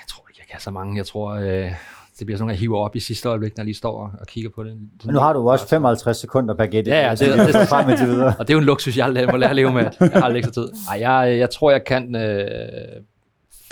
Jeg 0.00 0.04
tror 0.08 0.24
ikke, 0.28 0.40
jeg 0.40 0.46
kan 0.52 0.60
så 0.60 0.70
mange. 0.70 0.96
Jeg 0.96 1.06
tror, 1.06 1.30
øh, 1.30 1.70
det 2.18 2.26
bliver 2.26 2.38
sådan, 2.38 2.50
at 2.50 2.54
jeg 2.54 2.60
hiver 2.60 2.78
op 2.78 2.96
i 2.96 3.00
sidste 3.00 3.28
øjeblik, 3.28 3.56
når 3.56 3.62
jeg 3.62 3.66
lige 3.66 3.74
står 3.76 4.16
og 4.20 4.26
kigger 4.26 4.50
på 4.50 4.64
det. 4.64 4.76
Men 5.04 5.14
nu 5.14 5.18
har 5.18 5.32
du 5.32 5.50
også 5.50 5.68
55 5.68 6.16
sekunder 6.16 6.54
per 6.54 6.66
gæt. 6.66 6.86
Ja, 6.86 7.06
ja, 7.06 7.10
det- 7.10 7.20
det, 7.20 7.54
det, 7.54 7.68
frem 7.68 7.86
videre. 8.08 8.34
Og 8.38 8.48
det 8.48 8.50
er 8.50 8.54
jo 8.54 8.58
en 8.60 8.64
luksus, 8.64 8.96
jeg 8.96 9.26
må 9.30 9.36
lære 9.36 9.50
at 9.50 9.56
leve 9.56 9.72
med. 9.72 9.82
Jeg 10.00 10.10
har 10.22 10.28
lidt 10.28 10.46
ekstra 10.46 10.62
tid. 10.62 10.72
Ej, 10.90 11.08
jeg, 11.10 11.38
jeg 11.38 11.50
tror, 11.50 11.70
jeg 11.70 11.84
kan 11.84 12.14
øh, 12.16 12.48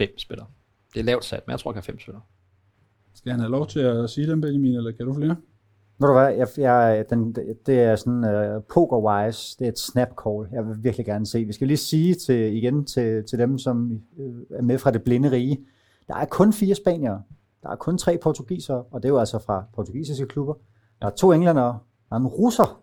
fem 0.02 0.18
spillere. 0.18 0.46
Det 0.94 1.00
er 1.00 1.04
lavt 1.04 1.24
sat, 1.24 1.42
men 1.46 1.52
jeg 1.52 1.60
tror, 1.60 1.70
jeg 1.70 1.74
kan 1.74 1.82
fem 1.82 1.98
spillere. 2.00 2.22
Skal 3.14 3.30
han 3.30 3.40
have 3.40 3.50
lov 3.50 3.66
til 3.66 3.80
at 3.80 4.10
sige 4.10 4.26
dem, 4.26 4.40
Benjamin, 4.40 4.74
eller 4.74 4.92
kan 4.92 5.06
du 5.06 5.14
flere? 5.14 5.36
Ved 5.98 6.08
du 6.08 6.14
hvad, 6.14 6.34
jeg, 6.34 6.48
jeg, 6.56 7.04
den, 7.10 7.36
det 7.66 7.80
er 7.80 7.96
sådan 7.96 8.24
uh, 8.24 8.62
poker-wise, 8.62 9.56
det 9.58 9.64
er 9.64 9.68
et 9.68 9.78
snap 9.78 10.08
call. 10.24 10.48
Jeg 10.52 10.68
vil 10.68 10.84
virkelig 10.84 11.06
gerne 11.06 11.26
se. 11.26 11.44
Vi 11.44 11.52
skal 11.52 11.66
lige 11.66 11.76
sige 11.76 12.14
til, 12.14 12.56
igen 12.56 12.84
til, 12.84 13.24
til 13.24 13.38
dem, 13.38 13.58
som 13.58 14.02
øh, 14.18 14.58
er 14.58 14.62
med 14.62 14.78
fra 14.78 14.90
det 14.90 15.02
blinde 15.02 15.30
rige. 15.30 15.58
Der 16.08 16.14
er 16.14 16.24
kun 16.24 16.52
fire 16.52 16.74
spaniere. 16.74 17.22
Der 17.62 17.70
er 17.70 17.76
kun 17.76 17.98
tre 17.98 18.18
portugisere, 18.22 18.82
og 18.90 19.02
det 19.02 19.08
er 19.08 19.12
jo 19.12 19.18
altså 19.18 19.38
fra 19.38 19.64
portugisiske 19.74 20.26
klubber. 20.26 20.54
Der 21.00 21.06
er 21.06 21.10
to 21.10 21.32
englænder, 21.32 21.62
der 22.08 22.16
er 22.16 22.20
en 22.20 22.26
russer 22.26 22.82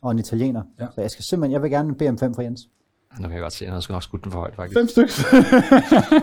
og 0.00 0.10
en 0.10 0.18
italiener. 0.18 0.62
Ja. 0.78 0.84
Ja. 0.84 0.90
Så 0.94 1.00
jeg 1.00 1.10
skal 1.10 1.24
simpelthen, 1.24 1.52
jeg 1.52 1.62
vil 1.62 1.70
gerne 1.70 1.94
bede 1.94 2.08
om 2.08 2.18
fem 2.18 2.34
fra 2.34 2.42
Jens. 2.42 2.68
Nu 3.20 3.22
kan 3.22 3.32
jeg 3.32 3.40
godt 3.40 3.52
se, 3.52 3.66
at 3.66 3.72
jeg 3.72 3.82
skal 3.82 3.92
nok 3.92 4.02
skudt 4.02 4.24
den 4.24 4.32
for 4.32 4.38
højt, 4.38 4.54
faktisk. 4.56 4.78
Fem 4.78 4.88
stykker. 4.88 5.12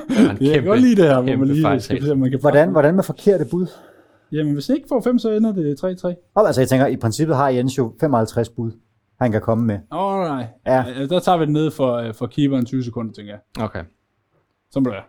Det 0.09 0.41
en 0.41 0.45
jeg 0.47 0.53
kan 0.53 0.63
godt 0.65 0.81
lide 0.81 0.95
det 0.95 1.05
her, 1.09 1.21
hvor 1.21 1.35
man 1.35 1.47
lige 1.47 1.61
fejl, 1.61 1.81
skal 1.81 2.03
se, 2.05 2.15
man 2.15 2.31
kan 2.31 2.39
Hvordan, 2.39 2.69
hvordan 2.71 2.95
med 2.95 3.03
forkerte 3.03 3.45
bud? 3.51 3.67
Jamen, 4.31 4.53
hvis 4.53 4.69
ikke 4.69 4.85
får 4.89 5.01
fem, 5.01 5.19
så 5.19 5.31
ender 5.31 5.51
det 5.51 5.83
3-3. 5.83 6.31
Og 6.35 6.47
altså, 6.47 6.61
jeg 6.61 6.69
tænker, 6.69 6.87
i 6.87 6.97
princippet 6.97 7.35
har 7.37 7.49
Jens 7.49 7.77
jo 7.77 7.93
55 7.99 8.49
bud, 8.49 8.71
han 9.21 9.31
kan 9.31 9.41
komme 9.41 9.65
med. 9.65 9.79
Åh, 9.91 9.99
oh, 10.13 10.23
nej. 10.27 10.47
Ja. 10.67 10.83
Ja. 10.87 11.05
Der 11.05 11.19
tager 11.19 11.37
vi 11.37 11.45
den 11.45 11.53
ned 11.53 11.71
for, 11.71 11.93
øh, 11.93 12.13
for 12.13 12.27
keeperen 12.27 12.65
20 12.65 12.83
sekunder, 12.83 13.13
tænker 13.13 13.33
jeg. 13.33 13.63
Okay. 13.63 13.83
Så 14.71 14.79
må 14.79 14.83
det 14.83 14.93
være. 14.93 15.03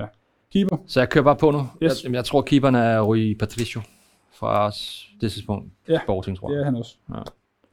Ja. 0.00 0.06
Keeper. 0.52 0.76
Så 0.86 1.00
jeg 1.00 1.08
kører 1.08 1.24
bare 1.24 1.36
på 1.36 1.50
nu. 1.50 1.66
Yes. 1.82 2.04
Jeg, 2.04 2.12
jeg 2.12 2.24
tror, 2.24 2.42
keeperen 2.42 2.74
er 2.74 3.00
Rui 3.00 3.34
Patricio 3.34 3.80
fra 4.34 4.70
s- 4.72 5.08
det 5.20 5.32
tidspunkt. 5.32 5.72
Ja. 5.88 5.98
Sporting, 6.04 6.38
tror 6.38 6.48
Det 6.48 6.54
jeg. 6.54 6.60
er 6.60 6.64
han 6.64 6.76
også. 6.76 6.96
Ja. 7.10 7.14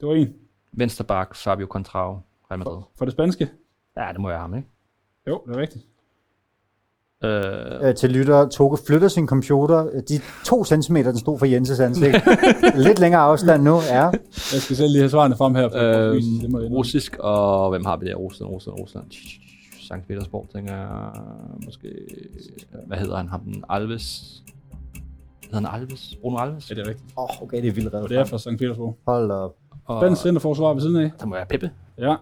Det 0.00 0.08
var 0.08 0.14
en. 0.14 0.34
Venstre 0.72 1.04
bak, 1.04 1.34
Fabio 1.36 1.66
Contrao, 1.66 2.18
Real 2.50 2.58
Madrid. 2.58 2.82
For 2.98 3.04
det 3.04 3.12
spanske. 3.12 3.48
Ja, 3.96 4.08
det 4.12 4.20
må 4.20 4.28
jeg 4.28 4.38
have 4.38 4.48
ham, 4.48 4.54
ikke? 4.56 4.68
Jo, 5.28 5.40
det 5.46 5.56
er 5.56 5.60
rigtigt. 5.60 5.84
Øh, 7.24 7.88
øh, 7.88 7.94
til 7.94 8.10
lytter, 8.10 8.48
Toge 8.48 8.78
flytter 8.86 9.08
sin 9.08 9.26
computer 9.28 9.86
øh, 9.92 10.02
de 10.08 10.20
to 10.44 10.64
centimeter, 10.64 11.10
den 11.10 11.18
stod 11.20 11.38
for 11.38 11.46
Jenses 11.46 11.80
ansigt. 11.80 12.16
Lidt 12.86 12.98
længere 12.98 13.20
afstand 13.22 13.62
nu, 13.62 13.74
ja. 13.90 14.02
Jeg 14.52 14.60
skal 14.60 14.76
selv 14.76 14.88
lige 14.88 15.00
have 15.00 15.10
svarene 15.10 15.36
frem 15.36 15.54
her. 15.54 15.68
For 15.70 15.78
øh, 15.78 15.84
det 15.84 15.90
må 15.90 16.10
jeg 16.12 16.42
indrømme. 16.44 16.68
russisk, 16.76 17.16
og 17.20 17.70
hvem 17.70 17.84
har 17.84 17.96
vi 17.96 18.06
der? 18.06 18.14
Rusland, 18.14 18.50
Rusland, 18.50 18.78
Rusland. 18.80 19.04
Sankt 19.88 20.06
Petersborg, 20.08 20.48
tænker 20.54 20.74
jeg. 20.76 21.10
Måske... 21.64 21.88
Hvad 22.86 22.98
hedder 22.98 23.16
han? 23.16 23.28
Ham 23.28 23.40
den 23.40 23.64
Alves? 23.68 24.42
Hedder 25.44 25.68
han 25.68 25.80
Alves? 25.80 26.16
Bruno 26.20 26.38
Alves? 26.38 26.70
Ja, 26.70 26.74
det 26.74 26.82
er 26.84 26.88
rigtigt. 26.88 27.12
Åh, 27.18 27.24
oh, 27.24 27.42
okay, 27.42 27.62
det 27.62 27.68
er 27.68 27.72
vildt 27.72 27.88
Og 27.88 27.94
reddet. 27.94 28.10
det 28.10 28.18
er 28.18 28.24
fra 28.24 28.38
St. 28.38 28.48
Petersborg. 28.58 28.96
Hold 29.06 29.30
op. 29.30 29.56
Og 29.84 30.00
Spansk 30.02 30.22
centerforsvar 30.22 30.72
ved 30.74 30.80
siden 30.80 30.96
af. 30.96 31.10
der 31.20 31.26
må 31.26 31.34
være 31.34 31.46
Peppe. 31.46 31.70
Ja. 31.98 32.16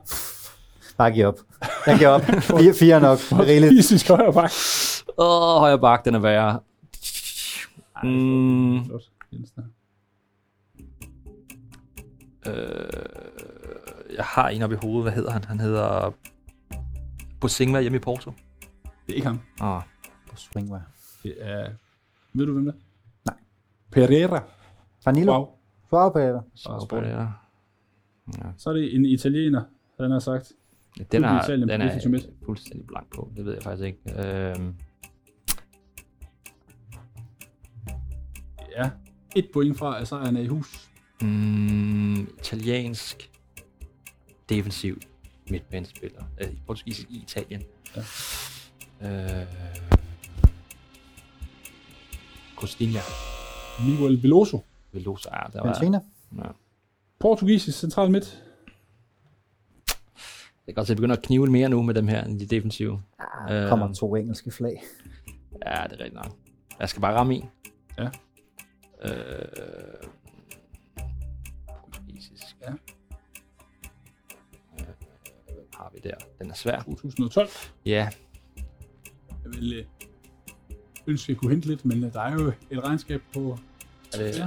Bare 0.98 1.12
giv 1.12 1.26
op. 1.26 1.38
Jeg 1.87 1.98
giver 1.98 2.08
op. 2.10 2.22
Fire, 2.22 2.74
fire 2.74 2.94
er 2.94 3.00
nok. 3.00 3.18
Det 3.30 3.32
er 3.32 3.46
rigeligt. 3.46 3.70
Fysisk 3.70 4.08
højre 4.08 4.32
bak. 4.32 4.50
Åh, 5.18 5.58
højre 5.58 5.78
bak, 5.78 6.04
den 6.04 6.14
er 6.14 6.18
værre. 6.18 6.60
Mm, 8.02 8.76
øh, 8.76 8.84
jeg 14.16 14.24
har 14.24 14.48
en 14.48 14.62
oppe 14.62 14.76
i 14.76 14.78
hovedet. 14.82 15.02
Hvad 15.02 15.12
hedder 15.12 15.30
han? 15.30 15.44
Han 15.44 15.60
hedder... 15.60 16.14
Bosingva 17.40 17.80
hjemme 17.80 17.96
i 17.96 18.00
Porto. 18.00 18.32
Det 19.06 19.12
er 19.12 19.14
ikke 19.14 19.26
ham. 19.26 19.40
Åh, 19.62 19.82
På 20.30 20.37
swingway. 20.37 20.80
Det 21.22 21.34
er... 21.40 21.68
Ved 22.32 22.46
du, 22.46 22.52
hvem 22.52 22.64
det 22.64 22.74
er? 22.74 22.78
Nej. 23.24 23.37
Pereira. 23.92 24.42
Vanilo. 25.04 25.32
Wow. 25.32 25.48
Svar 25.90 26.10
på 26.10 26.18
det. 26.18 26.42
så 26.54 26.87
der. 28.32 28.52
Så 28.56 28.70
er 28.70 28.74
det 28.74 28.94
en 28.94 29.04
italiener, 29.04 29.62
han 30.00 30.10
har 30.10 30.18
sagt. 30.18 30.52
Den 31.12 31.22
i 31.22 31.26
er, 31.26 31.42
Italien 31.42 31.68
den 31.68 31.80
er 31.80 32.20
fuldstændig 32.46 32.87
blank 32.87 33.14
på. 33.14 33.30
Det 33.37 33.44
ved 33.44 33.52
jeg 33.54 33.62
faktisk 33.62 33.84
ikke. 33.87 34.26
Øhm, 34.26 34.74
Ja. 38.76 38.90
Et 39.37 39.48
point 39.52 39.78
fra, 39.78 40.00
at 40.00 40.08
sejren 40.08 40.37
er 40.37 40.40
i 40.40 40.46
hus. 40.46 40.90
mm, 41.20 42.20
italiensk 42.38 43.30
defensiv 44.48 44.98
midtbanespiller. 45.50 46.24
Øh, 46.40 46.48
portugisisk 46.66 47.10
i 47.10 47.16
Italien. 47.22 47.62
Ja. 47.96 48.00
Øh, 49.40 49.46
Costinha. 52.56 53.00
Miguel 53.87 54.22
Veloso. 54.22 54.64
Velosa, 54.92 55.28
ja, 55.32 55.42
der 55.52 55.62
var, 55.62 55.74
Fiorentina. 55.80 56.00
ja. 56.37 56.50
Portugisisk 57.20 57.79
central 57.79 58.11
midt. 58.11 58.40
Det 59.87 59.94
kan 60.66 60.74
godt 60.74 60.87
se, 60.87 60.92
at 60.92 60.96
det 60.96 61.00
begynder 61.03 61.16
at 61.16 61.22
knive 61.22 61.46
mere 61.46 61.68
nu 61.68 61.83
med 61.83 61.94
dem 61.94 62.09
her, 62.09 62.24
end 62.24 62.40
de 62.40 62.46
defensive. 62.46 63.03
Ah, 63.18 63.55
der 63.55 63.68
kommer 63.68 63.94
to 63.94 64.16
engelske 64.16 64.50
flag. 64.50 64.83
Ja, 65.66 65.83
det 65.85 65.92
er 65.92 66.00
rigtigt 66.05 66.14
nok. 66.14 66.33
Jeg 66.81 66.88
skal 66.88 67.00
bare 67.00 67.14
ramme 67.14 67.37
i. 67.37 67.44
Ja. 67.98 68.09
Øh, 69.05 69.44
portugisisk. 71.85 72.57
Ja. 72.62 72.70
Øh, 72.70 72.77
hvem 75.46 75.68
har 75.74 75.90
vi 75.94 76.00
der? 76.05 76.14
Den 76.38 76.50
er 76.50 76.55
svær. 76.55 76.83
2012. 76.83 77.48
Ja, 77.87 78.09
Jeg 79.44 79.53
vil 79.53 79.72
øh, 79.79 79.85
ønske, 81.07 81.24
at 81.24 81.29
jeg 81.29 81.37
kunne 81.37 81.50
hente 81.50 81.68
lidt, 81.68 81.85
men 81.85 82.05
øh, 82.05 82.12
der 82.12 82.20
er 82.20 82.33
jo 82.33 82.53
et 82.70 82.85
regnskab 82.85 83.22
på... 83.35 83.59
er 84.14 84.18
det, 84.18 84.38
Ja. 84.38 84.46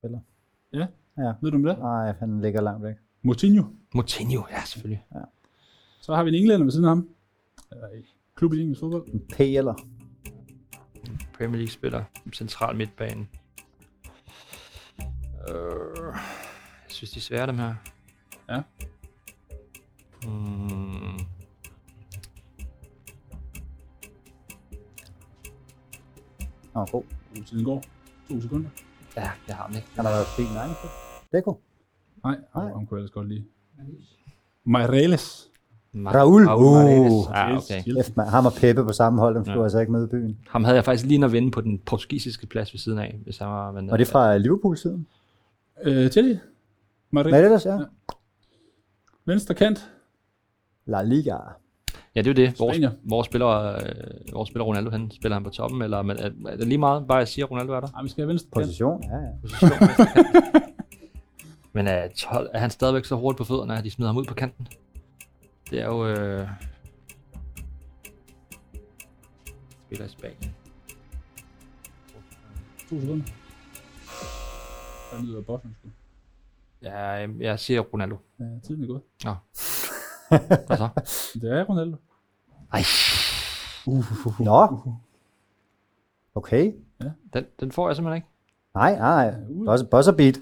Spiller. 0.00 0.20
Ved 1.42 1.50
du 1.50 1.56
om 1.56 1.62
det? 1.62 1.78
Nej, 1.78 2.12
han 2.12 2.40
ligger 2.40 2.60
langt 2.60 2.82
væk. 2.84 2.94
Moutinho. 3.22 3.64
Moutinho, 3.94 4.42
ja, 4.50 4.64
selvfølgelig. 4.64 5.04
Så 6.00 6.14
har 6.14 6.22
vi 6.24 6.28
en 6.28 6.34
englænder 6.34 6.64
ved 6.64 6.72
siden 6.72 6.84
af 6.84 6.90
ham. 6.90 7.08
Eller 7.72 7.88
i 7.88 8.04
klub 8.34 8.52
i 8.52 8.60
engelsk 8.60 8.80
fodbold. 8.80 9.08
En 9.08 9.20
P 9.20 9.40
eller? 9.40 9.74
Premier 11.34 11.56
League 11.56 11.70
spiller 11.70 12.04
central 12.32 12.76
midtbane. 12.76 13.26
Øh, 15.48 16.14
jeg 16.84 16.88
synes, 16.88 17.10
de 17.10 17.18
er 17.18 17.20
svære, 17.20 17.46
dem 17.46 17.58
her. 17.58 17.74
Ja. 18.48 18.62
Hmm. 20.22 21.18
Nå, 26.74 26.86
god. 26.92 27.04
Tiden 27.46 27.64
går. 27.64 27.82
To 28.28 28.40
sekunder. 28.40 28.70
Ja, 29.16 29.30
jeg 29.48 29.56
har 29.56 29.66
den 29.66 29.76
ikke. 29.76 29.88
Han 29.96 30.04
har 30.04 30.12
været 30.12 30.26
fin, 30.26 30.44
nej. 30.54 30.66
Deko. 31.32 31.60
Nej, 32.24 32.36
ham, 32.52 32.62
Nej. 32.62 32.72
ham 32.72 32.86
kunne 32.86 32.96
jeg 32.98 33.02
ellers 33.02 33.10
godt 33.10 33.28
lide. 33.28 33.44
Meireles. 34.64 35.46
Ma- 35.94 36.14
Raul. 36.14 36.44
Mahrez. 36.44 37.12
Uh. 37.12 37.24
Ja, 37.34 37.56
okay. 37.56 38.04
F, 38.04 38.16
man, 38.16 38.26
ham 38.28 38.46
og 38.46 38.52
Peppe 38.52 38.84
på 38.84 38.92
samme 38.92 39.20
hold, 39.20 39.34
dem 39.34 39.44
skulle 39.44 39.58
Ja. 39.58 39.62
altså 39.64 39.78
ikke 39.80 39.92
med 39.92 40.04
i 40.04 40.10
byen. 40.10 40.38
Ham 40.48 40.64
havde 40.64 40.76
jeg 40.76 40.84
faktisk 40.84 41.06
lige 41.06 41.24
at 41.24 41.32
vende 41.32 41.50
på 41.50 41.60
den 41.60 41.78
portugisiske 41.78 42.46
plads 42.46 42.72
ved 42.72 42.78
siden 42.78 42.98
af, 42.98 43.20
hvis 43.24 43.38
han 43.38 43.48
var... 43.48 43.72
Men, 43.72 43.90
Og 43.90 43.98
det 43.98 44.08
er 44.08 44.10
fra 44.12 44.36
Liverpool-siden. 44.36 45.06
Øh, 45.82 46.10
Chelsea. 46.10 46.38
Det 47.14 47.26
ellers, 47.44 47.64
ja? 47.66 47.74
Ja. 47.74 47.84
Venstre 49.24 49.54
kant. 49.54 49.90
La 50.86 51.02
Liga. 51.02 51.36
Ja, 52.14 52.22
det 52.22 52.38
er 52.38 52.42
jo 52.42 52.46
det. 52.46 52.60
Vores, 52.60 52.78
vores, 53.04 53.26
spiller, 53.26 53.48
øh, 53.48 54.32
vores 54.32 54.48
spiller 54.48 54.64
Ronaldo, 54.64 54.90
han 54.90 55.10
spiller 55.10 55.36
han 55.36 55.44
på 55.44 55.50
toppen, 55.50 55.82
eller 55.82 56.02
men, 56.02 56.16
er, 56.16 56.30
er 56.48 56.56
det 56.56 56.66
lige 56.66 56.78
meget, 56.78 57.06
bare 57.08 57.18
jeg 57.18 57.28
siger, 57.28 57.46
Ronaldo 57.46 57.72
er 57.72 57.80
der? 57.80 57.88
Nej, 57.92 58.02
vi 58.02 58.08
skal 58.08 58.22
have 58.22 58.28
venstre. 58.28 58.48
Position, 58.52 59.02
ja, 59.02 59.16
ja. 59.16 59.30
Position, 59.42 59.70
men 61.74 61.86
er, 61.86 62.08
12, 62.16 62.50
er 62.54 62.58
han 62.58 62.70
stadigvæk 62.70 63.04
så 63.04 63.16
hurtigt 63.16 63.38
på 63.38 63.44
fødderne, 63.44 63.78
at 63.78 63.84
de 63.84 63.90
smider 63.90 64.08
ham 64.08 64.16
ud 64.16 64.24
på 64.24 64.34
kanten? 64.34 64.68
Det 65.70 65.80
er 65.80 65.86
jo... 65.86 66.06
Øh, 66.06 66.48
spiller 69.86 70.06
i 70.06 70.08
Spanien. 70.08 70.54
To 72.88 73.00
sekunder. 73.00 73.24
Der 75.12 75.22
lyder 75.22 75.42
sgu. 75.42 75.88
Ja, 76.82 77.26
jeg 77.40 77.58
siger 77.58 77.80
Ronaldo. 77.80 78.16
Ja, 78.40 78.44
tiden 78.64 78.82
er 78.82 78.86
gået. 78.86 79.02
Nå. 79.24 79.34
Hvad 80.66 80.76
så? 80.76 80.88
Det 81.40 81.52
er 81.52 81.64
Ronaldo. 81.64 81.96
Ej, 82.72 82.82
Nå. 84.44 84.92
Okay. 86.34 86.72
den, 87.34 87.44
den 87.60 87.72
får 87.72 87.88
jeg 87.88 87.96
simpelthen 87.96 88.16
ikke. 88.16 88.28
Nej, 88.74 88.98
nej. 88.98 89.34
Buzzer, 89.66 89.86
buzzer 89.86 90.12
beat. 90.12 90.38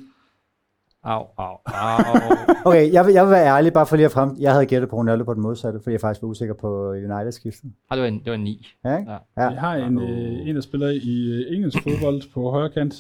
Au, 1.02 1.26
au, 1.36 1.56
au. 1.64 2.36
Okay, 2.66 2.92
jeg 2.92 3.06
vil, 3.06 3.12
jeg 3.12 3.24
vil 3.24 3.30
være 3.30 3.46
ærlig, 3.56 3.72
bare 3.72 3.86
for 3.86 3.96
lige 3.96 4.06
at 4.06 4.12
frem. 4.12 4.36
Jeg 4.38 4.52
havde 4.52 4.66
gættet 4.66 4.90
på 4.90 4.96
Ronaldo 4.96 5.24
på 5.24 5.34
den 5.34 5.42
modsatte, 5.42 5.80
fordi 5.82 5.92
jeg 5.92 6.00
faktisk 6.00 6.22
var 6.22 6.28
usikker 6.28 6.54
på 6.54 6.90
United-skiftet. 6.90 7.72
Ej, 7.90 7.96
det 7.96 8.02
var 8.02 8.08
en, 8.08 8.18
det 8.18 8.26
var 8.26 8.34
en 8.34 8.44
9. 8.44 8.66
Ja, 8.84 8.98
ikke? 8.98 9.10
Ja. 9.10 9.18
Ja. 9.42 9.50
Vi 9.50 9.56
har 9.56 9.74
en, 9.74 9.98
øh, 9.98 10.48
en 10.48 10.54
der 10.54 10.60
spiller 10.60 10.88
i 10.88 11.30
øh, 11.30 11.56
engelsk 11.56 11.82
fodbold 11.82 12.32
på 12.34 12.50
højre 12.50 12.70
kant. 12.70 12.94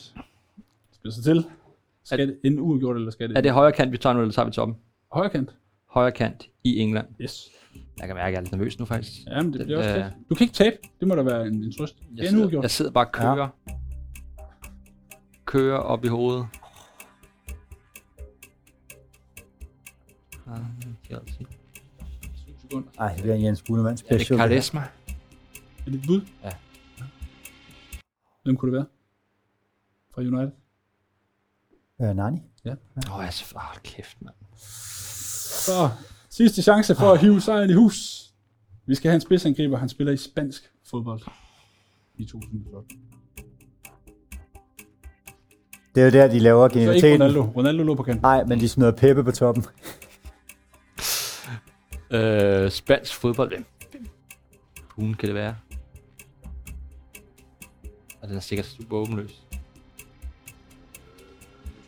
Spiller 0.92 1.14
sig 1.14 1.24
til. 1.24 1.44
Skal 2.04 2.18
det 2.28 2.38
en 2.44 2.58
uafgjort, 2.60 2.96
eller 2.96 3.10
skal 3.10 3.28
det? 3.28 3.36
Er 3.36 3.40
det 3.40 3.52
højre 3.52 3.72
kant, 3.72 3.92
vi 3.92 3.98
tager 3.98 4.12
nu, 4.14 4.20
eller 4.20 4.32
tager 4.32 4.46
vi 4.46 4.52
toppen? 4.52 4.76
højre 5.12 5.30
kant? 5.30 5.50
Højre 5.98 6.12
kant 6.12 6.48
i 6.64 6.78
England. 6.78 7.06
Yes. 7.20 7.48
Jeg 7.98 8.06
kan 8.06 8.16
mærke, 8.16 8.26
at 8.26 8.32
jeg 8.32 8.38
er 8.38 8.40
lidt 8.40 8.52
nervøs 8.52 8.78
nu 8.78 8.84
faktisk. 8.84 9.12
Jamen, 9.26 9.52
det 9.52 9.58
Den, 9.58 9.66
bliver 9.66 9.78
også 9.78 9.90
øh, 9.90 10.04
fedt. 10.04 10.14
Du 10.30 10.34
kan 10.34 10.44
ikke 10.44 10.54
tabe. 10.54 10.76
Det 11.00 11.08
må 11.08 11.14
da 11.14 11.22
være 11.22 11.46
en, 11.46 11.54
en 11.64 11.72
trøst. 11.72 11.98
Det 11.98 12.06
Jeg 12.16 12.24
er 12.24 12.28
en 12.28 12.34
sidder, 12.34 12.60
jeg 12.60 12.70
sidder 12.70 12.90
bare 12.90 13.06
og 13.06 13.12
kører. 13.12 13.48
Ja. 13.68 13.72
Kører 15.44 15.78
op 15.78 16.04
i 16.04 16.08
hovedet. 16.08 16.46
Ah, 20.46 20.60
Chelsea. 21.04 21.46
Syv 22.34 22.58
sekunder. 22.60 22.88
Ej, 22.98 23.12
det 23.12 23.22
bliver 23.22 23.34
en 23.34 23.44
Jens 23.44 23.62
Bunemann 23.62 23.92
Er 23.92 23.96
det 23.96 24.20
special. 24.20 24.38
Karisma? 24.38 24.80
Er 24.80 25.90
det 25.90 25.94
et 25.94 26.04
bud? 26.06 26.20
Ja. 26.44 26.50
Hvem 28.42 28.56
kunne 28.56 28.72
det 28.72 28.76
være? 28.78 28.86
Fra 30.14 30.22
United? 30.22 30.52
Øh, 32.00 32.16
Nani. 32.16 32.38
Åh, 32.66 32.72
oh, 32.72 33.22
jeg 33.22 33.28
er 33.28 33.54
oh, 33.56 33.82
kæft, 33.82 34.22
mand. 34.22 34.34
Så 35.68 35.90
sidste 36.30 36.62
chance 36.62 36.94
for 36.94 37.12
at 37.12 37.20
hive 37.20 37.40
sejren 37.40 37.70
i 37.70 37.72
hus. 37.72 38.24
Vi 38.86 38.94
skal 38.94 39.08
have 39.08 39.14
en 39.14 39.20
spidsangriber. 39.20 39.78
Han 39.78 39.88
spiller 39.88 40.12
i 40.12 40.16
spansk 40.16 40.70
fodbold 40.90 41.20
i 42.16 42.24
2012. 42.24 42.84
Det 45.94 46.00
er 46.00 46.04
jo 46.04 46.10
der, 46.10 46.28
de 46.28 46.38
laver 46.38 46.68
Så 46.68 46.74
ikke 46.74 46.80
genialiteten. 46.80 47.22
Ronaldo. 47.22 47.42
Ronaldo 47.56 47.82
lå 47.82 47.94
på 47.94 48.02
kanten. 48.02 48.22
Nej, 48.22 48.44
men 48.44 48.60
de 48.60 48.68
smider 48.68 48.92
Peppe 48.92 49.24
på 49.24 49.30
toppen. 49.30 49.64
Øh, 52.10 52.70
spansk 52.70 53.14
fodbold. 53.14 53.48
Hvem? 53.50 53.64
Hun 54.90 55.14
kan 55.14 55.26
det 55.26 55.34
være? 55.34 55.56
Og 58.22 58.28
den 58.28 58.36
er 58.36 58.40
sikkert 58.40 58.66
super 58.66 58.96
åbenløs. 58.96 59.42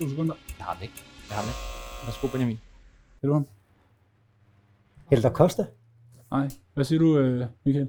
To 0.00 0.08
sekunder. 0.08 0.34
Jeg 0.58 0.66
har 0.66 0.74
den 0.74 0.82
ikke. 0.82 0.94
Jeg 1.28 1.36
har 1.36 1.42
den 1.42 1.50
ikke. 1.50 2.06
Værsgo, 2.06 2.26
Benjamin. 2.26 2.60
Er 3.22 3.26
du 3.26 3.32
ham? 3.32 3.46
Helder 5.10 5.30
Costa. 5.30 5.66
Nej. 6.30 6.48
Hvad 6.74 6.84
siger 6.84 6.98
du, 6.98 7.18
øh, 7.18 7.46
Michael? 7.64 7.88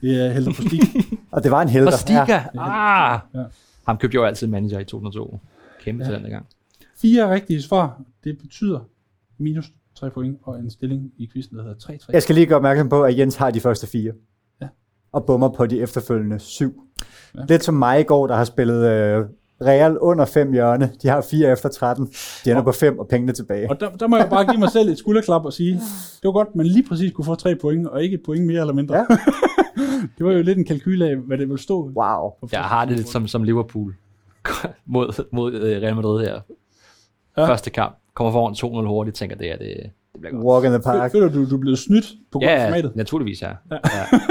det 0.00 0.24
er 0.24 0.32
Helder 0.32 0.52
på 0.56 0.62
Stig. 0.62 0.80
Og 1.30 1.42
det 1.42 1.50
var 1.50 1.62
en 1.62 1.68
helder. 1.68 1.92
Og 1.92 1.98
Stiga! 1.98 2.24
Ja. 2.28 2.44
Ah! 2.58 3.20
Ja. 3.34 3.44
Ham 3.86 3.98
købte 3.98 4.14
jeg 4.14 4.20
jo 4.20 4.26
altid 4.26 4.46
manager 4.46 4.78
i 4.78 4.84
2002. 4.84 5.40
Kæmpe 5.80 6.04
ja. 6.04 6.10
talent 6.10 6.30
gang. 6.30 6.46
Fire 6.96 7.34
rigtige 7.34 7.62
svar. 7.62 8.02
Det 8.24 8.38
betyder 8.38 8.80
minus 9.38 9.72
3 9.94 10.10
point 10.10 10.38
og 10.42 10.58
en 10.58 10.70
stilling 10.70 11.12
i 11.16 11.30
quizzen, 11.32 11.56
der 11.56 11.62
hedder 11.62 11.76
3-3. 11.92 12.06
Jeg 12.12 12.22
skal 12.22 12.34
lige 12.34 12.46
gøre 12.46 12.56
opmærksom 12.56 12.88
på, 12.88 13.02
at 13.02 13.18
Jens 13.18 13.36
har 13.36 13.50
de 13.50 13.60
første 13.60 13.86
fire. 13.86 14.12
Ja. 14.60 14.68
Og 15.12 15.26
bummer 15.26 15.48
på 15.48 15.66
de 15.66 15.80
efterfølgende 15.80 16.38
syv. 16.38 16.82
Ja. 17.34 17.44
Lidt 17.48 17.64
som 17.64 17.74
mig 17.74 18.00
i 18.00 18.02
går, 18.02 18.26
der 18.26 18.36
har 18.36 18.44
spillet 18.44 18.90
øh, 18.90 19.24
Real 19.64 19.98
under 19.98 20.24
5 20.24 20.52
hjørne. 20.52 20.90
De 21.02 21.08
har 21.08 21.20
4 21.20 21.52
efter 21.52 21.68
13. 21.68 22.06
De 22.44 22.50
ender 22.50 22.62
på 22.62 22.72
5 22.72 22.98
og 22.98 23.08
pengene 23.08 23.32
tilbage. 23.32 23.70
Og 23.70 23.80
der, 23.80 23.90
der 23.90 24.06
må 24.08 24.16
jeg 24.16 24.28
bare 24.30 24.44
give 24.46 24.58
mig 24.58 24.70
selv 24.70 24.88
et 24.88 24.98
skulderklap 24.98 25.44
og 25.44 25.52
sige, 25.52 25.72
det 25.72 26.24
var 26.24 26.32
godt, 26.32 26.56
man 26.56 26.66
lige 26.66 26.88
præcis 26.88 27.12
kunne 27.12 27.24
få 27.24 27.34
tre 27.34 27.54
point, 27.56 27.86
og 27.88 28.02
ikke 28.02 28.14
et 28.14 28.20
point 28.26 28.46
mere 28.46 28.60
eller 28.60 28.74
mindre. 28.74 28.96
Ja. 28.96 29.04
det 30.18 30.26
var 30.26 30.32
jo 30.32 30.42
lidt 30.42 30.58
en 30.58 30.64
kalkyl 30.64 31.02
af, 31.02 31.16
hvad 31.16 31.38
det 31.38 31.48
ville 31.48 31.62
stå. 31.62 31.90
Wow. 31.96 32.32
Jeg 32.52 32.60
har 32.60 32.84
det 32.84 32.96
lidt 32.96 33.08
som, 33.08 33.26
som 33.26 33.42
Liverpool 33.42 33.94
mod, 34.86 35.24
mod 35.32 35.52
øh, 35.54 35.82
Real 35.82 35.94
Madrid 35.96 36.20
her. 36.26 36.32
Ja. 37.36 37.42
Ja. 37.42 37.48
Første 37.48 37.70
kamp. 37.70 37.96
Kommer 38.14 38.32
foran 38.32 38.84
2-0 38.84 38.88
hurtigt, 38.88 39.16
tænker 39.16 39.36
det, 39.36 39.52
er 39.52 39.56
det, 39.56 39.68
det 40.12 40.20
bliver 40.20 40.32
godt. 40.34 40.44
Walk 40.44 40.64
in 40.64 40.70
the 40.70 40.80
park. 40.82 41.12
Føler 41.12 41.28
du, 41.28 41.50
du 41.50 41.56
er 41.56 41.60
blevet 41.60 41.78
snydt 41.78 42.06
på 42.32 42.38
grund 42.38 42.44
af 42.50 42.56
Ja, 42.56 42.60
ja, 42.62 42.66
formatet? 42.68 42.96
naturligvis, 42.96 43.42
ja. 43.42 43.48
ja. 43.48 43.54
Nej, 43.70 43.78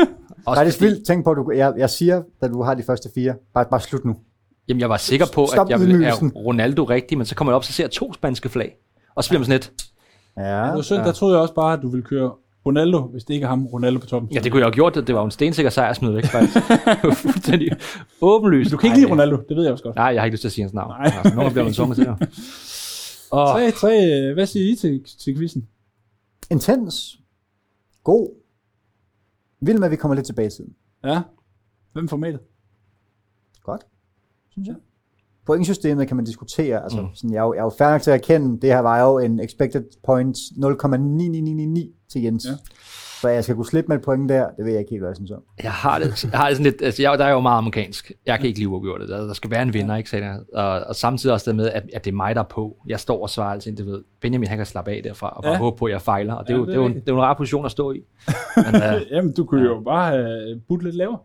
Også 0.45 0.63
det 0.63 0.75
er 0.75 0.79
vildt. 0.79 1.07
Tænk 1.07 1.23
på, 1.23 1.31
at 1.31 1.37
du, 1.37 1.51
jeg, 1.55 1.73
jeg 1.77 1.89
siger, 1.89 2.23
da 2.41 2.47
du 2.47 2.61
har 2.61 2.73
de 2.73 2.83
første 2.83 3.09
fire, 3.15 3.35
bare, 3.53 3.65
bare 3.69 3.79
slut 3.81 4.05
nu. 4.05 4.15
Jamen, 4.67 4.81
jeg 4.81 4.89
var 4.89 4.97
sikker 4.97 5.25
på, 5.33 5.47
Stop 5.53 5.67
at 5.67 5.71
jeg 5.71 5.79
ville 5.79 6.05
have. 6.05 6.31
Ronaldo 6.35 6.83
rigtig, 6.83 7.17
men 7.17 7.25
så 7.25 7.35
kommer 7.35 7.51
jeg 7.51 7.55
op, 7.55 7.63
så 7.63 7.73
ser 7.73 7.83
jeg 7.83 7.91
to 7.91 8.13
spanske 8.13 8.49
flag. 8.49 8.75
Og 9.15 9.23
så 9.23 9.29
bliver 9.29 9.39
man 9.39 9.45
sådan 9.45 9.55
lidt, 9.59 9.73
Ja. 10.37 10.63
Det 10.67 10.73
var 10.73 10.81
synd, 10.81 10.97
der 10.97 11.11
troede 11.11 11.35
jeg 11.35 11.41
også 11.41 11.53
bare, 11.53 11.73
at 11.73 11.79
du 11.81 11.89
ville 11.89 12.03
køre 12.03 12.31
Ronaldo, 12.65 13.01
hvis 13.01 13.23
det 13.23 13.33
ikke 13.33 13.43
er 13.43 13.47
ham, 13.49 13.65
Ronaldo 13.65 13.99
på 13.99 14.05
toppen. 14.05 14.31
ja, 14.31 14.39
det 14.39 14.51
kunne 14.51 14.59
jeg 14.59 14.65
have 14.65 14.73
gjort, 14.73 14.95
det, 14.95 15.15
var 15.15 15.21
jo 15.21 15.25
en 15.25 15.31
stensikker 15.31 15.69
sejr 15.69 15.89
at 15.89 15.95
smide 15.95 16.15
væk, 16.15 16.25
faktisk. 16.25 16.57
Fuldstændig 17.21 17.71
åbenlyst. 18.21 18.71
Du 18.71 18.77
kan 18.77 18.87
ikke 18.87 18.99
lide 18.99 19.11
Ronaldo, 19.11 19.37
det 19.49 19.57
ved 19.57 19.63
jeg 19.63 19.71
også 19.71 19.83
godt. 19.83 19.95
Nej, 19.95 20.05
jeg 20.05 20.21
har 20.21 20.25
ikke 20.25 20.33
lyst 20.33 20.41
til 20.41 20.47
at 20.47 20.51
sige 20.51 20.63
hans 20.63 20.73
navn. 20.73 20.89
Nej. 20.89 21.11
Altså, 21.15 21.35
nogen 21.35 21.51
bliver 21.51 21.63
man 21.63 21.73
tvunget 21.73 21.97
til. 21.97 22.07
Og, 23.31 23.61
3-3, 23.69 24.33
hvad 24.33 24.45
siger 24.45 24.71
I 24.71 24.75
til, 24.75 25.03
til 25.19 25.37
quizzen? 25.37 25.67
Intens. 26.51 27.19
God. 28.03 28.29
Vild 29.61 29.77
med, 29.77 29.85
at 29.85 29.91
vi 29.91 29.95
kommer 29.95 30.15
lidt 30.15 30.25
tilbage 30.25 30.47
i 30.47 30.51
tiden. 30.51 30.73
Ja. 31.03 31.21
Hvem 31.93 32.07
formatet? 32.07 32.39
Godt, 33.63 33.85
synes 34.55 34.67
jeg. 34.67 34.75
Pointsystemet 35.45 36.07
kan 36.07 36.15
man 36.15 36.25
diskutere. 36.25 36.83
Altså, 36.83 37.01
Mm. 37.01 37.07
sådan, 37.15 37.33
jeg, 37.33 37.39
er 37.39 37.43
jo, 37.43 37.53
jeg 37.53 37.59
er 37.59 37.63
jo 37.85 37.91
nok 37.91 38.01
til 38.01 38.11
at 38.11 38.15
erkende, 38.21 38.61
det 38.61 38.69
her 38.69 38.79
var 38.79 39.01
jo 39.01 39.19
en 39.19 39.39
expected 39.39 39.83
points 40.05 40.39
0,9999 40.57 41.93
til 42.11 42.21
Jens. 42.21 42.45
Ja. 42.45 42.51
Ja. 42.51 42.57
Så 43.21 43.29
jeg 43.29 43.43
skal 43.43 43.55
kunne 43.55 43.65
slippe 43.65 43.87
med 43.87 43.97
et 43.97 44.03
point 44.03 44.29
der, 44.29 44.49
det 44.57 44.65
ved 44.65 44.71
jeg 44.71 44.79
ikke 44.79 44.89
helt, 44.89 45.01
hvad 45.01 45.09
jeg 45.09 45.15
synes 45.15 45.31
om. 45.31 45.41
Jeg 45.63 45.71
har 45.71 45.99
det, 45.99 46.23
jeg 46.31 46.39
har 46.39 46.47
det 46.47 46.57
sådan 46.57 46.71
lidt, 46.71 46.81
altså 46.81 47.01
jeg, 47.01 47.19
der 47.19 47.25
er 47.25 47.31
jo 47.31 47.39
meget 47.39 47.57
amerikansk. 47.57 48.11
Jeg 48.25 48.39
kan 48.39 48.47
ikke 48.47 48.59
lide 48.59 48.67
uafgjort 48.69 49.01
det. 49.01 49.09
Der, 49.09 49.17
der 49.27 49.33
skal 49.33 49.51
være 49.51 49.61
en 49.61 49.73
vinder, 49.73 49.95
ikke? 49.95 50.09
Sagde 50.09 50.25
jeg. 50.25 50.39
Og, 50.53 50.79
og 50.79 50.95
samtidig 50.95 51.33
også 51.33 51.49
det 51.51 51.55
med, 51.55 51.69
at, 51.69 51.83
at 51.93 52.05
det 52.05 52.11
er 52.11 52.15
mig, 52.15 52.35
der 52.35 52.41
er 52.41 52.47
på. 52.47 52.77
Jeg 52.87 52.99
står 52.99 53.21
og 53.21 53.29
svarer 53.29 53.51
altid, 53.51 53.75
du 53.75 53.85
ved. 53.85 54.03
Benjamin, 54.21 54.47
han 54.49 54.57
kan 54.57 54.65
slappe 54.65 54.91
af 54.91 55.01
derfra 55.03 55.29
og 55.29 55.43
bare 55.43 55.51
Ja. 55.51 55.57
håbe 55.57 55.77
på, 55.77 55.85
at 55.85 55.91
jeg 55.91 56.01
fejler. 56.01 56.33
Og 56.33 56.47
det 56.47 56.53
er, 56.53 56.57
Ja, 56.57 56.59
jo, 56.59 56.65
det 56.65 56.67
det 56.67 56.75
er 56.75 56.79
er, 56.79 56.81
jo, 56.81 56.87
rigtigt. 56.87 57.05
det 57.05 57.11
er 57.11 57.15
jo 57.15 57.19
en 57.21 57.25
rar 57.25 57.33
position 57.33 57.65
at 57.65 57.71
stå 57.71 57.91
i. 57.91 57.99
Men 58.71 58.75
uh, 58.75 59.11
Jamen, 59.11 59.33
du 59.33 59.45
kunne 59.45 59.63
jo 59.63 59.81
bare 59.85 60.11
have 60.11 60.61
budt 60.67 60.83
lidt 60.83 60.95
lavere. 60.95 61.17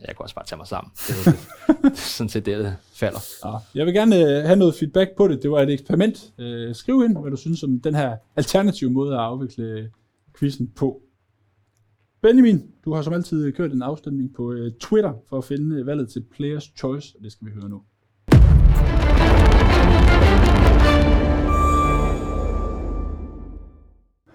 Jeg 0.00 0.16
kan 0.16 0.22
også 0.22 0.34
bare 0.34 0.44
tage 0.46 0.56
mig 0.56 0.66
sammen. 0.66 0.92
Det, 1.08 1.14
det, 1.66 1.76
det, 1.82 1.98
sådan 1.98 2.28
set 2.28 2.46
det, 2.46 2.58
det 2.58 2.76
falder. 2.92 3.20
Ja. 3.44 3.56
Jeg 3.74 3.86
vil 3.86 3.94
gerne 3.94 4.16
øh, 4.16 4.44
have 4.44 4.56
noget 4.56 4.74
feedback 4.74 5.10
på 5.16 5.28
det. 5.28 5.42
Det 5.42 5.50
var 5.50 5.60
et 5.60 5.70
eksperiment. 5.70 6.32
Øh, 6.38 6.74
skriv 6.74 7.04
ind, 7.04 7.18
hvad 7.18 7.30
du 7.30 7.36
synes 7.36 7.62
om 7.62 7.80
den 7.80 7.94
her 7.94 8.16
alternative 8.36 8.90
måde 8.90 9.14
at 9.14 9.20
afvikle 9.20 9.90
quizzen 10.38 10.68
på. 10.76 11.00
Benjamin, 12.22 12.70
du 12.84 12.94
har 12.94 13.02
som 13.02 13.12
altid 13.12 13.52
kørt 13.52 13.72
en 13.72 13.82
afstemning 13.82 14.34
på 14.34 14.52
øh, 14.52 14.72
Twitter 14.80 15.12
for 15.28 15.38
at 15.38 15.44
finde 15.44 15.76
øh, 15.76 15.86
valget 15.86 16.08
til 16.08 16.24
Players 16.36 16.72
Choice, 16.78 17.14
og 17.18 17.24
det 17.24 17.32
skal 17.32 17.46
vi 17.46 17.52
høre 17.52 17.68
nu. 17.68 17.82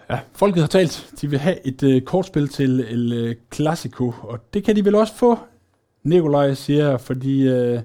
Ja, 0.10 0.20
folket 0.34 0.62
har 0.62 0.68
talt. 0.68 1.14
De 1.22 1.30
vil 1.30 1.39
have 1.39 1.68
et 1.68 1.84
øh, 1.84 2.01
kortspil 2.01 2.47
til 2.47 2.80
El 2.80 3.14
øh, 3.14 3.36
Clasico, 3.53 4.14
og 4.22 4.53
det 4.53 4.64
kan 4.64 4.76
de 4.76 4.86
vel 4.86 4.95
også 4.95 5.16
få, 5.16 5.39
Nikolaj 6.10 6.53
siger, 6.53 6.97
fordi 6.97 7.47
øh, 7.47 7.80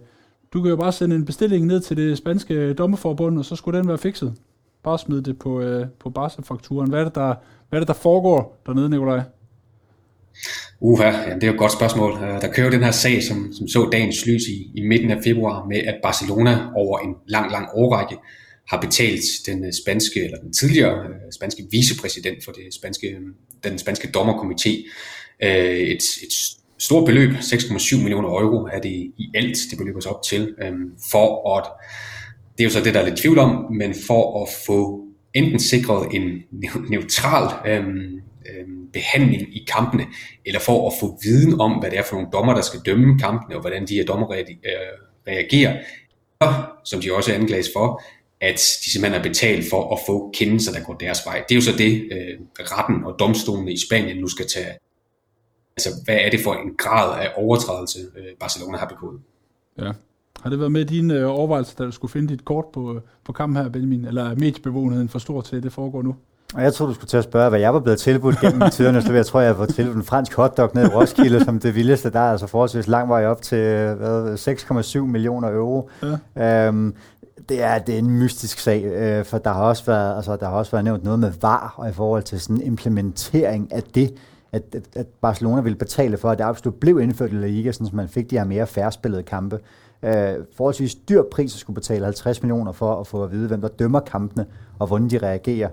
du 0.53 0.63
kan 0.63 0.71
jo 0.71 0.77
bare 0.77 0.93
sende 0.93 1.17
en 1.17 1.25
bestilling 1.25 1.67
ned 1.67 1.81
til 1.81 1.97
det 1.97 2.19
spanske 2.19 2.75
dommerforbund, 2.75 3.39
og 3.39 3.45
så 3.45 3.57
skulle 3.57 3.79
den 3.79 3.89
være 3.89 3.99
fikset. 3.99 4.35
Bare 4.83 4.99
smid 4.99 5.23
det 5.23 5.39
på, 5.39 5.61
øh, 5.61 5.87
på 6.01 6.11
Barca-fakturen. 6.11 6.91
Hvad 6.91 7.01
er, 7.01 7.05
det, 7.05 7.15
der, 7.15 7.35
hvad 7.69 7.79
er 7.79 7.81
det, 7.81 7.89
der 7.89 7.95
foregår 7.95 8.63
dernede, 8.67 8.91
Nikolaj? 8.91 9.21
Uha, 10.81 11.05
ja, 11.05 11.35
det 11.35 11.43
er 11.43 11.47
jo 11.47 11.53
et 11.53 11.59
godt 11.59 11.73
spørgsmål. 11.73 12.13
Øh, 12.13 12.41
der 12.41 12.53
kører 12.53 12.71
den 12.71 12.83
her 12.83 12.91
sag, 12.91 13.23
som, 13.23 13.53
som 13.53 13.69
så 13.69 13.89
dagens 13.93 14.27
lys 14.27 14.43
i, 14.49 14.71
i 14.75 14.87
midten 14.89 15.11
af 15.11 15.23
februar, 15.25 15.67
med 15.69 15.77
at 15.77 15.95
Barcelona 16.03 16.69
over 16.77 16.99
en 16.99 17.15
lang, 17.27 17.53
lang 17.53 17.69
årrække 17.75 18.17
har 18.69 18.81
betalt 18.81 19.25
den 19.47 19.65
øh, 19.65 19.73
spanske, 19.73 20.25
eller 20.25 20.39
den 20.39 20.53
tidligere 20.53 21.05
øh, 21.05 21.33
spanske 21.35 21.63
vicepræsident 21.71 22.45
for 22.45 22.53
det 22.53 22.75
spanske, 22.75 23.19
den 23.65 23.79
spanske 23.79 24.09
dommerkomité 24.17 24.91
et, 25.41 26.03
et 26.23 26.35
stort 26.85 27.07
beløb, 27.07 27.31
6,7 27.31 27.97
millioner 27.97 28.29
euro 28.29 28.69
er 28.73 28.81
det 28.81 28.91
i 29.17 29.31
alt, 29.35 29.57
det 29.71 29.79
beløber 29.79 30.01
sig 30.01 30.13
op 30.13 30.23
til, 30.23 30.55
øh, 30.63 30.73
for 31.11 31.57
at, 31.59 31.65
det 32.59 32.65
er 32.65 32.65
jo 32.65 32.71
så 32.71 32.81
det, 32.81 32.95
der 32.95 33.01
er 33.01 33.05
lidt 33.05 33.19
tvivl 33.19 33.39
om, 33.39 33.73
men 33.73 33.95
for 34.07 34.43
at 34.43 34.49
få 34.67 35.05
enten 35.35 35.59
sikret 35.59 36.09
en 36.15 36.43
neutral 36.91 37.73
øhm, 37.73 38.21
øhm, 38.51 38.89
behandling 38.93 39.57
i 39.57 39.67
kampene, 39.73 40.07
eller 40.47 40.61
for 40.61 40.91
at 40.91 40.93
få 41.01 41.19
viden 41.23 41.61
om, 41.61 41.73
hvad 41.73 41.91
det 41.91 41.99
er 41.99 42.03
for 42.03 42.17
nogle 42.17 42.31
dommer, 42.33 42.55
der 42.55 42.63
skal 42.63 42.81
dømme 42.87 43.19
kampene, 43.19 43.55
og 43.55 43.61
hvordan 43.61 43.87
de 43.87 43.95
her 43.95 44.05
dommer 44.05 44.33
øh, 44.33 44.45
reagerer, 45.29 45.83
og, 46.41 46.55
som 46.85 47.01
de 47.01 47.15
også 47.15 47.33
anklages 47.33 47.69
for, 47.77 48.03
at 48.41 48.55
de 48.85 48.91
simpelthen 48.91 49.21
er 49.21 49.23
betalt 49.23 49.71
for 49.71 49.95
at 49.95 50.01
få 50.07 50.31
kendelser, 50.35 50.73
der 50.73 50.81
går 50.81 50.95
deres 50.95 51.21
vej. 51.27 51.43
Det 51.49 51.55
er 51.55 51.57
jo 51.57 51.61
så 51.61 51.77
det, 51.79 52.09
øh, 52.13 52.39
retten 52.61 53.05
og 53.05 53.17
domstolene 53.19 53.73
i 53.73 53.77
Spanien 53.87 54.17
nu 54.17 54.29
skal 54.29 54.47
tage. 54.47 54.73
Altså, 55.77 55.91
hvad 56.05 56.15
er 56.15 56.31
det 56.31 56.41
for 56.45 56.55
en 56.55 56.75
grad 56.79 57.21
af 57.21 57.29
overtrædelse, 57.37 57.99
øh, 58.17 58.25
Barcelona 58.41 58.79
har 58.79 58.87
begået? 58.87 59.21
Ja. 59.79 59.93
Har 60.43 60.51
det 60.51 60.59
været 60.59 60.73
med 60.73 60.81
i 60.81 60.85
dine 60.85 61.15
øh, 61.15 61.31
overvejelser, 61.31 61.75
da 61.79 61.85
du 61.85 61.91
skulle 61.91 62.13
finde 62.13 62.29
dit 62.29 62.45
kort 62.45 62.65
på, 62.73 63.01
på 63.25 63.33
kampen 63.33 63.63
her, 63.63 63.69
Benjamin? 63.69 64.05
Eller 64.05 64.31
er 64.31 64.35
mediebevågenheden 64.35 65.09
for 65.09 65.19
stor 65.19 65.41
til, 65.41 65.57
at 65.57 65.63
det 65.63 65.73
foregår 65.73 66.03
nu? 66.03 66.17
Og 66.55 66.63
jeg 66.63 66.75
tror 66.75 66.87
du 66.87 66.95
skulle 66.95 67.09
til 67.09 67.17
at 67.17 67.25
spørge, 67.25 67.49
hvad 67.49 67.61
jeg 67.61 67.75
var 67.75 67.81
blevet 67.81 67.99
tilbudt 67.99 68.41
gennem 68.41 68.71
tiderne. 68.71 69.03
Så 69.03 69.13
jeg 69.13 69.27
tror, 69.27 69.41
jeg 69.41 69.49
har 69.49 69.57
fået 69.57 69.75
tilbudt 69.75 69.97
en 69.97 70.03
fransk 70.03 70.35
hotdog 70.35 70.71
ned 70.75 70.85
i 70.85 70.89
Roskilde, 70.89 71.45
som 71.45 71.61
det 71.61 71.75
vildeste. 71.75 72.11
Der 72.11 72.21
er 72.21 72.31
altså 72.31 72.47
forholdsvis 72.47 72.89
lang 72.89 73.09
vej 73.09 73.27
op 73.27 73.43
til 73.43 73.95
hvad, 73.95 74.35
6,7 74.35 74.99
millioner 74.99 75.49
euro. 75.49 75.91
Ja. 76.37 76.67
Øhm, 76.67 76.95
det 77.49 77.63
er, 77.63 77.79
det 77.79 77.95
er 77.95 77.99
en 77.99 78.11
mystisk 78.11 78.59
sag, 78.59 78.85
øh, 78.85 79.25
for 79.25 79.39
der 79.39 79.53
har, 79.53 79.63
også 79.63 79.85
været, 79.85 80.17
altså, 80.17 80.37
der 80.37 80.49
har 80.49 80.57
også 80.57 80.71
været 80.71 80.85
nævnt 80.85 81.05
noget 81.05 81.19
med 81.19 81.33
VAR, 81.41 81.75
og 81.77 81.89
i 81.89 81.93
forhold 81.93 82.23
til 82.23 82.41
sådan 82.41 82.57
en 82.57 82.63
implementering 82.63 83.73
af 83.73 83.83
det, 83.83 84.15
at, 84.55 84.63
at, 84.75 84.97
at 84.97 85.07
Barcelona 85.21 85.61
ville 85.61 85.79
betale 85.79 86.17
for, 86.17 86.31
at 86.31 86.39
det 86.39 86.45
absolut 86.45 86.75
blev 86.75 87.01
indført 87.01 87.33
i 87.33 87.35
La 87.35 87.47
Liga, 87.47 87.73
sådan, 87.73 87.87
så 87.87 87.97
man 87.97 88.09
fik 88.09 88.31
de 88.31 88.39
her 88.39 88.45
mere 88.45 88.67
færrespillede 88.67 89.23
kampe. 89.23 89.61
Øh, 90.03 90.35
forholdsvis 90.57 90.95
dyr 90.95 91.23
pris 91.33 91.55
at 91.55 91.59
skulle 91.59 91.75
betale 91.75 92.05
50 92.05 92.43
millioner 92.43 92.73
for 92.73 93.01
at 93.01 93.07
få 93.07 93.25
at 93.25 93.33
vide, 93.33 93.49
hvem 93.49 93.61
der 93.61 93.69
dømmer 93.69 94.01
kampene, 94.01 94.47
og 94.79 94.87
hvordan 94.87 95.11
de 95.11 95.19
reagerer, 95.19 95.69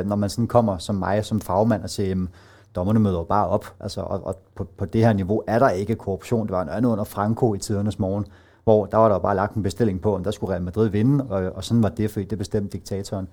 øh, 0.00 0.06
når 0.06 0.16
man 0.16 0.30
sådan 0.30 0.46
kommer 0.46 0.78
som 0.78 0.94
mig, 0.94 1.24
som 1.24 1.40
fagmand, 1.40 1.82
og 1.82 1.90
siger, 1.90 2.08
jamen, 2.08 2.28
dommerne 2.74 3.00
møder 3.00 3.18
jo 3.18 3.24
bare 3.24 3.48
op, 3.48 3.74
altså, 3.80 4.00
og, 4.00 4.26
og 4.26 4.36
på, 4.54 4.64
på 4.76 4.84
det 4.84 5.04
her 5.04 5.12
niveau 5.12 5.42
er 5.46 5.58
der 5.58 5.68
ikke 5.68 5.94
korruption. 5.94 6.46
Det 6.46 6.52
var 6.52 6.62
en 6.62 6.68
anden 6.68 6.92
under 6.92 7.04
Franco 7.04 7.54
i 7.54 7.58
tidernes 7.58 7.98
morgen, 7.98 8.26
hvor 8.64 8.86
der 8.86 8.96
var 8.96 9.08
der 9.08 9.18
bare 9.18 9.36
lagt 9.36 9.54
en 9.54 9.62
bestilling 9.62 10.00
på, 10.00 10.14
om 10.14 10.24
der 10.24 10.30
skulle 10.30 10.52
Real 10.52 10.62
Madrid 10.62 10.88
vinde, 10.88 11.24
og, 11.24 11.52
og 11.54 11.64
sådan 11.64 11.82
var 11.82 11.88
det, 11.88 12.10
fordi 12.10 12.24
det 12.24 12.38
bestemte 12.38 12.78
diktatoren. 12.78 13.28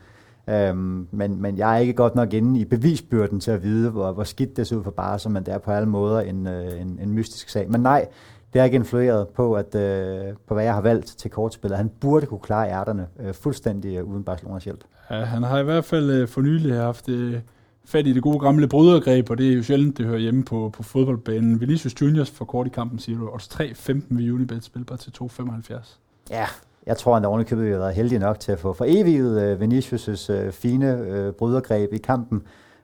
Øhm, 0.49 1.07
men, 1.11 1.41
men 1.41 1.57
jeg 1.57 1.75
er 1.75 1.79
ikke 1.79 1.93
godt 1.93 2.15
nok 2.15 2.33
inde 2.33 2.59
i 2.59 2.65
bevisbyrden 2.65 3.39
til 3.39 3.51
at 3.51 3.63
vide, 3.63 3.89
hvor, 3.89 4.11
hvor 4.11 4.23
skidt 4.23 4.57
det 4.57 4.67
ser 4.67 4.75
ud 4.75 4.83
for 4.83 4.91
Barca, 4.91 5.29
men 5.29 5.45
det 5.45 5.53
er 5.53 5.57
på 5.57 5.71
alle 5.71 5.89
måder 5.89 6.19
en, 6.19 6.47
øh, 6.47 6.81
en, 6.81 6.99
en 7.01 7.13
mystisk 7.13 7.49
sag. 7.49 7.71
Men 7.71 7.81
nej, 7.81 8.07
det 8.53 8.59
har 8.59 8.65
ikke 8.65 8.75
influeret 8.75 9.27
på, 9.27 9.53
at, 9.53 9.75
øh, 9.75 10.33
på 10.47 10.53
hvad 10.53 10.63
jeg 10.63 10.73
har 10.73 10.81
valgt 10.81 11.07
til 11.17 11.31
kortspillet. 11.31 11.77
Han 11.77 11.91
burde 12.01 12.25
kunne 12.25 12.39
klare 12.39 12.69
ærterne 12.69 13.07
øh, 13.19 13.33
fuldstændig 13.33 13.97
øh, 13.97 14.03
uden 14.03 14.23
Barcelonas 14.23 14.63
hjælp. 14.63 14.83
Ja, 15.09 15.15
han 15.15 15.43
har 15.43 15.59
i 15.59 15.63
hvert 15.63 15.85
fald 15.85 16.09
øh, 16.09 16.27
for 16.27 16.41
nylig 16.41 16.75
haft 16.75 17.09
øh, 17.09 17.39
fat 17.85 18.07
i 18.07 18.13
det 18.13 18.23
gode 18.23 18.39
gamle 18.39 18.67
brydergreb, 18.67 19.29
og 19.29 19.37
det 19.37 19.49
er 19.49 19.53
jo 19.53 19.63
sjældent, 19.63 19.97
det 19.97 20.05
hører 20.05 20.19
hjemme 20.19 20.43
på, 20.43 20.69
på 20.73 20.83
fodboldbanen. 20.83 21.61
Vinicius 21.61 22.01
Juniors 22.01 22.31
for 22.31 22.45
kort 22.45 22.67
i 22.67 22.69
kampen, 22.69 22.99
siger 22.99 23.17
du. 23.17 23.29
Odds 23.29 23.47
3-15 23.47 23.91
ved 24.09 24.31
Unibet, 24.31 24.63
spilbar 24.63 24.95
til 24.95 25.11
2,75. 25.21 25.97
Ja, 26.29 26.45
jeg 26.89 26.97
tror, 26.97 27.15
at 27.15 27.21
Norge 27.21 27.57
vi 27.57 27.71
har 27.71 27.77
været 27.77 27.93
heldig 27.93 28.19
nok 28.19 28.39
til 28.39 28.51
at 28.51 28.59
få 28.59 28.73
foreviget 28.73 29.41
øh, 29.41 29.61
Vinicius' 29.61 30.31
øh, 30.31 30.51
fine 30.51 30.97
øh, 30.97 31.33
brydergreb 31.33 31.93
i 31.93 31.97
kampen, 31.97 32.41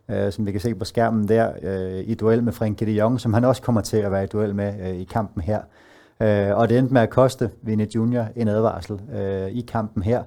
øh, 0.10 0.32
som 0.32 0.46
vi 0.46 0.52
kan 0.52 0.62
se 0.62 0.76
på 0.76 0.86
skærmen 0.86 1.28
der, 1.28 1.52
øh, 1.64 2.04
i 2.08 2.14
duel 2.14 2.44
med 2.44 2.54
Frenkie 2.54 2.88
de 2.88 2.92
Jong, 2.92 3.22
som 3.22 3.34
han 3.34 3.46
også 3.46 3.62
kommer 3.62 3.82
til 3.82 3.98
at 3.98 4.12
være 4.12 4.24
i 4.24 4.28
duel 4.28 4.56
med 4.56 4.74
øh, 4.90 4.96
i 4.96 5.04
kampen 5.04 5.42
her. 5.42 5.60
Øh, 6.22 6.58
og 6.58 6.70
det 6.70 6.78
endte 6.78 6.94
med 6.94 7.02
at 7.02 7.10
koste 7.10 7.50
Vinny 7.62 7.88
Junior 7.96 8.26
en 8.36 8.48
advarsel 8.48 9.00
øh, 9.16 9.48
i 9.48 9.62
kampen 9.62 10.04
her. 10.04 10.24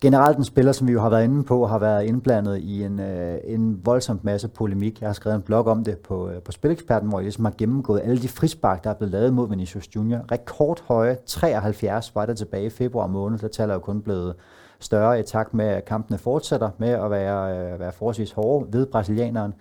Generelt 0.00 0.38
en 0.38 0.44
spiller, 0.44 0.72
som 0.72 0.86
vi 0.88 0.92
jo 0.92 1.00
har 1.00 1.08
været 1.08 1.24
inde 1.24 1.44
på, 1.44 1.66
har 1.66 1.78
været 1.78 2.04
indblandet 2.04 2.58
i 2.58 2.84
en, 2.84 3.00
øh, 3.00 3.38
en 3.44 3.86
voldsomt 3.86 4.24
masse 4.24 4.48
polemik. 4.48 5.00
Jeg 5.00 5.08
har 5.08 5.14
skrevet 5.14 5.36
en 5.36 5.42
blog 5.42 5.66
om 5.66 5.84
det 5.84 5.98
på, 5.98 6.28
øh, 6.28 6.42
på 6.42 6.52
Spileksperten, 6.52 7.08
hvor 7.08 7.18
jeg 7.18 7.24
ligesom 7.24 7.44
har 7.44 7.54
gennemgået 7.58 8.00
alle 8.04 8.22
de 8.22 8.28
frispark, 8.28 8.84
der 8.84 8.90
er 8.90 8.94
blevet 8.94 9.12
lavet 9.12 9.34
mod 9.34 9.48
Vinicius 9.48 9.88
Junior. 9.96 10.24
Rekordhøje 10.32 11.16
73 11.26 12.14
var 12.14 12.26
der 12.26 12.34
tilbage 12.34 12.66
i 12.66 12.70
februar 12.70 13.06
måned. 13.06 13.38
Der 13.38 13.48
taler 13.48 13.74
jo 13.74 13.80
kun 13.80 14.02
blevet 14.02 14.34
større 14.80 15.20
i 15.20 15.22
takt 15.22 15.54
med, 15.54 15.66
at 15.66 15.84
kampene 15.84 16.18
fortsætter 16.18 16.70
med 16.78 16.88
at 16.88 17.10
være, 17.10 17.72
øh, 17.72 17.80
være 17.80 17.92
forholdsvis 17.92 18.32
hårde 18.32 18.72
ved 18.72 18.86
brasilianeren. 18.86 19.54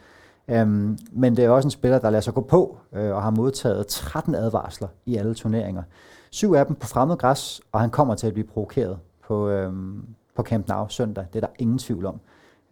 Øhm, 0.47 0.97
men 1.11 1.37
det 1.37 1.45
er 1.45 1.49
også 1.49 1.67
en 1.67 1.71
spiller, 1.71 1.99
der 1.99 2.09
lader 2.09 2.21
sig 2.21 2.33
gå 2.33 2.41
på 2.41 2.77
øh, 2.93 3.15
og 3.15 3.23
har 3.23 3.31
modtaget 3.31 3.87
13 3.87 4.35
advarsler 4.35 4.87
i 5.05 5.17
alle 5.17 5.33
turneringer. 5.33 5.83
Syv 6.29 6.53
af 6.53 6.65
dem 6.65 6.75
på 6.75 6.87
fremmed 6.87 7.17
græs, 7.17 7.61
og 7.71 7.79
han 7.79 7.89
kommer 7.89 8.15
til 8.15 8.27
at 8.27 8.33
blive 8.33 8.47
provokeret 8.47 8.97
på, 9.27 9.49
øhm, 9.49 10.05
på 10.37 10.43
Camp 10.43 10.67
Nou 10.67 10.85
søndag. 10.89 11.25
Det 11.33 11.43
er 11.43 11.47
der 11.47 11.53
ingen 11.59 11.77
tvivl 11.77 12.05
om. 12.05 12.19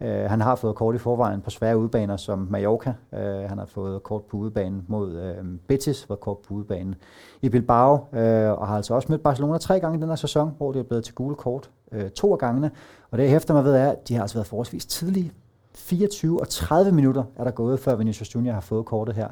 Øh, 0.00 0.30
han 0.30 0.40
har 0.40 0.54
fået 0.54 0.74
kort 0.74 0.94
i 0.94 0.98
forvejen 0.98 1.40
på 1.40 1.50
svære 1.50 1.78
udbaner 1.78 2.16
som 2.16 2.48
Mallorca. 2.50 2.94
Øh, 3.14 3.48
han 3.48 3.58
har 3.58 3.66
fået 3.66 4.02
kort 4.02 4.22
på 4.22 4.36
udebanen 4.36 4.84
mod 4.88 5.16
øh, 5.16 5.44
Betis, 5.68 6.08
var 6.08 6.16
kort 6.16 6.38
på 6.38 6.54
udebanen 6.54 6.94
i 7.42 7.48
Bilbao, 7.48 7.94
øh, 7.94 8.50
og 8.50 8.66
har 8.66 8.76
altså 8.76 8.94
også 8.94 9.06
mødt 9.10 9.22
Barcelona 9.22 9.58
tre 9.58 9.80
gange 9.80 9.98
i 9.98 10.00
den 10.00 10.08
her 10.08 10.16
sæson, 10.16 10.52
hvor 10.56 10.72
det 10.72 10.78
er 10.78 10.82
blevet 10.82 11.04
til 11.04 11.14
gule 11.14 11.34
kort 11.34 11.70
øh, 11.92 12.10
to 12.10 12.32
af 12.32 12.38
gangene. 12.38 12.70
Og 13.10 13.18
det 13.18 13.24
jeg 13.24 13.30
hæfter 13.30 13.54
mig 13.54 13.64
ved 13.64 13.74
er, 13.74 13.90
at 13.90 14.08
de 14.08 14.14
har 14.14 14.22
altså 14.22 14.36
været 14.36 14.46
forholdsvis 14.46 14.86
tidlige. 14.86 15.32
24 15.74 16.40
og 16.40 16.48
30 16.48 16.92
minutter 16.92 17.24
er 17.36 17.44
der 17.44 17.50
gået, 17.50 17.80
før 17.80 17.96
Vinicius 17.96 18.34
Junior 18.34 18.54
har 18.54 18.60
fået 18.60 18.86
kortet 18.86 19.14
her. 19.14 19.28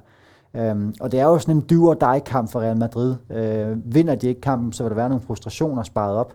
Øhm, 0.55 0.95
og 1.01 1.13
det 1.13 1.21
er 1.21 1.25
jo 1.25 1.39
sådan 1.39 1.57
en 1.57 1.65
dyr 1.71 1.81
og 1.81 2.01
dig 2.01 2.23
kamp 2.27 2.53
for 2.53 2.61
Real 2.61 2.77
Madrid. 2.77 3.17
Øh, 3.31 3.95
vinder 3.95 4.15
de 4.15 4.29
ikke 4.29 4.41
kampen, 4.41 4.73
så 4.73 4.83
vil 4.83 4.91
der 4.91 4.97
være 4.97 5.09
nogle 5.09 5.25
frustrationer 5.25 5.83
sparet 5.83 6.17
op, 6.17 6.35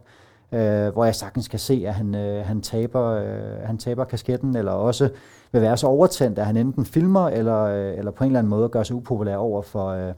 øh, 0.52 0.94
hvor 0.94 1.06
jeg 1.06 1.16
sagtens 1.16 1.48
kan 1.48 1.60
se, 1.60 1.84
at 1.88 1.94
han, 1.94 2.16
øh, 2.16 2.46
han, 2.46 2.62
taber, 2.62 3.06
øh, 3.06 3.66
han 3.66 3.78
taber 3.78 4.04
kasketten, 4.04 4.56
eller 4.56 4.72
også 4.72 5.10
vil 5.52 5.62
være 5.62 5.78
så 5.78 5.88
overtændt, 5.88 6.40
at 6.40 6.46
han 6.46 6.58
enten 6.58 6.86
filmer, 6.86 7.28
eller, 7.28 7.64
øh, 7.64 7.98
eller 7.98 8.12
på 8.12 8.24
en 8.24 8.30
eller 8.30 8.40
anden 8.40 8.50
måde 8.50 8.70
gør 8.70 8.84
sig 8.84 8.96
upopulær 8.96 9.36
over 9.36 9.62
for 9.62 9.88
øh, 9.88 10.14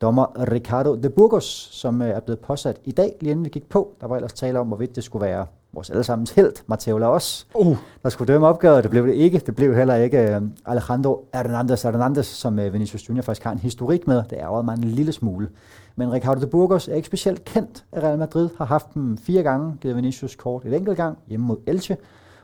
dommer 0.00 0.50
Ricardo 0.52 0.94
de 0.94 1.10
Burgos, 1.10 1.68
som 1.72 2.02
øh, 2.02 2.08
er 2.08 2.20
blevet 2.20 2.40
påsat 2.40 2.76
i 2.84 2.92
dag, 2.92 3.16
lige 3.20 3.30
inden 3.30 3.44
vi 3.44 3.50
gik 3.50 3.68
på. 3.68 3.92
Der 4.00 4.06
var 4.06 4.16
ellers 4.16 4.32
tale 4.32 4.60
om, 4.60 4.66
hvorvidt 4.66 4.96
det 4.96 5.04
skulle 5.04 5.26
være 5.26 5.46
vores 5.72 5.90
allesammens 5.90 6.30
held, 6.30 6.52
Mateo 6.66 6.98
Laos, 6.98 7.46
Uh, 7.54 7.76
der 8.02 8.08
skulle 8.08 8.32
dømme 8.32 8.46
opgøret. 8.46 8.82
Det 8.82 8.90
blev 8.90 9.06
det 9.06 9.14
ikke. 9.14 9.38
Det 9.46 9.56
blev 9.56 9.74
heller 9.74 9.94
ikke 9.94 10.40
uh, 10.40 10.72
Alejandro 10.72 11.28
Hernandez 11.34 11.82
Hernandez, 11.82 12.26
som 12.26 12.58
uh, 12.58 12.72
Vinicius 12.72 13.08
Junior 13.08 13.22
faktisk 13.22 13.44
har 13.44 13.52
en 13.52 13.58
historik 13.58 14.06
med. 14.06 14.16
Det 14.30 14.38
ærgerede 14.38 14.64
mig 14.64 14.74
en 14.74 14.84
lille 14.84 15.12
smule. 15.12 15.48
Men 15.96 16.12
Ricardo 16.12 16.40
de 16.40 16.46
Burgos 16.46 16.88
er 16.88 16.94
ikke 16.94 17.06
specielt 17.06 17.44
kendt 17.44 17.84
af 17.92 18.00
Real 18.00 18.18
Madrid. 18.18 18.50
Har 18.58 18.64
haft 18.64 18.94
dem 18.94 19.18
fire 19.18 19.42
gange, 19.42 19.76
givet 19.80 19.96
Vinicius 19.96 20.34
kort 20.34 20.64
et 20.64 20.74
enkelt 20.74 20.96
gang 20.96 21.18
hjemme 21.28 21.46
mod 21.46 21.56
Elche. 21.66 21.96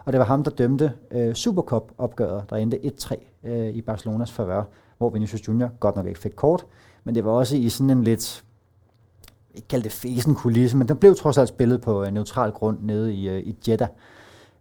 Og 0.05 0.13
det 0.13 0.19
var 0.19 0.25
ham, 0.25 0.45
der 0.45 0.51
dømte 0.51 0.93
øh, 1.11 1.35
Supercup-opgøret, 1.35 2.51
der 2.51 2.57
endte 2.57 2.81
1-3 2.85 3.15
øh, 3.45 3.69
i 3.69 3.81
Barcelonas 3.81 4.33
favør, 4.33 4.63
hvor 4.99 5.11
Vinicius 5.11 5.49
Junior 5.49 5.71
godt 5.81 5.97
nok 5.97 6.07
ikke 6.07 6.21
fik 6.21 6.33
kort, 6.37 6.67
men 7.05 7.15
det 7.15 7.25
var 7.25 7.31
også 7.31 7.57
i 7.57 7.69
sådan 7.69 7.91
en 7.91 8.05
lidt, 8.05 8.45
ikke 9.55 9.69
kalde 9.69 9.85
det 9.85 9.93
fesen 9.93 10.35
kulisse, 10.35 10.77
men 10.77 10.89
den 10.89 10.97
blev 10.97 11.15
trods 11.15 11.39
alt 11.39 11.49
spillet 11.49 11.81
på 11.81 12.05
øh, 12.05 12.13
neutral 12.13 12.53
grund 12.53 12.79
nede 12.81 13.15
i, 13.15 13.29
øh, 13.29 13.41
i 13.41 13.57
Jeddah. 13.69 13.89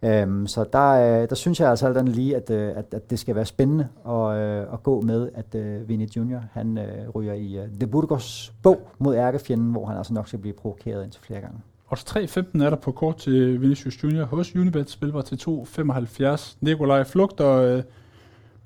Øhm, 0.03 0.47
så 0.47 0.65
der, 0.73 1.21
øh, 1.21 1.29
der 1.29 1.35
synes 1.35 1.59
jeg 1.59 1.69
altså 1.69 1.87
alt 1.87 2.09
lige, 2.09 2.35
at, 2.35 2.49
øh, 2.49 2.69
at, 2.75 2.85
at 2.93 3.09
det 3.09 3.19
skal 3.19 3.35
være 3.35 3.45
spændende 3.45 3.87
at, 4.07 4.37
øh, 4.37 4.73
at 4.73 4.83
gå 4.83 5.01
med, 5.01 5.29
at 5.33 5.55
øh, 5.55 5.89
Vinny 5.89 6.07
Junior 6.15 6.43
han 6.53 6.77
øh, 6.77 7.09
ryger 7.09 7.33
i 7.33 7.57
øh, 7.57 7.67
De 7.81 7.87
Burgos 7.87 8.53
bog 8.63 8.89
mod 8.99 9.15
ærkefjenden, 9.15 9.71
hvor 9.71 9.85
han 9.85 9.97
altså 9.97 10.13
nok 10.13 10.27
skal 10.27 10.39
blive 10.39 10.53
provokeret 10.53 11.03
indtil 11.03 11.21
flere 11.21 11.41
gange. 11.41 11.57
Og 11.87 11.97
3.15 11.97 12.63
er 12.63 12.69
der 12.69 12.75
på 12.75 12.91
kort 12.91 13.17
til 13.17 13.61
Vinicius 13.61 14.03
Junior 14.03 14.25
hos 14.25 14.55
Unibet, 14.55 14.89
spilver 14.89 15.21
til 15.21 15.35
2.75. 15.35 16.55
Nikolaj 16.61 17.03
Flugt 17.03 17.39
og 17.39 17.65
øh, 17.65 17.83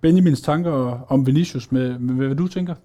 Benjamins 0.01 0.41
tanker 0.41 1.05
om 1.07 1.27
Vinicius 1.27 1.71
med, 1.71 1.99
med, 1.99 2.13
med 2.13 2.25
hvad 2.25 2.35
du 2.35 2.47
tænker? 2.47 2.75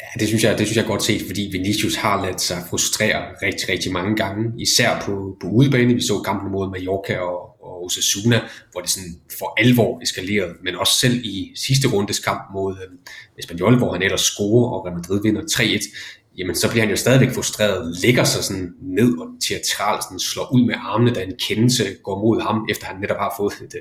Ja, 0.00 0.20
det 0.20 0.28
synes 0.28 0.44
jeg, 0.44 0.58
det 0.58 0.66
synes 0.66 0.76
jeg 0.76 0.86
godt 0.86 1.02
set, 1.02 1.22
fordi 1.26 1.48
Vinicius 1.52 1.96
har 1.96 2.26
ladt 2.26 2.40
sig 2.40 2.56
frustrere 2.70 3.22
rigtig, 3.42 3.68
rigtig 3.68 3.92
mange 3.92 4.16
gange, 4.16 4.52
især 4.58 5.00
på, 5.00 5.36
på 5.40 5.46
udebane. 5.46 5.94
Vi 5.94 6.00
så 6.00 6.18
kampen 6.24 6.52
mod 6.52 6.70
Mallorca 6.70 7.18
og, 7.18 7.64
og 7.64 7.84
Osasuna, 7.84 8.40
hvor 8.72 8.80
det 8.80 8.90
sådan 8.90 9.10
for 9.38 9.60
alvor 9.60 10.02
eskalerede, 10.02 10.54
men 10.64 10.76
også 10.76 10.98
selv 10.98 11.24
i 11.24 11.52
sidste 11.54 11.88
rundes 11.88 12.18
kamp 12.18 12.40
mod 12.54 12.76
øh, 12.76 12.98
Espanyol, 13.38 13.78
hvor 13.78 13.92
han 13.92 14.02
ellers 14.02 14.20
scorer 14.20 14.70
og 14.70 14.86
Real 14.86 14.96
Madrid 14.96 15.22
vinder 15.22 15.42
3-1, 15.42 15.96
jamen 16.38 16.54
så 16.54 16.70
bliver 16.70 16.82
han 16.82 16.90
jo 16.90 16.96
stadigvæk 16.96 17.34
frustreret, 17.34 17.96
ligger 18.02 18.24
sig 18.24 18.44
sådan 18.44 18.72
ned 18.82 19.18
og 19.18 19.26
teatralt 19.48 20.04
sådan 20.04 20.18
slår 20.18 20.52
ud 20.54 20.66
med 20.66 20.74
armene, 20.78 21.14
da 21.14 21.22
en 21.22 21.32
kendelse 21.48 21.84
går 22.02 22.20
mod 22.20 22.42
ham, 22.42 22.66
efter 22.70 22.86
han 22.86 23.00
netop 23.00 23.16
har 23.16 23.34
fået 23.36 23.52
et, 23.52 23.74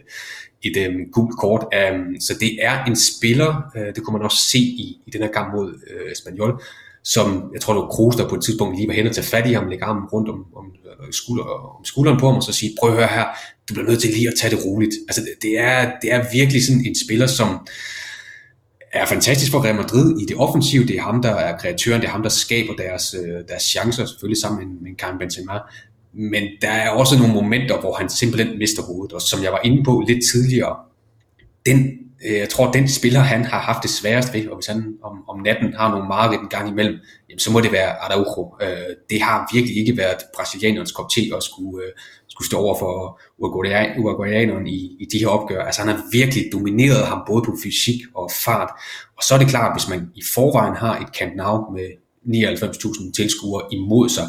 et, 0.64 0.78
et 0.78 0.88
um, 0.88 0.96
gult 1.12 1.38
kort. 1.40 1.62
Um, 1.62 2.20
så 2.20 2.34
det 2.40 2.58
er 2.62 2.86
en 2.86 2.96
spiller, 2.96 3.72
uh, 3.76 3.88
det 3.96 4.04
kunne 4.04 4.14
man 4.18 4.26
også 4.26 4.42
se 4.52 4.60
i, 4.60 5.02
i 5.08 5.10
den 5.12 5.22
her 5.22 5.32
kamp 5.32 5.54
mod 5.56 5.68
uh, 5.74 6.12
Espanyol, 6.12 6.62
som 7.06 7.50
jeg 7.54 7.62
tror, 7.62 7.74
det 7.74 7.82
var 7.82 7.88
Kroos, 7.88 8.16
der 8.16 8.30
på 8.30 8.36
et 8.36 8.44
tidspunkt 8.44 8.78
lige 8.78 8.88
var 8.88 8.94
hen 8.94 9.08
og 9.08 9.16
tage 9.16 9.28
fat 9.28 9.50
i 9.50 9.54
ham, 9.54 9.68
lægge 9.68 9.86
armen 9.86 10.06
rundt 10.06 10.30
om, 10.30 10.46
om, 10.56 10.66
øh, 10.86 11.14
skulder, 11.14 11.44
om 11.78 11.86
skulderen 11.86 12.20
på 12.20 12.26
ham, 12.26 12.36
og 12.36 12.44
så 12.44 12.54
sige, 12.54 12.76
prøv 12.80 12.90
at 12.90 12.96
høre 12.96 13.08
her, 13.08 13.26
du 13.70 13.74
bliver 13.74 13.90
nødt 13.90 14.02
til 14.02 14.10
lige 14.10 14.28
at 14.28 14.34
tage 14.42 14.56
det 14.56 14.66
roligt. 14.66 14.94
Altså 15.08 15.22
det, 15.22 15.34
det, 15.42 15.60
er, 15.60 15.92
det 16.02 16.14
er 16.14 16.26
virkelig 16.34 16.66
sådan 16.66 16.86
en 16.86 16.96
spiller, 17.06 17.28
som 17.28 17.68
er 18.94 19.06
fantastisk 19.06 19.52
for 19.52 19.64
Real 19.64 19.76
Madrid 19.76 20.20
i 20.22 20.26
det 20.26 20.38
offensive. 20.38 20.86
Det 20.86 20.96
er 20.98 21.02
ham, 21.02 21.22
der 21.22 21.30
er 21.30 21.58
kreatøren, 21.58 22.02
det 22.02 22.08
er 22.08 22.12
ham, 22.12 22.24
der 22.24 22.30
skaber 22.30 22.74
deres, 22.74 23.16
øh, 23.24 23.44
deres 23.48 23.64
chancer, 23.64 24.06
selvfølgelig 24.06 24.42
sammen 24.42 24.60
med, 24.60 24.82
med 24.82 24.98
Karim 24.98 25.18
Benzema. 25.18 25.60
Men 26.14 26.44
der 26.62 26.70
er 26.70 26.90
også 26.90 27.18
nogle 27.18 27.34
momenter, 27.34 27.80
hvor 27.80 27.94
han 27.94 28.10
simpelthen 28.10 28.58
mister 28.58 28.84
hovedet, 28.84 29.14
og 29.14 29.22
som 29.22 29.44
jeg 29.44 29.52
var 29.52 29.62
inde 29.64 29.84
på 29.84 30.04
lidt 30.08 30.24
tidligere, 30.32 30.76
den, 31.66 31.90
øh, 32.26 32.38
jeg 32.38 32.50
tror, 32.50 32.72
den 32.72 32.88
spiller, 32.88 33.20
han 33.20 33.46
har 33.46 33.60
haft 33.60 33.84
det 33.84 33.92
sværest 33.92 34.34
ved, 34.34 34.48
og 34.48 34.56
hvis 34.56 34.68
han 34.68 34.96
om, 35.04 35.30
om 35.30 35.40
natten 35.40 35.74
har 35.74 35.90
nogle 35.90 36.08
mareridt 36.08 36.42
en 36.42 36.50
gang 36.50 36.70
imellem, 36.70 37.00
jamen, 37.30 37.40
så 37.40 37.52
må 37.52 37.62
det 37.62 37.72
være 37.72 37.90
Araujo. 37.90 38.56
Øh, 38.62 38.96
det 39.10 39.22
har 39.22 39.50
virkelig 39.54 39.78
ikke 39.78 39.98
været 39.98 40.18
brasilianernes 40.36 40.92
kop 40.92 41.10
til 41.10 41.34
at 41.38 41.44
skulle, 41.44 41.84
skulle 42.36 42.48
stå 42.48 42.58
over 42.58 42.80
for 42.80 43.20
uruguayaneren 43.38 44.68
i, 44.68 44.80
i 45.00 45.06
de 45.12 45.20
her 45.20 45.28
opgør. 45.28 45.62
Altså 45.64 45.82
han 45.82 45.90
har 45.90 46.04
virkelig 46.12 46.44
domineret 46.54 47.06
ham 47.06 47.24
både 47.28 47.42
på 47.46 47.54
fysik 47.64 48.02
og 48.16 48.30
fart. 48.46 48.70
Og 49.18 49.24
så 49.24 49.36
er 49.36 49.40
det 49.40 49.48
klart, 49.48 49.76
hvis 49.76 49.90
man 49.90 50.10
i 50.16 50.22
forvejen 50.34 50.76
har 50.76 51.00
et 51.00 51.08
Camp 51.18 51.34
Nou 51.36 51.72
med 51.72 51.88
99.000 52.26 53.12
tilskuere 53.12 53.62
imod 53.72 54.10
sig, 54.10 54.28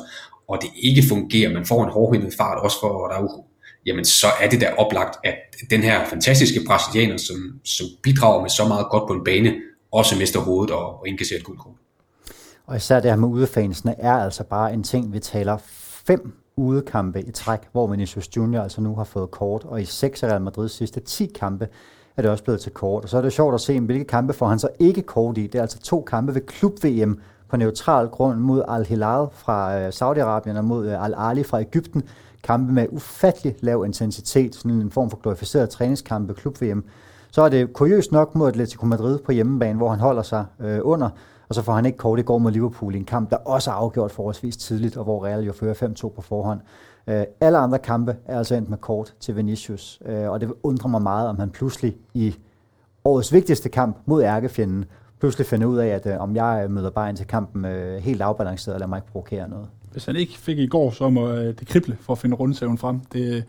og 0.49 0.59
det 0.63 0.71
ikke 0.83 1.03
fungerer, 1.09 1.53
man 1.53 1.67
får 1.67 1.85
en 1.85 1.91
hårdhændet 1.91 2.35
fart 2.39 2.59
også 2.59 2.81
for 2.81 3.07
Araujo, 3.07 3.45
jamen 3.87 4.05
så 4.05 4.27
er 4.41 4.49
det 4.49 4.61
da 4.61 4.69
oplagt, 4.79 5.17
at 5.25 5.37
den 5.71 5.83
her 5.83 6.09
fantastiske 6.09 6.61
brasilianer, 6.67 7.17
som, 7.17 7.37
som 7.65 7.87
bidrager 8.03 8.41
med 8.41 8.51
så 8.51 8.69
meget 8.69 8.87
godt 8.91 9.07
på 9.09 9.13
en 9.13 9.25
bane, 9.25 9.55
også 9.93 10.19
mister 10.19 10.41
hovedet 10.41 10.75
og, 10.75 11.01
og 11.01 11.09
indkasserer 11.09 11.39
et 11.39 11.45
guldkort. 11.45 11.75
Og 12.67 12.77
især 12.77 13.01
det 13.01 13.11
her 13.11 13.17
med 13.17 13.29
udefansene 13.29 13.95
er 13.99 14.13
altså 14.13 14.45
bare 14.45 14.73
en 14.73 14.83
ting, 14.83 15.13
vi 15.13 15.19
taler 15.19 15.59
fem 16.07 16.46
udekampe 16.57 17.23
i 17.23 17.31
træk, 17.31 17.61
hvor 17.73 17.87
Vinicius 17.87 18.37
Junior 18.37 18.63
altså 18.63 18.81
nu 18.81 18.95
har 18.95 19.05
fået 19.05 19.31
kort, 19.31 19.65
og 19.65 19.83
i 19.83 19.85
seks 19.85 20.23
af 20.23 20.29
Real 20.29 20.43
Madrids 20.43 20.73
sidste 20.73 21.01
10 21.01 21.27
kampe 21.27 21.69
er 22.17 22.23
det 22.23 22.31
også 22.31 22.45
blevet 22.45 22.61
til 22.61 22.73
kort. 22.73 23.03
Og 23.03 23.09
så 23.09 23.17
er 23.19 23.23
det 23.23 23.33
sjovt 23.33 23.55
at 23.55 23.61
se, 23.61 23.81
hvilke 23.81 24.05
kampe 24.05 24.33
får 24.33 24.47
han 24.47 24.59
så 24.59 24.69
ikke 24.79 25.03
kort 25.03 25.39
i. 25.39 25.47
Det 25.47 25.55
er 25.55 25.63
altså 25.63 25.79
to 25.79 26.01
kampe 26.01 26.35
ved 26.35 26.41
klub-VM 26.41 27.21
på 27.49 27.57
neutral 27.57 28.09
grund 28.09 28.39
mod 28.39 28.63
Al-Hilal 28.69 29.27
fra 29.33 29.79
øh, 29.79 29.89
Saudi-Arabien 29.89 30.59
og 30.59 30.65
mod 30.65 30.87
øh, 30.87 31.05
Al-Ali 31.05 31.43
fra 31.43 31.61
Ægypten. 31.61 32.03
Kampe 32.43 32.73
med 32.73 32.87
ufattelig 32.91 33.57
lav 33.61 33.85
intensitet, 33.87 34.55
sådan 34.55 34.71
en 34.71 34.91
form 34.91 35.11
for 35.11 35.17
glorificeret 35.17 35.71
træningskampe 35.71 36.35
klub-VM. 36.35 36.85
Så 37.31 37.43
er 37.43 37.49
det 37.49 37.73
kuriøst 37.73 38.13
nok 38.13 38.35
mod 38.35 38.49
Atletico 38.49 38.87
Madrid 38.87 39.19
på 39.19 39.33
hjemmebane, 39.33 39.77
hvor 39.77 39.91
han 39.91 40.01
holder 40.01 40.23
sig 40.23 40.45
øh, 40.61 40.79
under, 40.83 41.11
og 41.49 41.55
så 41.55 41.63
får 41.63 41.73
han 41.73 41.87
ikke 41.87 41.99
kort 41.99 42.19
i 42.19 42.23
går 42.23 42.39
mod 42.39 42.53
Liverpool 42.53 42.95
i 42.95 42.99
en 42.99 43.05
kamp, 43.05 43.31
der 43.31 43.37
også 43.37 43.71
er 43.71 43.75
afgjort 43.75 44.11
forholdsvis 44.11 44.57
tidligt, 44.57 44.97
og 44.97 45.05
hvor 45.05 45.27
Real 45.27 45.45
jo 45.45 45.53
fører 45.53 45.75
5-2 45.75 46.09
på 46.09 46.23
forhånd. 46.23 46.61
Uh, 47.07 47.23
alle 47.41 47.59
andre 47.59 47.79
kampe 47.79 48.17
er 48.27 48.39
altså 48.39 48.55
endt 48.55 48.71
med 48.71 48.79
kort 48.79 49.15
til 49.21 49.37
Vinicius, 49.37 50.03
uh, 50.09 50.31
og 50.31 50.41
det 50.41 50.53
undrer 50.63 50.89
mig 50.89 51.03
meget, 51.03 51.29
om 51.29 51.39
han 51.39 51.51
pludselig 51.51 51.97
i 52.15 52.35
årets 53.05 53.33
vigtigste 53.33 53.69
kamp 53.69 53.97
mod 54.07 54.23
ærkefjenden, 54.23 54.85
pludselig 55.21 55.47
finder 55.47 55.67
ud 55.67 55.79
af, 55.79 55.89
at 55.89 56.07
øh, 56.07 56.21
om 56.21 56.37
jeg 56.37 56.67
møder 56.71 56.91
bare 56.91 57.09
ind 57.09 57.17
til 57.17 57.27
kampen 57.27 57.65
uh, 57.65 57.97
helt 57.97 58.23
afbalanceret, 58.23 58.75
eller 58.75 58.87
mig 58.87 58.99
ikke 58.99 59.13
provokere 59.13 59.49
noget. 59.49 59.67
Hvis 59.93 60.05
han 60.05 60.17
ikke 60.17 60.39
fik 60.39 60.59
i 60.59 60.67
går, 60.67 60.91
så 60.91 61.11
må 61.11 61.33
det 61.33 61.67
krible 61.67 61.97
for 62.01 62.13
at 62.13 62.19
finde 62.19 62.37
rundsæven 62.37 62.79
frem. 62.79 63.01
Det, 63.13 63.45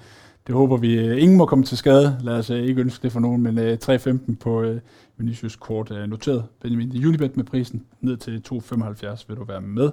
det 0.47 0.55
håber 0.55 0.77
vi. 0.77 0.99
Øh, 0.99 1.21
ingen 1.21 1.37
må 1.37 1.45
komme 1.45 1.65
til 1.65 1.77
skade. 1.77 2.17
Lad 2.21 2.33
os 2.33 2.49
øh, 2.49 2.63
ikke 2.63 2.81
ønske 2.81 3.03
det 3.03 3.11
for 3.11 3.19
nogen, 3.19 3.41
men 3.41 3.59
øh, 3.59 3.77
3.15 3.83 4.35
på 4.35 4.75
Vinicius 5.17 5.55
kort 5.55 5.91
er 5.91 6.05
noteret. 6.05 6.45
Benjamin 6.61 6.91
Julibet 6.91 7.37
med 7.37 7.45
prisen 7.45 7.85
ned 8.01 8.17
til 8.17 8.43
2,75 8.51 9.25
vil 9.27 9.37
du 9.37 9.43
være 9.43 9.61
med. 9.61 9.91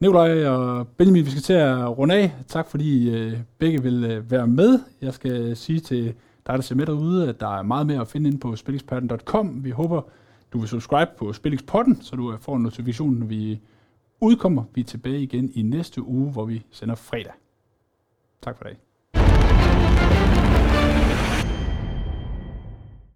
Nikolaj 0.00 0.44
og 0.44 0.88
Benjamin, 0.88 1.24
vi 1.24 1.30
skal 1.30 1.42
til 1.42 1.52
at 1.52 1.98
runde 1.98 2.14
af. 2.14 2.34
Tak 2.48 2.68
fordi 2.70 3.26
uh, 3.26 3.38
begge 3.58 3.82
vil 3.82 4.30
være 4.30 4.46
med. 4.46 4.80
Jeg 5.00 5.14
skal 5.14 5.56
sige 5.56 5.80
til 5.80 6.04
dig, 6.46 6.54
der 6.54 6.60
ser 6.60 6.74
med 6.74 6.86
derude, 6.86 7.28
at 7.28 7.40
der 7.40 7.58
er 7.58 7.62
meget 7.62 7.86
mere 7.86 8.00
at 8.00 8.08
finde 8.08 8.30
ind 8.30 8.40
på 8.40 8.56
spilleksperten.com. 8.56 9.64
Vi 9.64 9.70
håber, 9.70 10.02
du 10.52 10.58
vil 10.58 10.68
subscribe 10.68 11.10
på 11.18 11.32
Spillingspodden, 11.32 12.02
så 12.02 12.16
du 12.16 12.36
får 12.40 12.56
en 12.56 12.62
notifikation, 12.62 13.14
når 13.14 13.26
vi 13.26 13.60
udkommer. 14.20 14.64
Vi 14.74 14.80
er 14.80 14.84
tilbage 14.84 15.22
igen 15.22 15.50
i 15.54 15.62
næste 15.62 16.02
uge, 16.02 16.32
hvor 16.32 16.44
vi 16.44 16.64
sender 16.70 16.94
fredag. 16.94 17.32
Tak 18.42 18.56
for 18.56 18.64
dag. 18.64 18.85